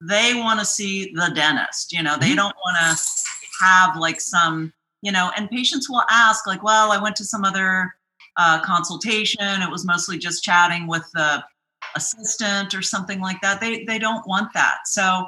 they 0.01 0.33
want 0.35 0.59
to 0.59 0.65
see 0.65 1.11
the 1.13 1.31
dentist 1.35 1.91
you 1.91 2.01
know 2.01 2.17
they 2.17 2.33
don't 2.33 2.55
want 2.65 2.77
to 2.79 2.97
have 3.63 3.95
like 3.97 4.19
some 4.19 4.73
you 5.01 5.11
know 5.11 5.31
and 5.37 5.49
patients 5.49 5.89
will 5.89 6.03
ask 6.09 6.47
like 6.47 6.63
well 6.63 6.91
i 6.91 6.97
went 7.01 7.15
to 7.15 7.23
some 7.23 7.43
other 7.43 7.93
uh, 8.37 8.61
consultation 8.61 9.61
it 9.61 9.69
was 9.69 9.85
mostly 9.85 10.17
just 10.17 10.43
chatting 10.43 10.87
with 10.87 11.03
the 11.13 11.43
assistant 11.95 12.73
or 12.73 12.81
something 12.81 13.19
like 13.19 13.39
that 13.41 13.59
they 13.59 13.83
they 13.85 13.99
don't 13.99 14.25
want 14.27 14.51
that 14.53 14.77
so 14.85 15.27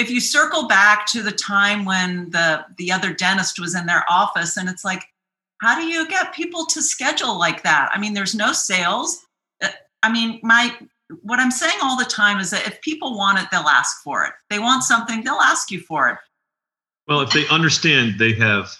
if 0.00 0.10
you 0.10 0.20
circle 0.20 0.66
back 0.66 1.06
to 1.06 1.22
the 1.22 1.32
time 1.32 1.84
when 1.84 2.30
the 2.30 2.64
the 2.78 2.90
other 2.90 3.12
dentist 3.12 3.60
was 3.60 3.74
in 3.74 3.86
their 3.86 4.04
office 4.08 4.56
and 4.56 4.68
it's 4.68 4.84
like 4.84 5.04
how 5.60 5.78
do 5.78 5.86
you 5.86 6.08
get 6.08 6.32
people 6.32 6.64
to 6.64 6.80
schedule 6.80 7.38
like 7.38 7.62
that? 7.62 7.90
I 7.92 7.98
mean 7.98 8.14
there's 8.14 8.34
no 8.34 8.52
sales. 8.52 9.26
Uh, 9.62 9.68
i 10.02 10.10
mean 10.10 10.40
my 10.42 10.74
what 11.22 11.38
i'm 11.38 11.50
saying 11.50 11.78
all 11.82 11.98
the 11.98 12.04
time 12.04 12.38
is 12.40 12.50
that 12.50 12.66
if 12.66 12.80
people 12.80 13.16
want 13.16 13.38
it 13.38 13.46
they'll 13.50 13.60
ask 13.60 14.02
for 14.02 14.24
it. 14.24 14.32
They 14.48 14.58
want 14.58 14.84
something 14.84 15.22
they'll 15.22 15.34
ask 15.34 15.70
you 15.70 15.80
for 15.80 16.08
it. 16.08 16.18
Well, 17.06 17.20
if 17.20 17.30
they 17.32 17.46
understand 17.48 18.18
they 18.18 18.32
have 18.34 18.70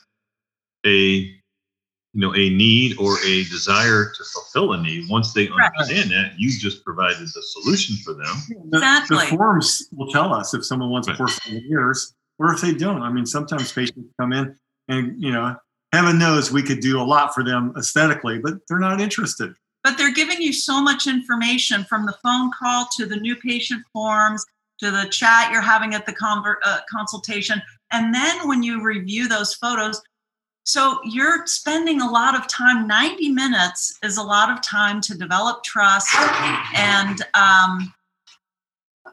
a 0.86 1.39
you 2.12 2.20
know 2.20 2.34
a 2.34 2.50
need 2.50 2.96
or 2.98 3.18
a 3.24 3.44
desire 3.44 4.10
to 4.16 4.24
fulfill 4.32 4.72
a 4.72 4.82
need, 4.82 5.08
once 5.08 5.32
they 5.32 5.48
Right. 5.48 5.70
understand 5.78 6.10
that, 6.10 6.32
you 6.38 6.50
just 6.58 6.84
provided 6.84 7.20
the 7.20 7.42
solution 7.62 7.96
for 8.04 8.14
them. 8.14 8.34
The, 8.70 8.78
Exactly. 8.78 9.16
the 9.18 9.26
forms 9.26 9.88
will 9.92 10.10
tell 10.10 10.34
us 10.34 10.52
if 10.54 10.64
someone 10.64 10.90
wants 10.90 11.08
Right. 11.08 11.16
porcelain 11.16 11.60
veneers 11.62 12.14
or 12.38 12.52
if 12.52 12.60
they 12.60 12.74
don't. 12.74 13.02
I 13.02 13.12
mean, 13.12 13.26
sometimes 13.26 13.72
patients 13.72 14.12
come 14.20 14.32
in 14.32 14.56
and, 14.88 15.22
you 15.22 15.30
know, 15.30 15.54
heaven 15.92 16.18
knows 16.18 16.50
we 16.50 16.62
could 16.62 16.80
do 16.80 17.00
a 17.00 17.04
lot 17.04 17.32
for 17.34 17.44
them 17.44 17.72
aesthetically, 17.76 18.38
but 18.38 18.54
they're 18.68 18.78
not 18.80 19.00
interested. 19.00 19.54
but 19.82 19.96
they're 19.96 20.12
giving 20.12 20.42
you 20.42 20.52
so 20.52 20.82
much 20.82 21.06
information 21.06 21.84
from 21.84 22.04
the 22.04 22.12
phone 22.22 22.50
call 22.52 22.86
to 22.94 23.06
the 23.06 23.16
new 23.16 23.34
patient 23.34 23.82
forms 23.94 24.44
to 24.78 24.90
the 24.90 25.06
chat 25.08 25.50
you're 25.50 25.62
having 25.62 25.94
at 25.94 26.04
the 26.04 26.12
conver- 26.12 26.56
uh, 26.64 26.80
consultation 26.90 27.62
and 27.90 28.14
then 28.14 28.46
when 28.46 28.62
you 28.62 28.82
review 28.82 29.26
those 29.26 29.54
photos 29.54 30.02
so 30.70 31.00
you're 31.04 31.46
spending 31.46 32.00
a 32.00 32.10
lot 32.10 32.34
of 32.34 32.46
time 32.48 32.86
90 32.86 33.30
minutes 33.30 33.98
is 34.02 34.16
a 34.16 34.22
lot 34.22 34.50
of 34.50 34.62
time 34.62 35.00
to 35.02 35.16
develop 35.16 35.62
trust 35.62 36.08
and 36.76 37.22
um, 37.34 37.92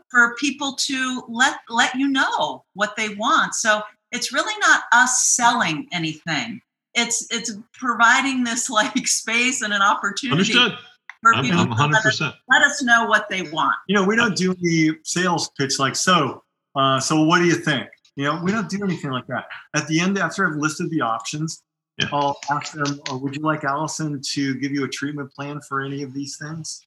for 0.09 0.35
people 0.35 0.73
to 0.73 1.23
let 1.27 1.57
let 1.69 1.95
you 1.95 2.07
know 2.07 2.63
what 2.73 2.95
they 2.95 3.09
want 3.15 3.53
so 3.53 3.81
it's 4.11 4.31
really 4.31 4.57
not 4.59 4.83
us 4.93 5.27
selling 5.27 5.87
anything 5.91 6.61
it's 6.97 7.27
it's 7.31 7.53
providing 7.73 8.43
this 8.43 8.69
like 8.69 9.07
space 9.07 9.61
and 9.61 9.73
an 9.73 9.81
opportunity 9.81 10.57
Understood. 10.57 10.73
for 11.21 11.35
I'm, 11.35 11.43
people 11.45 11.59
I'm 11.59 11.91
to 11.91 11.95
let 11.95 12.05
us, 12.05 12.19
100%. 12.19 12.33
let 12.49 12.61
us 12.63 12.83
know 12.83 13.05
what 13.05 13.29
they 13.29 13.43
want. 13.43 13.75
You 13.87 13.95
know, 13.95 14.03
we 14.03 14.15
don't 14.15 14.35
do 14.35 14.53
any 14.53 14.97
sales 15.03 15.49
pitch 15.57 15.79
like, 15.79 15.95
so, 15.95 16.43
uh, 16.75 16.99
so 16.99 17.23
what 17.23 17.39
do 17.39 17.45
you 17.45 17.55
think? 17.55 17.87
You 18.17 18.23
know, 18.25 18.41
we 18.43 18.51
don't 18.51 18.67
do 18.67 18.83
anything 18.83 19.11
like 19.11 19.27
that. 19.27 19.45
At 19.75 19.87
the 19.87 19.99
end, 19.99 20.17
after 20.17 20.45
I've 20.47 20.55
listed 20.57 20.89
the 20.89 21.01
options, 21.01 21.63
Yeah. 21.99 22.09
I'll 22.11 22.37
ask 22.51 22.73
them, 22.73 22.99
oh, 23.09 23.17
would 23.19 23.35
you 23.35 23.41
like 23.43 23.63
Allison 23.63 24.19
to 24.33 24.55
give 24.59 24.71
you 24.71 24.83
a 24.83 24.87
treatment 24.87 25.31
plan 25.33 25.61
for 25.61 25.81
any 25.81 26.01
of 26.03 26.13
these 26.13 26.37
things? 26.37 26.85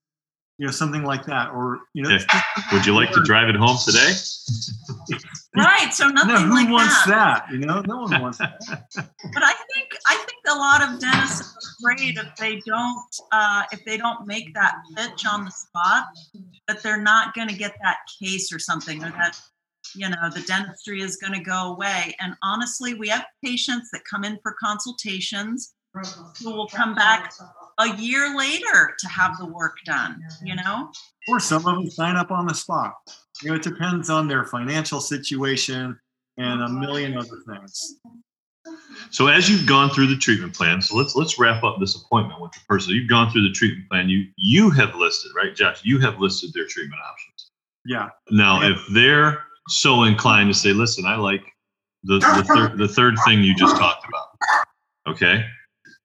You 0.59 0.67
know, 0.67 0.73
something 0.73 1.05
like 1.05 1.25
that. 1.27 1.51
Or, 1.51 1.81
you 1.95 2.03
know, 2.03 2.11
Yeah. 2.11 2.43
Would 2.73 2.85
you 2.85 2.95
like 2.95 3.13
to 3.13 3.23
drive 3.23 3.49
it 3.49 3.57
home 3.57 3.79
today? 3.85 4.13
Right. 5.57 5.93
So 5.93 6.07
nothing 6.09 6.35
no, 6.35 6.41
who 6.43 6.55
like 6.55 6.69
wants 6.71 7.05
that. 7.07 7.47
that? 7.49 7.53
You 7.53 7.59
know, 7.59 7.81
no 7.81 8.03
one 8.03 8.21
wants 8.23 8.39
that. 8.39 8.61
But 8.97 9.43
I 9.43 9.53
think 9.75 9.89
I 10.07 10.15
think 10.17 10.39
a 10.49 10.55
lot 10.55 10.81
of 10.83 11.01
dentists 11.01 11.57
are 11.57 11.91
afraid 11.93 12.17
if 12.19 12.37
they 12.37 12.61
don't 12.67 13.03
uh, 13.33 13.63
if 13.73 13.85
they 13.85 13.97
don't 13.97 14.27
make 14.29 14.55
that 14.55 14.75
pitch 14.97 15.27
on 15.27 15.45
the 15.45 15.51
spot 15.51 16.05
that 16.69 16.83
they're 16.83 17.03
not 17.03 17.35
going 17.35 17.49
to 17.49 17.55
get 17.55 17.75
that 17.83 17.99
case 18.23 18.53
or 18.53 18.59
something 18.61 19.03
or 19.03 19.11
that 19.11 19.37
you 19.95 20.09
know 20.09 20.31
the 20.35 20.43
dentistry 20.43 21.01
is 21.03 21.17
going 21.17 21.33
to 21.33 21.41
go 21.41 21.73
away. 21.75 22.15
And 22.21 22.35
honestly, 22.43 22.95
we 22.95 23.09
have 23.09 23.25
patients 23.45 23.91
that 23.93 24.03
come 24.11 24.25
in 24.25 24.39
for 24.43 24.55
consultations 24.63 25.75
who 26.43 26.53
will 26.55 26.69
come 26.69 26.95
back 26.95 27.33
a 27.79 27.97
year 27.97 28.37
later 28.37 28.95
to 28.99 29.09
have 29.09 29.37
the 29.39 29.47
work 29.47 29.77
done. 29.85 30.23
You 30.45 30.55
know. 30.57 30.91
or 31.29 31.41
some 31.41 31.67
of 31.67 31.75
them 31.77 31.91
sign 31.91 32.17
up 32.17 32.31
on 32.31 32.47
the 32.47 32.55
spot. 32.55 32.95
You 33.43 33.51
know, 33.51 33.57
it 33.57 33.63
depends 33.63 34.11
on 34.11 34.29
their 34.29 34.45
financial 34.45 35.01
situation 35.01 35.99
and 36.37 36.63
a 36.63 36.69
million 36.69 37.17
other 37.17 37.39
things. 37.49 37.97
So 39.11 39.27
as 39.27 39.49
you've 39.51 39.67
gone 39.67 39.91
through 39.91 40.07
the 40.09 40.17
treatment 40.17 40.55
plan, 40.55 40.81
so 40.81 40.95
let's 40.97 41.17
let's 41.17 41.39
wrap 41.39 41.65
up 41.65 41.79
this 41.81 41.97
appointment 41.97 42.41
with 42.41 42.53
the 42.53 42.61
person. 42.69 42.95
You've 42.95 43.09
gone 43.09 43.31
through 43.33 43.43
the 43.49 43.53
treatment 43.55 43.89
plan. 43.89 44.09
You 44.09 44.27
you 44.37 44.71
have 44.71 44.95
listed, 44.95 45.33
right, 45.35 45.55
Josh? 45.57 45.81
You 45.83 45.99
have 46.01 46.21
listed 46.21 46.53
their 46.55 46.67
treatment 46.67 47.01
options. 47.03 47.51
Yeah. 47.87 48.11
Now, 48.31 48.61
Yeah. 48.63 48.73
if 48.75 48.87
they're 48.93 49.43
so 49.71 50.05
inclined 50.05 50.53
to 50.53 50.59
say, 50.59 50.73
"Listen, 50.73 51.07
I 51.07 51.17
like 51.17 51.43
the 52.05 52.19
the 52.19 52.45
third 52.55 52.79
the 52.79 52.89
third 52.89 53.15
thing 53.25 53.43
you 53.43 53.55
just 53.55 53.77
talked 53.77 54.07
about," 54.07 54.29
okay. 55.09 55.45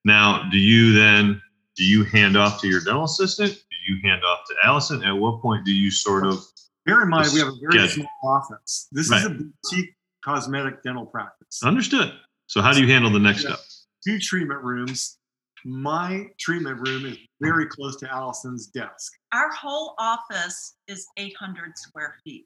Now, 0.03 0.47
do 0.51 0.57
you 0.57 0.93
then 0.93 1.41
do 1.76 1.84
you 1.84 2.03
hand 2.05 2.38
off 2.38 2.61
to 2.61 2.68
your 2.68 2.82
dental 2.82 3.05
assistant? 3.05 3.51
Do 3.51 3.93
you 3.93 3.99
hand 4.03 4.24
off 4.24 4.39
to 4.47 4.55
Allison? 4.63 5.03
At 5.03 5.13
what 5.13 5.41
point 5.41 5.66
do 5.66 5.72
you 5.74 5.91
sort 5.91 6.26
of 6.26 6.45
Bear 6.86 7.01
in 7.01 7.09
mind, 7.09 7.30
we 7.34 7.39
have 7.39 7.47
a 7.47 7.57
very 7.59 7.88
Schedule. 7.88 8.07
small 8.22 8.36
office. 8.36 8.88
This 8.91 9.11
is 9.11 9.26
a 9.26 9.30
boutique 9.30 9.95
cosmetic 10.24 10.84
dental 10.84 11.05
practice. 11.05 11.63
understood? 11.63 12.13
So 12.47 12.61
how 12.61 12.74
do 12.74 12.82
you 12.82 12.88
handle 12.88 13.11
the 13.11 13.20
next 13.20 13.41
step? 13.41 13.59
Two 14.05 14.20
treatment 14.20 14.61
rooms. 14.63 15.18
My 15.66 16.28
treatment 16.39 16.88
room 16.88 17.07
is 17.07 17.18
very 17.41 17.66
close 17.66 17.95
to 17.97 18.07
Allison's 18.07 18.68
desk. 18.68 19.13
Our 19.34 19.51
whole 19.51 19.95
office 19.97 20.76
is 20.88 21.07
800 21.18 21.76
square 21.76 22.18
feet. 22.24 22.45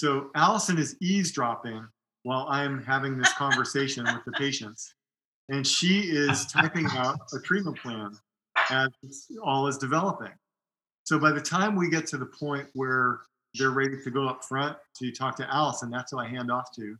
So 0.00 0.30
Allison 0.34 0.78
is 0.78 0.96
eavesdropping 1.02 1.86
while 2.22 2.46
I'm 2.48 2.82
having 2.82 3.18
this 3.18 3.30
conversation 3.34 4.02
with 4.04 4.24
the 4.24 4.32
patients. 4.32 4.94
And 5.50 5.66
she 5.66 6.00
is 6.00 6.46
typing 6.46 6.86
out 6.92 7.18
a 7.34 7.38
treatment 7.40 7.76
plan 7.76 8.16
as 8.70 8.88
all 9.44 9.66
is 9.66 9.76
developing. 9.76 10.32
So 11.04 11.18
by 11.18 11.32
the 11.32 11.40
time 11.42 11.76
we 11.76 11.90
get 11.90 12.06
to 12.06 12.16
the 12.16 12.24
point 12.24 12.66
where 12.72 13.20
they're 13.52 13.72
ready 13.72 14.02
to 14.02 14.10
go 14.10 14.26
up 14.26 14.42
front 14.42 14.74
to 15.00 15.12
talk 15.12 15.36
to 15.36 15.54
Allison. 15.54 15.90
That's 15.90 16.12
who 16.12 16.18
I 16.18 16.26
hand 16.26 16.50
off 16.50 16.74
to. 16.76 16.96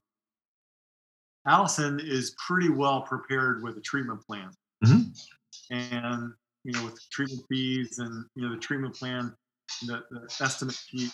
Allison 1.47 2.01
is 2.01 2.35
pretty 2.47 2.69
well 2.69 3.01
prepared 3.01 3.63
with 3.63 3.79
a 3.79 3.81
treatment 3.81 4.21
plan. 4.27 4.51
Mhm. 4.85 5.27
And, 5.71 6.35
you 6.65 6.73
know, 6.73 6.85
with 6.85 7.01
treatment 7.09 7.47
fees 7.49 7.99
and, 7.99 8.27
you 8.35 8.43
know, 8.43 8.55
the 8.55 8.61
treatment 8.61 8.95
plan, 8.95 9.35
the, 9.87 10.03
the 10.11 10.29
estimate 10.45 10.75
sheet 10.89 11.13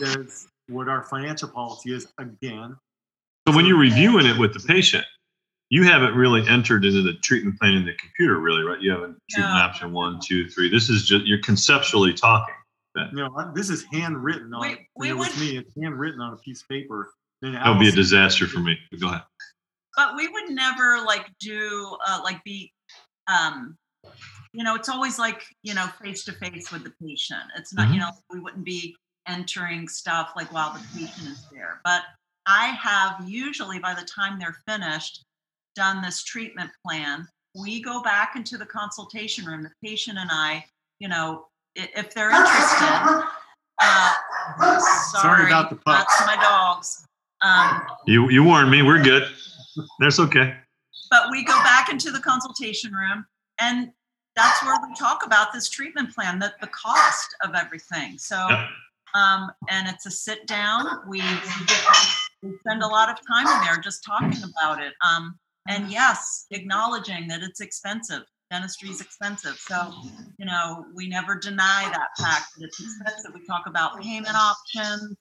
is 0.00 0.46
what 0.68 0.88
our 0.88 1.02
financial 1.04 1.48
policy 1.48 1.92
is 1.94 2.06
again. 2.18 2.76
So 3.48 3.54
when 3.54 3.64
you're 3.66 3.78
reviewing 3.78 4.26
it 4.26 4.38
with 4.38 4.52
the 4.52 4.60
patient, 4.60 5.04
you 5.70 5.84
haven't 5.84 6.14
really 6.14 6.46
entered 6.48 6.84
into 6.84 7.02
the 7.02 7.14
treatment 7.22 7.58
plan 7.58 7.74
in 7.74 7.84
the 7.84 7.94
computer, 7.94 8.38
really, 8.40 8.62
right? 8.62 8.80
You 8.80 8.90
haven't 8.92 9.16
treatment 9.30 9.54
No. 9.54 9.60
option 9.60 9.92
one, 9.92 10.18
two, 10.22 10.48
three. 10.48 10.68
This 10.70 10.88
is 10.88 11.06
just 11.06 11.26
you're 11.26 11.42
conceptually 11.42 12.12
talking. 12.14 12.54
You 12.96 13.06
know, 13.12 13.52
this 13.54 13.70
is 13.70 13.84
handwritten 13.92 14.52
on, 14.52 14.60
We- 14.62 14.70
you 14.70 14.76
we 14.96 15.12
with 15.12 15.28
would- 15.30 15.38
me, 15.40 15.56
it's 15.56 15.72
handwritten 15.80 16.20
on 16.20 16.32
a 16.32 16.36
piece 16.38 16.62
of 16.62 16.68
paper. 16.68 17.12
Then 17.42 17.52
That 17.52 17.68
would 17.68 17.78
be 17.78 17.88
a 17.88 17.92
disaster 17.92 18.46
for 18.48 18.58
me. 18.58 18.76
But 18.90 19.00
go 19.00 19.08
ahead. 19.08 19.22
but 19.96 20.16
we 20.16 20.26
would 20.26 20.50
never 20.50 21.00
like 21.02 21.26
do 21.38 21.96
uh, 22.08 22.20
like 22.24 22.42
be 22.44 22.72
um 23.28 23.76
you 24.52 24.64
know 24.64 24.74
it's 24.74 24.88
always 24.88 25.18
like 25.18 25.42
you 25.62 25.74
know 25.74 25.86
face 26.02 26.24
to 26.24 26.32
face 26.32 26.70
with 26.72 26.84
the 26.84 26.92
patient 27.02 27.42
it's 27.56 27.72
not 27.74 27.92
you 27.92 27.98
know 27.98 28.10
we 28.32 28.40
wouldn't 28.40 28.64
be 28.64 28.94
entering 29.28 29.86
stuff 29.88 30.30
like 30.36 30.52
while 30.52 30.72
the 30.72 30.80
patient 30.98 31.28
is 31.28 31.44
there 31.52 31.80
but 31.84 32.02
i 32.46 32.66
have 32.68 33.16
usually 33.28 33.78
by 33.78 33.94
the 33.94 34.06
time 34.06 34.38
they're 34.38 34.56
finished 34.66 35.22
done 35.74 36.00
this 36.02 36.22
treatment 36.22 36.70
plan 36.86 37.26
we 37.60 37.82
go 37.82 38.02
back 38.02 38.36
into 38.36 38.56
the 38.56 38.66
consultation 38.66 39.44
room 39.44 39.62
the 39.62 39.70
patient 39.84 40.18
and 40.18 40.30
i 40.32 40.64
you 40.98 41.08
know 41.08 41.46
if 41.74 42.12
they're 42.14 42.30
interested 42.30 43.22
uh, 43.80 44.14
sorry, 44.58 44.80
Sorry 45.22 45.46
about 45.46 45.70
the 45.70 45.76
pup. 45.76 45.98
that's 46.08 46.26
my 46.26 46.34
dogs 46.36 47.04
um, 47.42 47.82
You 48.06 48.28
you 48.30 48.42
warned 48.42 48.68
me. 48.70 48.82
We're 48.82 49.00
good. 49.00 49.28
That's 50.00 50.18
okay. 50.18 50.56
but 51.10 51.30
we 51.30 51.44
go 51.44 51.52
back 51.62 51.88
into 51.88 52.10
the 52.10 52.18
consultation 52.18 52.92
room 52.92 53.24
and 53.60 53.92
that's 54.38 54.64
where 54.64 54.76
we 54.88 54.94
talk 54.94 55.26
about 55.26 55.52
this 55.52 55.68
treatment 55.68 56.14
plan 56.14 56.38
that 56.38 56.60
the 56.60 56.68
cost 56.68 57.34
of 57.44 57.50
everything. 57.54 58.16
So 58.18 58.36
Yep. 58.48 58.68
um, 59.14 59.50
and 59.68 59.88
it's 59.88 60.06
a 60.06 60.10
sit 60.10 60.46
down. 60.46 60.86
We, 61.08 61.20
we 62.42 62.56
spend 62.60 62.82
a 62.82 62.86
lot 62.86 63.08
of 63.10 63.16
time 63.26 63.46
in 63.46 63.64
there 63.66 63.78
just 63.78 64.04
talking 64.04 64.42
about 64.50 64.80
it. 64.82 64.92
Um, 65.08 65.38
and 65.66 65.90
yes 65.90 66.46
acknowledging 66.50 67.26
that 67.28 67.42
it's 67.42 67.60
expensive. 67.60 68.22
Dentistry 68.50 68.88
is 68.90 69.00
expensive. 69.00 69.56
So 69.58 69.92
you 70.38 70.46
know 70.46 70.86
we 70.94 71.08
never 71.08 71.34
deny 71.34 71.90
that 71.92 72.08
fact 72.24 72.46
that 72.58 72.64
it's 72.66 72.80
expensive. 72.80 73.32
We 73.34 73.44
talk 73.44 73.64
about 73.66 74.00
payment 74.00 74.36
options 74.36 75.16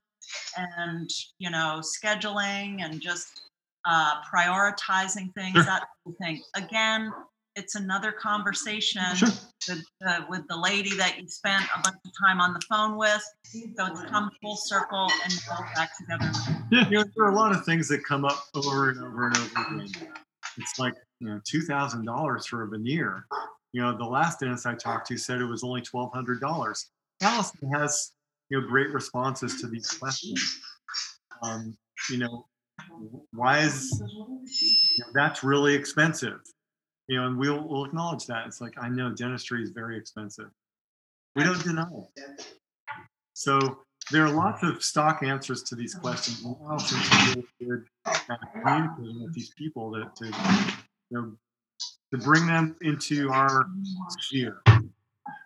and 0.57 1.09
you 1.39 1.49
know 1.49 1.81
scheduling 1.81 2.81
and 2.83 3.01
just 3.01 3.41
uh, 3.85 4.21
prioritizing 4.31 5.33
things 5.33 5.53
Sure. 5.55 5.63
that 5.63 5.87
thing. 6.21 6.41
Again 6.55 7.11
it's 7.57 7.75
another 7.75 8.11
conversation 8.11 9.03
Sure. 9.15 9.29
with, 9.67 9.83
uh, 10.07 10.21
with 10.29 10.47
the 10.47 10.55
lady 10.55 10.95
that 10.95 11.17
you 11.19 11.27
spent 11.27 11.65
a 11.75 11.81
bunch 11.81 11.97
of 12.05 12.11
time 12.25 12.39
on 12.39 12.53
the 12.53 12.61
phone 12.69 12.97
with 12.97 13.23
so 13.43 13.85
it's 13.87 14.01
come 14.03 14.29
full 14.41 14.55
circle 14.55 15.09
and 15.25 15.33
all 15.51 15.65
back 15.75 15.89
together 15.97 16.31
you 16.71 16.97
know, 16.97 17.03
there 17.15 17.25
are 17.25 17.31
a 17.31 17.35
lot 17.35 17.55
of 17.55 17.65
things 17.65 17.87
that 17.89 18.03
come 18.03 18.25
up 18.25 18.43
over 18.55 18.89
and 18.89 18.99
over 19.03 19.27
and 19.27 19.37
over 19.37 19.75
again. 19.75 19.89
It's 20.57 20.79
like, 20.79 20.93
you 21.19 21.27
know, 21.27 21.39
two 21.49 21.61
thousand 21.61 22.05
dollars 22.05 22.45
for 22.45 22.63
a 22.63 22.67
veneer. 22.67 23.25
You 23.73 23.81
know, 23.81 23.97
the 23.97 24.05
last 24.05 24.39
dentist 24.39 24.65
I 24.65 24.75
talked 24.75 25.07
to 25.07 25.17
said 25.17 25.39
it 25.39 25.45
was 25.45 25.63
only 25.63 25.81
twelve 25.81 26.11
hundred 26.13 26.41
dollars. 26.41 26.89
Allison 27.21 27.71
has, 27.73 28.11
you 28.49 28.59
know, 28.59 28.67
great 28.67 28.91
responses 28.91 29.61
to 29.61 29.67
these 29.67 29.89
questions. 29.89 30.59
Um, 31.43 31.77
you 32.09 32.17
know, 32.17 32.45
why 33.33 33.59
is 33.59 34.01
you 34.01 35.03
know, 35.05 35.11
that's 35.13 35.43
really 35.43 35.73
expensive? 35.73 36.39
You 37.07 37.17
know, 37.17 37.27
and 37.27 37.37
we'll, 37.37 37.65
we'll 37.67 37.85
acknowledge 37.85 38.25
that. 38.27 38.47
It's 38.47 38.59
like 38.59 38.73
I 38.81 38.89
know 38.89 39.11
dentistry 39.11 39.63
is 39.63 39.69
very 39.71 39.97
expensive. 39.97 40.49
We 41.35 41.43
don't 41.43 41.63
deny 41.63 41.87
it. 42.15 42.47
So 43.33 43.79
there 44.11 44.25
are 44.25 44.31
lots 44.31 44.63
of 44.63 44.83
stock 44.83 45.23
answers 45.23 45.63
to 45.63 45.75
these 45.75 45.93
questions. 45.93 46.43
And 46.43 46.55
Allison's 46.67 47.35
really 47.35 47.47
good 47.61 47.85
at 48.05 48.39
communicating 48.51 49.23
with 49.23 49.33
these 49.33 49.51
people 49.57 49.93
to, 49.93 50.11
to 50.15 50.37
you 51.09 51.17
know 51.17 51.31
to 52.13 52.17
bring 52.17 52.47
them 52.47 52.75
into 52.81 53.29
our 53.31 53.67
sphere. 54.19 54.61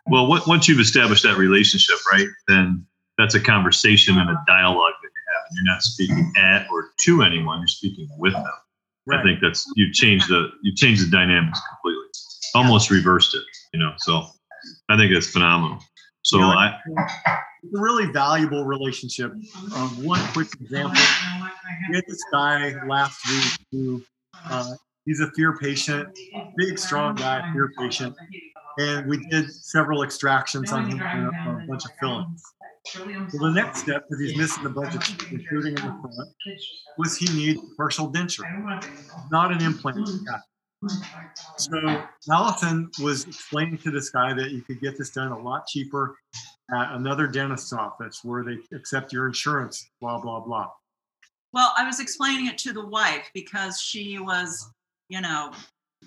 Well, 0.07 0.31
on- 0.31 0.41
once 0.47 0.67
you've 0.67 0.79
established 0.79 1.23
that 1.23 1.37
relationship, 1.37 1.95
right, 2.11 2.27
then 2.47 2.85
that's 3.17 3.35
a 3.35 3.39
conversation 3.39 4.17
and 4.17 4.29
a 4.29 4.43
dialogue 4.47 4.93
that 5.01 5.09
you're 5.13 5.35
having. 5.35 5.51
You're 5.55 5.73
not 5.73 5.81
speaking 5.81 6.33
at 6.37 6.67
or 6.71 6.91
to 7.01 7.23
anyone. 7.23 7.59
You're 7.59 7.67
speaking 7.67 8.07
with 8.17 8.33
them. 8.33 8.45
I 9.09 9.23
think 9.23 9.39
that's 9.41 9.65
you've 9.75 9.93
changed 9.93 10.29
the 10.29 10.49
you've 10.61 10.75
changed 10.75 11.05
the 11.05 11.09
dynamics 11.09 11.59
completely, 11.69 12.07
almost 12.53 12.91
reversed 12.91 13.35
it. 13.35 13.43
You 13.73 13.79
know, 13.79 13.93
so 13.97 14.23
I 14.89 14.97
think 14.97 15.11
it's 15.11 15.27
phenomenal. 15.27 15.79
So 16.23 16.37
You 16.37 16.43
know, 16.43 16.49
I 16.49 16.77
It's 17.63 17.75
a 17.75 17.81
really 17.81 18.11
valuable 18.11 18.65
relationship. 18.65 19.31
Um, 19.75 20.03
one 20.03 20.21
quick 20.33 20.49
example: 20.59 21.01
we 21.89 21.95
had 21.95 22.03
this 22.07 22.23
guy 22.31 22.73
last 22.85 23.19
week 23.27 23.67
who 23.71 24.03
uh, 24.49 24.73
he's 25.05 25.19
a 25.19 25.31
fear 25.31 25.57
patient, 25.57 26.09
big, 26.57 26.77
strong 26.77 27.15
guy, 27.15 27.51
fear 27.53 27.71
patient, 27.77 28.15
and 28.77 29.07
we 29.09 29.25
did 29.29 29.51
several 29.51 30.03
extractions 30.03 30.71
on 30.71 30.89
him 30.89 30.99
a 31.01 31.65
bunch 31.67 31.85
of 31.85 31.91
fillings. 31.99 32.41
So 32.87 33.05
the 33.05 33.51
next 33.53 33.81
step, 33.81 34.05
because 34.09 34.19
he's 34.23 34.37
missing 34.37 34.65
a 34.65 34.69
bunch 34.69 34.95
of 34.95 35.03
teeth, 35.05 35.27
including 35.31 35.77
in 35.77 35.83
the 35.85 35.97
front, 36.01 36.29
was 36.97 37.15
he 37.15 37.27
needs 37.37 37.61
partial 37.77 38.11
denture, 38.11 38.43
not 39.31 39.51
an 39.51 39.61
implant. 39.61 40.07
guy. 40.25 40.39
So 41.57 42.03
Allison 42.31 42.89
was 42.99 43.25
explaining 43.27 43.77
to 43.79 43.91
this 43.91 44.09
guy 44.09 44.33
that 44.33 44.49
you 44.49 44.61
could 44.61 44.81
get 44.81 44.97
this 44.97 45.11
done 45.11 45.31
a 45.31 45.37
lot 45.37 45.67
cheaper 45.67 46.17
at 46.73 46.93
another 46.95 47.27
dentist's 47.27 47.71
office 47.71 48.21
where 48.23 48.43
they 48.43 48.57
accept 48.75 49.13
your 49.13 49.27
insurance, 49.27 49.87
blah, 49.99 50.19
blah, 50.19 50.39
blah. 50.39 50.69
well 51.53 51.73
i 51.77 51.85
was 51.85 51.99
explaining 51.99 52.47
it 52.47 52.57
to 52.57 52.71
the 52.73 52.85
wife 52.85 53.29
because 53.33 53.79
she 53.81 54.17
was 54.19 54.71
you 55.09 55.19
know 55.21 55.51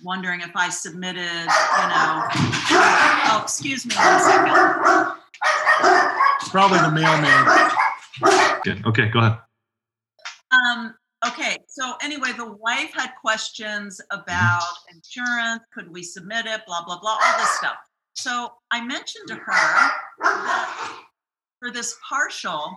wondering 0.03 0.41
if 0.41 0.51
i 0.57 0.69
submitted 0.71 1.21
you 1.21 1.89
know 1.93 2.27
oh 3.31 3.41
excuse 3.43 3.85
me 3.87 3.95
one 3.95 4.21
second 4.21 5.15
Probably 6.51 6.79
the 6.79 6.91
mailman. 6.91 7.71
okay, 8.59 8.81
okay, 8.87 9.09
go 9.09 9.19
ahead. 9.21 9.39
Um, 10.53 10.95
okay, 11.27 11.59
so 11.69 11.95
anyway, 12.03 12.33
the 12.37 12.53
wife 12.53 12.93
had 12.95 13.11
questions 13.21 14.01
about 14.11 14.63
insurance. 14.93 15.63
Could 15.73 15.91
we 15.91 16.03
submit 16.03 16.47
it? 16.47 16.63
Blah, 16.67 16.85
blah, 16.85 17.01
blah, 17.01 17.19
all 17.23 17.39
this 17.39 17.51
stuff. 17.59 17.77
So 18.15 18.53
I 18.71 18.81
mentioned 18.85 19.29
to 19.29 19.35
her 19.35 19.91
that 20.23 20.99
for 21.59 21.71
this 21.71 21.97
partial, 22.09 22.77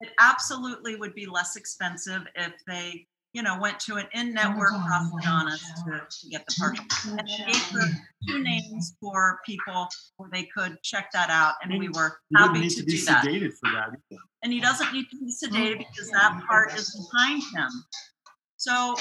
it 0.00 0.10
absolutely 0.18 0.96
would 0.96 1.14
be 1.14 1.26
less 1.26 1.56
expensive 1.56 2.22
if 2.34 2.52
they, 2.66 3.06
you 3.34 3.42
know, 3.42 3.58
went 3.60 3.78
to 3.80 3.96
an 3.96 4.06
in-network 4.14 4.70
prosthodontist 4.72 5.60
to, 5.84 6.00
to 6.10 6.28
get 6.30 6.46
the 6.46 6.54
partial. 6.58 6.84
And 7.18 7.20
I 7.20 7.46
gave 7.46 7.62
her 7.70 7.86
two 8.28 8.42
names 8.42 8.96
for 9.00 9.40
people 9.44 9.86
where 10.16 10.30
they 10.32 10.44
could 10.44 10.82
check 10.82 11.10
that 11.12 11.30
out, 11.30 11.54
and 11.62 11.78
we 11.78 11.88
were 11.88 12.18
You 12.30 12.40
wouldn't 12.40 12.56
happy 12.56 12.60
need 12.60 12.70
to 12.70 12.76
to 12.80 12.86
be 12.86 12.92
do 12.98 13.04
that 13.04 13.24
sedated 13.24 13.52
for 13.60 13.70
that. 13.72 13.90
and 14.42 14.52
he 14.52 14.60
doesn't 14.60 14.92
need 14.92 15.06
to 15.10 15.18
be 15.18 15.32
sedated 15.32 15.78
because 15.78 16.10
that 16.10 16.42
part 16.48 16.74
is 16.74 17.08
behind 17.12 17.42
him. 17.54 17.68
So 18.56 18.94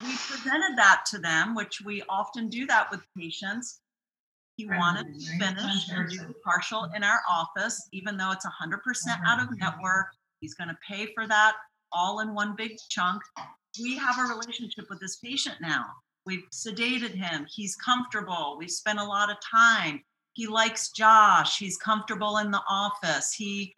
we 0.00 0.08
presented 0.16 0.76
that 0.76 1.04
to 1.10 1.18
them, 1.18 1.54
which 1.54 1.80
we 1.84 2.02
often 2.08 2.48
do 2.48 2.66
that 2.66 2.90
with 2.90 3.00
patients. 3.16 3.80
He 4.56 4.66
wanted 4.66 5.06
to 5.18 5.38
finish 5.38 5.88
and 5.90 6.08
do 6.08 6.18
the 6.18 6.34
partial 6.44 6.88
in 6.94 7.02
our 7.02 7.20
office, 7.28 7.88
even 7.92 8.16
though 8.16 8.30
it's 8.30 8.46
100% 8.46 8.78
out 9.26 9.42
of 9.42 9.56
network. 9.58 10.06
He's 10.40 10.54
going 10.54 10.68
to 10.68 10.76
pay 10.88 11.08
for 11.14 11.26
that 11.26 11.54
all 11.94 12.20
in 12.20 12.34
one 12.34 12.54
big 12.56 12.76
chunk. 12.88 13.22
We 13.80 13.96
have 13.98 14.18
a 14.18 14.34
relationship 14.34 14.86
with 14.90 15.00
this 15.00 15.16
patient 15.16 15.56
now. 15.60 15.84
We've 16.26 16.44
sedated 16.52 17.14
him. 17.14 17.46
He's 17.48 17.76
comfortable. 17.76 18.56
We've 18.58 18.70
spent 18.70 18.98
a 18.98 19.04
lot 19.04 19.30
of 19.30 19.36
time. 19.40 20.02
He 20.32 20.46
likes 20.46 20.90
Josh. 20.90 21.58
He's 21.58 21.76
comfortable 21.76 22.38
in 22.38 22.50
the 22.50 22.62
office. 22.68 23.32
He 23.32 23.74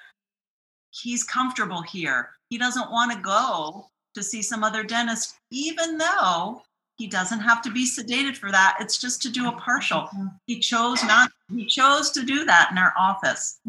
he's 1.03 1.25
comfortable 1.25 1.83
here. 1.83 2.31
He 2.49 2.59
doesn't 2.59 2.91
want 2.91 3.13
to 3.13 3.19
go 3.21 3.87
to 4.15 4.23
see 4.23 4.43
some 4.43 4.65
other 4.65 4.83
dentist, 4.83 5.37
even 5.51 5.99
though 5.99 6.63
he 6.97 7.07
doesn't 7.07 7.41
have 7.41 7.61
to 7.63 7.71
be 7.71 7.87
sedated 7.87 8.37
for 8.37 8.51
that. 8.51 8.79
It's 8.81 8.99
just 8.99 9.21
to 9.23 9.31
do 9.31 9.49
a 9.49 9.53
partial. 9.53 10.09
He 10.47 10.59
chose 10.59 11.03
not, 11.05 11.31
he 11.55 11.67
chose 11.67 12.11
to 12.13 12.25
do 12.25 12.45
that 12.47 12.71
in 12.71 12.79
our 12.79 12.95
office. 12.99 13.61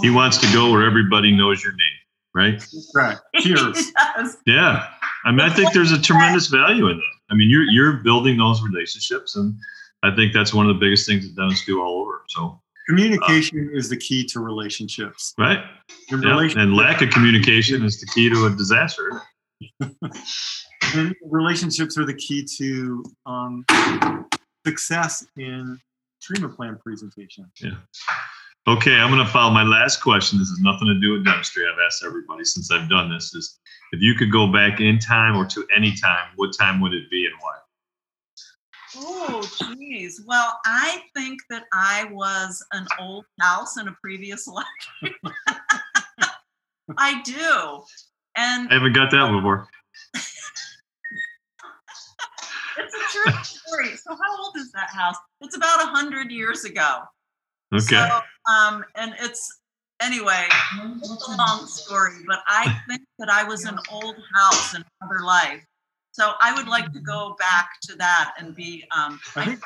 He 0.00 0.10
wants 0.10 0.38
to 0.38 0.52
go 0.52 0.70
where 0.72 0.84
everybody 0.84 1.30
knows 1.30 1.62
your 1.62 1.72
name, 1.72 1.98
right? 2.34 2.62
Right. 2.94 3.18
Cheers. 3.40 3.92
He. 4.44 4.52
Yeah. 4.52 4.88
I 5.24 5.30
mean, 5.30 5.40
I 5.40 5.50
think 5.50 5.72
there's 5.72 5.92
a 5.92 6.00
tremendous 6.00 6.48
value 6.48 6.88
in 6.88 6.96
that. 6.96 7.12
I 7.30 7.34
mean, 7.34 7.48
you're 7.48 7.64
you're 7.64 7.94
building 7.94 8.36
those 8.38 8.62
relationships, 8.62 9.36
and 9.36 9.54
I 10.02 10.14
think 10.14 10.32
that's 10.32 10.52
one 10.52 10.68
of 10.68 10.74
the 10.74 10.80
biggest 10.80 11.06
things 11.06 11.26
that 11.26 11.40
dentists 11.40 11.64
do 11.64 11.80
all 11.80 12.02
over. 12.02 12.22
So 12.28 12.60
Communication 12.88 13.70
uh, 13.72 13.78
is 13.78 13.88
the 13.88 13.96
key 13.96 14.24
to 14.26 14.40
relationships. 14.40 15.34
Right. 15.38 15.64
Relationship- 16.10 16.58
and 16.58 16.76
lack 16.76 17.00
of 17.00 17.10
communication 17.10 17.84
is 17.84 18.00
the 18.00 18.06
key 18.06 18.28
to 18.28 18.46
a 18.46 18.50
disaster. 18.50 19.22
and 20.94 21.14
relationships 21.24 21.96
are 21.96 22.04
the 22.04 22.14
key 22.14 22.44
to 22.58 23.04
um, 23.24 23.64
success 24.66 25.24
in 25.36 25.78
treatment 26.20 26.56
plan 26.56 26.78
presentation. 26.82 27.50
Yeah. 27.60 27.70
Okay, 28.68 28.94
I'm 28.94 29.10
going 29.10 29.24
to 29.24 29.32
follow 29.32 29.52
my 29.52 29.64
last 29.64 30.00
question. 30.00 30.38
This 30.38 30.48
has 30.50 30.60
nothing 30.60 30.86
to 30.86 30.94
do 31.00 31.14
with 31.14 31.24
dentistry. 31.24 31.64
I've 31.66 31.80
asked 31.84 32.04
everybody 32.06 32.44
since 32.44 32.70
I've 32.70 32.88
done 32.88 33.10
this. 33.10 33.34
Is 33.34 33.58
if 33.90 34.00
you 34.00 34.14
could 34.14 34.30
go 34.30 34.52
back 34.52 34.80
in 34.80 35.00
time 35.00 35.36
or 35.36 35.44
to 35.46 35.66
any 35.76 35.96
time, 35.96 36.28
what 36.36 36.56
time 36.56 36.80
would 36.80 36.94
it 36.94 37.10
be 37.10 37.26
and 37.26 37.34
why? 37.40 37.56
Oh, 38.94 39.42
geez. 39.76 40.22
Well, 40.26 40.60
I 40.64 41.02
think 41.16 41.40
that 41.50 41.64
I 41.72 42.04
was 42.12 42.64
an 42.72 42.86
old 43.00 43.24
house 43.40 43.78
in 43.78 43.88
a 43.88 43.96
previous 44.00 44.46
life. 44.52 44.64
I 46.96 47.20
do. 47.22 47.82
And 48.36 48.68
I 48.70 48.74
haven't 48.74 48.92
got 48.92 49.10
that 49.10 49.32
before. 49.32 49.66
it's 50.14 50.30
a 52.78 53.10
true 53.10 53.32
story. 53.42 53.96
So, 53.96 54.14
how 54.14 54.36
old 54.40 54.56
is 54.56 54.70
that 54.70 54.90
house? 54.90 55.16
It's 55.40 55.56
about 55.56 55.82
a 55.82 55.86
hundred 55.86 56.30
years 56.30 56.64
ago. 56.64 57.00
Okay. 57.72 58.08
So, 58.08 58.20
um, 58.52 58.84
and 58.96 59.14
it's 59.20 59.60
anyway, 60.02 60.46
it's 61.02 61.28
a 61.28 61.36
long 61.36 61.66
story, 61.66 62.16
but 62.26 62.40
I 62.46 62.76
think 62.88 63.02
that 63.18 63.30
I 63.30 63.44
was 63.44 63.64
an 63.64 63.78
old 63.90 64.16
house 64.34 64.74
in 64.74 64.84
another 65.00 65.24
life. 65.24 65.64
So 66.12 66.32
I 66.40 66.54
would 66.54 66.68
like 66.68 66.92
to 66.92 67.00
go 67.00 67.34
back 67.38 67.70
to 67.84 67.96
that 67.96 68.34
and 68.38 68.54
be. 68.54 68.84
Um, 68.94 69.18
I, 69.34 69.56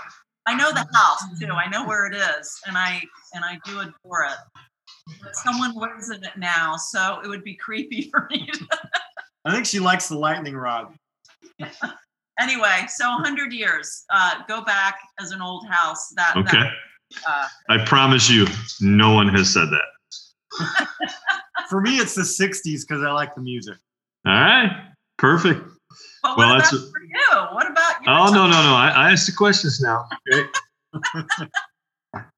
I 0.46 0.54
know 0.54 0.70
the 0.70 0.86
house 0.94 1.24
too. 1.40 1.50
I 1.50 1.68
know 1.68 1.84
where 1.84 2.06
it 2.06 2.14
is, 2.14 2.60
and 2.66 2.78
I 2.78 3.02
and 3.34 3.44
I 3.44 3.58
do 3.64 3.80
adore 3.80 4.24
it. 4.24 4.62
But 5.22 5.34
someone 5.34 5.74
lives 5.74 6.10
in 6.10 6.22
it 6.22 6.36
now, 6.36 6.76
so 6.76 7.20
it 7.24 7.28
would 7.28 7.42
be 7.42 7.54
creepy 7.60 8.08
for 8.10 8.28
me. 8.30 8.48
To 8.52 8.66
I 9.44 9.52
think 9.52 9.66
she 9.66 9.80
likes 9.80 10.08
the 10.08 10.18
lightning 10.18 10.54
rod. 10.56 10.94
anyway, 12.38 12.84
so 12.88 13.08
100 13.10 13.52
years. 13.52 14.04
Uh, 14.10 14.42
go 14.46 14.62
back 14.62 14.98
as 15.20 15.32
an 15.32 15.40
old 15.40 15.66
house. 15.68 16.08
That 16.16 16.36
okay. 16.36 16.58
That, 16.58 16.72
uh, 17.28 17.48
I 17.68 17.84
promise 17.84 18.30
you, 18.30 18.46
no 18.80 19.14
one 19.14 19.28
has 19.28 19.52
said 19.52 19.68
that. 19.70 20.88
For 21.68 21.80
me, 21.80 21.96
it's 21.96 22.14
the 22.14 22.22
60s 22.22 22.86
because 22.86 23.02
I 23.02 23.10
like 23.10 23.34
the 23.34 23.40
music. 23.40 23.76
All 24.26 24.32
right. 24.32 24.92
Perfect. 25.18 25.60
But 26.22 26.36
well, 26.36 26.54
that's 26.54 26.70
for 26.70 26.76
you? 26.76 27.38
What 27.52 27.70
about 27.70 28.02
you? 28.02 28.06
Oh, 28.08 28.26
no, 28.32 28.46
no, 28.46 28.62
no. 28.62 28.74
I, 28.74 28.92
I 28.94 29.12
asked 29.12 29.26
the 29.26 29.32
questions 29.32 29.80
now. 29.80 30.06
Okay. 30.32 30.48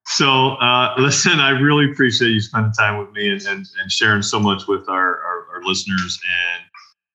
so, 0.07 0.51
uh, 0.57 0.95
listen, 0.99 1.41
I 1.41 1.51
really 1.51 1.91
appreciate 1.91 2.31
you 2.31 2.41
spending 2.41 2.73
time 2.73 2.99
with 2.99 3.11
me 3.13 3.31
and, 3.31 3.43
and, 3.47 3.67
and 3.81 3.91
sharing 3.91 4.23
so 4.23 4.39
much 4.39 4.67
with 4.67 4.89
our, 4.89 5.21
our, 5.21 5.47
our 5.55 5.63
listeners. 5.65 6.21
And 6.57 6.65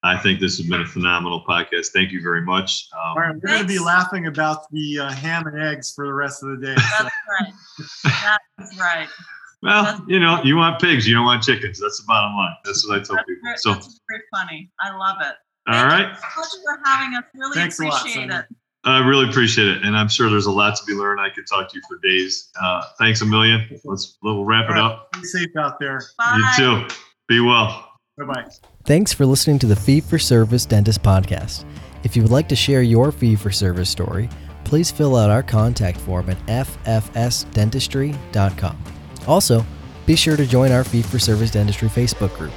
I 0.03 0.17
think 0.17 0.41
this 0.41 0.57
has 0.57 0.67
been 0.67 0.81
a 0.81 0.85
phenomenal 0.85 1.43
podcast. 1.47 1.87
Thank 1.93 2.11
you 2.11 2.21
very 2.21 2.41
much. 2.41 2.89
Um, 2.93 2.99
All 2.99 3.15
right, 3.15 3.33
we're 3.33 3.47
going 3.47 3.61
to 3.61 3.67
be 3.67 3.79
laughing 3.79 4.27
about 4.27 4.69
the 4.71 4.99
uh, 4.99 5.11
ham 5.11 5.47
and 5.47 5.61
eggs 5.61 5.93
for 5.93 6.05
the 6.05 6.13
rest 6.13 6.43
of 6.43 6.49
the 6.49 6.65
day. 6.65 6.75
That's 6.75 7.03
right. 7.29 8.33
That's 8.57 8.79
right. 8.79 9.07
Well, 9.61 9.83
that's 9.85 10.01
you 10.07 10.19
know, 10.19 10.43
you 10.43 10.57
want 10.57 10.81
pigs, 10.81 11.07
you 11.07 11.13
don't 11.13 11.23
want 11.23 11.41
chickens. 11.41 11.79
That's 11.79 11.97
the 11.97 12.03
bottom 12.05 12.35
line. 12.35 12.53
That's 12.65 12.85
what 12.85 12.99
I 12.99 13.03
tell 13.03 13.15
people. 13.15 13.35
Very, 13.43 13.57
so 13.57 13.73
that's 13.73 14.01
very 14.09 14.21
funny. 14.29 14.69
I 14.81 14.95
love 14.95 15.17
it. 15.21 15.35
All 15.67 15.73
Thank 15.73 15.89
right. 15.89 16.17
Thank 16.17 16.53
you 16.53 16.61
for 16.65 16.79
having 16.83 17.15
us. 17.15 17.23
Really 17.33 17.55
Thanks 17.55 17.79
appreciate 17.79 18.29
lot, 18.29 18.41
it. 18.41 18.55
I 18.83 18.99
really 18.99 19.29
appreciate 19.29 19.69
it, 19.69 19.83
and 19.83 19.95
I'm 19.95 20.09
sure 20.09 20.29
there's 20.29 20.47
a 20.47 20.51
lot 20.51 20.75
to 20.75 20.83
be 20.85 20.91
learned. 20.91 21.21
I 21.21 21.29
could 21.29 21.47
talk 21.47 21.71
to 21.71 21.77
you 21.77 21.81
for 21.87 21.97
days. 22.05 22.51
Uh, 22.61 22.83
thanks 22.99 23.21
a 23.21 23.25
million. 23.25 23.79
Let's 23.85 24.17
we'll 24.21 24.43
wrap 24.43 24.69
it 24.69 24.77
up. 24.77 25.13
Be 25.13 25.23
safe 25.23 25.55
out 25.57 25.79
there. 25.79 26.01
Bye. 26.17 26.51
You 26.57 26.87
too. 26.87 26.95
Be 27.29 27.39
well. 27.39 27.89
Bye 28.17 28.25
bye. 28.25 28.49
Thanks 28.85 29.13
for 29.13 29.25
listening 29.25 29.59
to 29.59 29.65
the 29.65 29.77
Fee 29.77 30.01
for 30.01 30.19
Service 30.19 30.65
Dentist 30.65 31.01
Podcast. 31.01 31.63
If 32.03 32.17
you 32.17 32.21
would 32.21 32.31
like 32.31 32.49
to 32.49 32.55
share 32.55 32.81
your 32.81 33.13
fee 33.13 33.37
for 33.37 33.49
service 33.49 33.89
story, 33.89 34.27
please 34.65 34.91
fill 34.91 35.15
out 35.15 35.29
our 35.29 35.41
contact 35.41 35.97
form 35.99 36.29
at 36.29 36.37
ffsdentistry.com. 36.47 38.77
Also, 39.25 39.65
be 40.05 40.17
sure 40.17 40.35
to 40.35 40.45
join 40.45 40.73
our 40.73 40.83
Fee 40.83 41.01
for 41.01 41.17
Service 41.17 41.51
Dentistry 41.51 41.87
Facebook 41.87 42.37
group. 42.37 42.51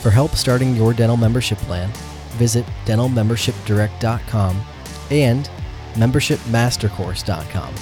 For 0.00 0.10
help 0.10 0.36
starting 0.36 0.76
your 0.76 0.92
dental 0.92 1.16
membership 1.16 1.58
plan, 1.58 1.90
visit 2.36 2.64
dentalmembershipdirect.com 2.84 4.64
and 5.10 5.50
membershipmastercourse.com. 5.94 7.74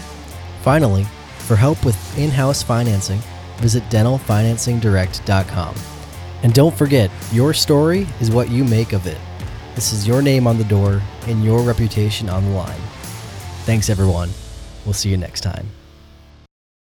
Finally, 0.62 1.04
for 1.40 1.56
help 1.56 1.84
with 1.84 2.18
in 2.18 2.30
house 2.30 2.62
financing, 2.62 3.20
visit 3.58 3.82
dentalfinancingdirect.com. 3.90 5.91
And 6.42 6.52
don't 6.52 6.76
forget, 6.76 7.10
your 7.32 7.54
story 7.54 8.06
is 8.20 8.30
what 8.30 8.50
you 8.50 8.64
make 8.64 8.92
of 8.92 9.06
it. 9.06 9.18
This 9.74 9.92
is 9.92 10.06
your 10.06 10.22
name 10.22 10.46
on 10.46 10.58
the 10.58 10.64
door 10.64 11.00
and 11.26 11.44
your 11.44 11.62
reputation 11.62 12.28
on 12.28 12.44
the 12.44 12.50
line. 12.50 12.80
Thanks, 13.64 13.88
everyone. 13.88 14.30
We'll 14.84 14.94
see 14.94 15.08
you 15.08 15.16
next 15.16 15.42
time. 15.42 15.68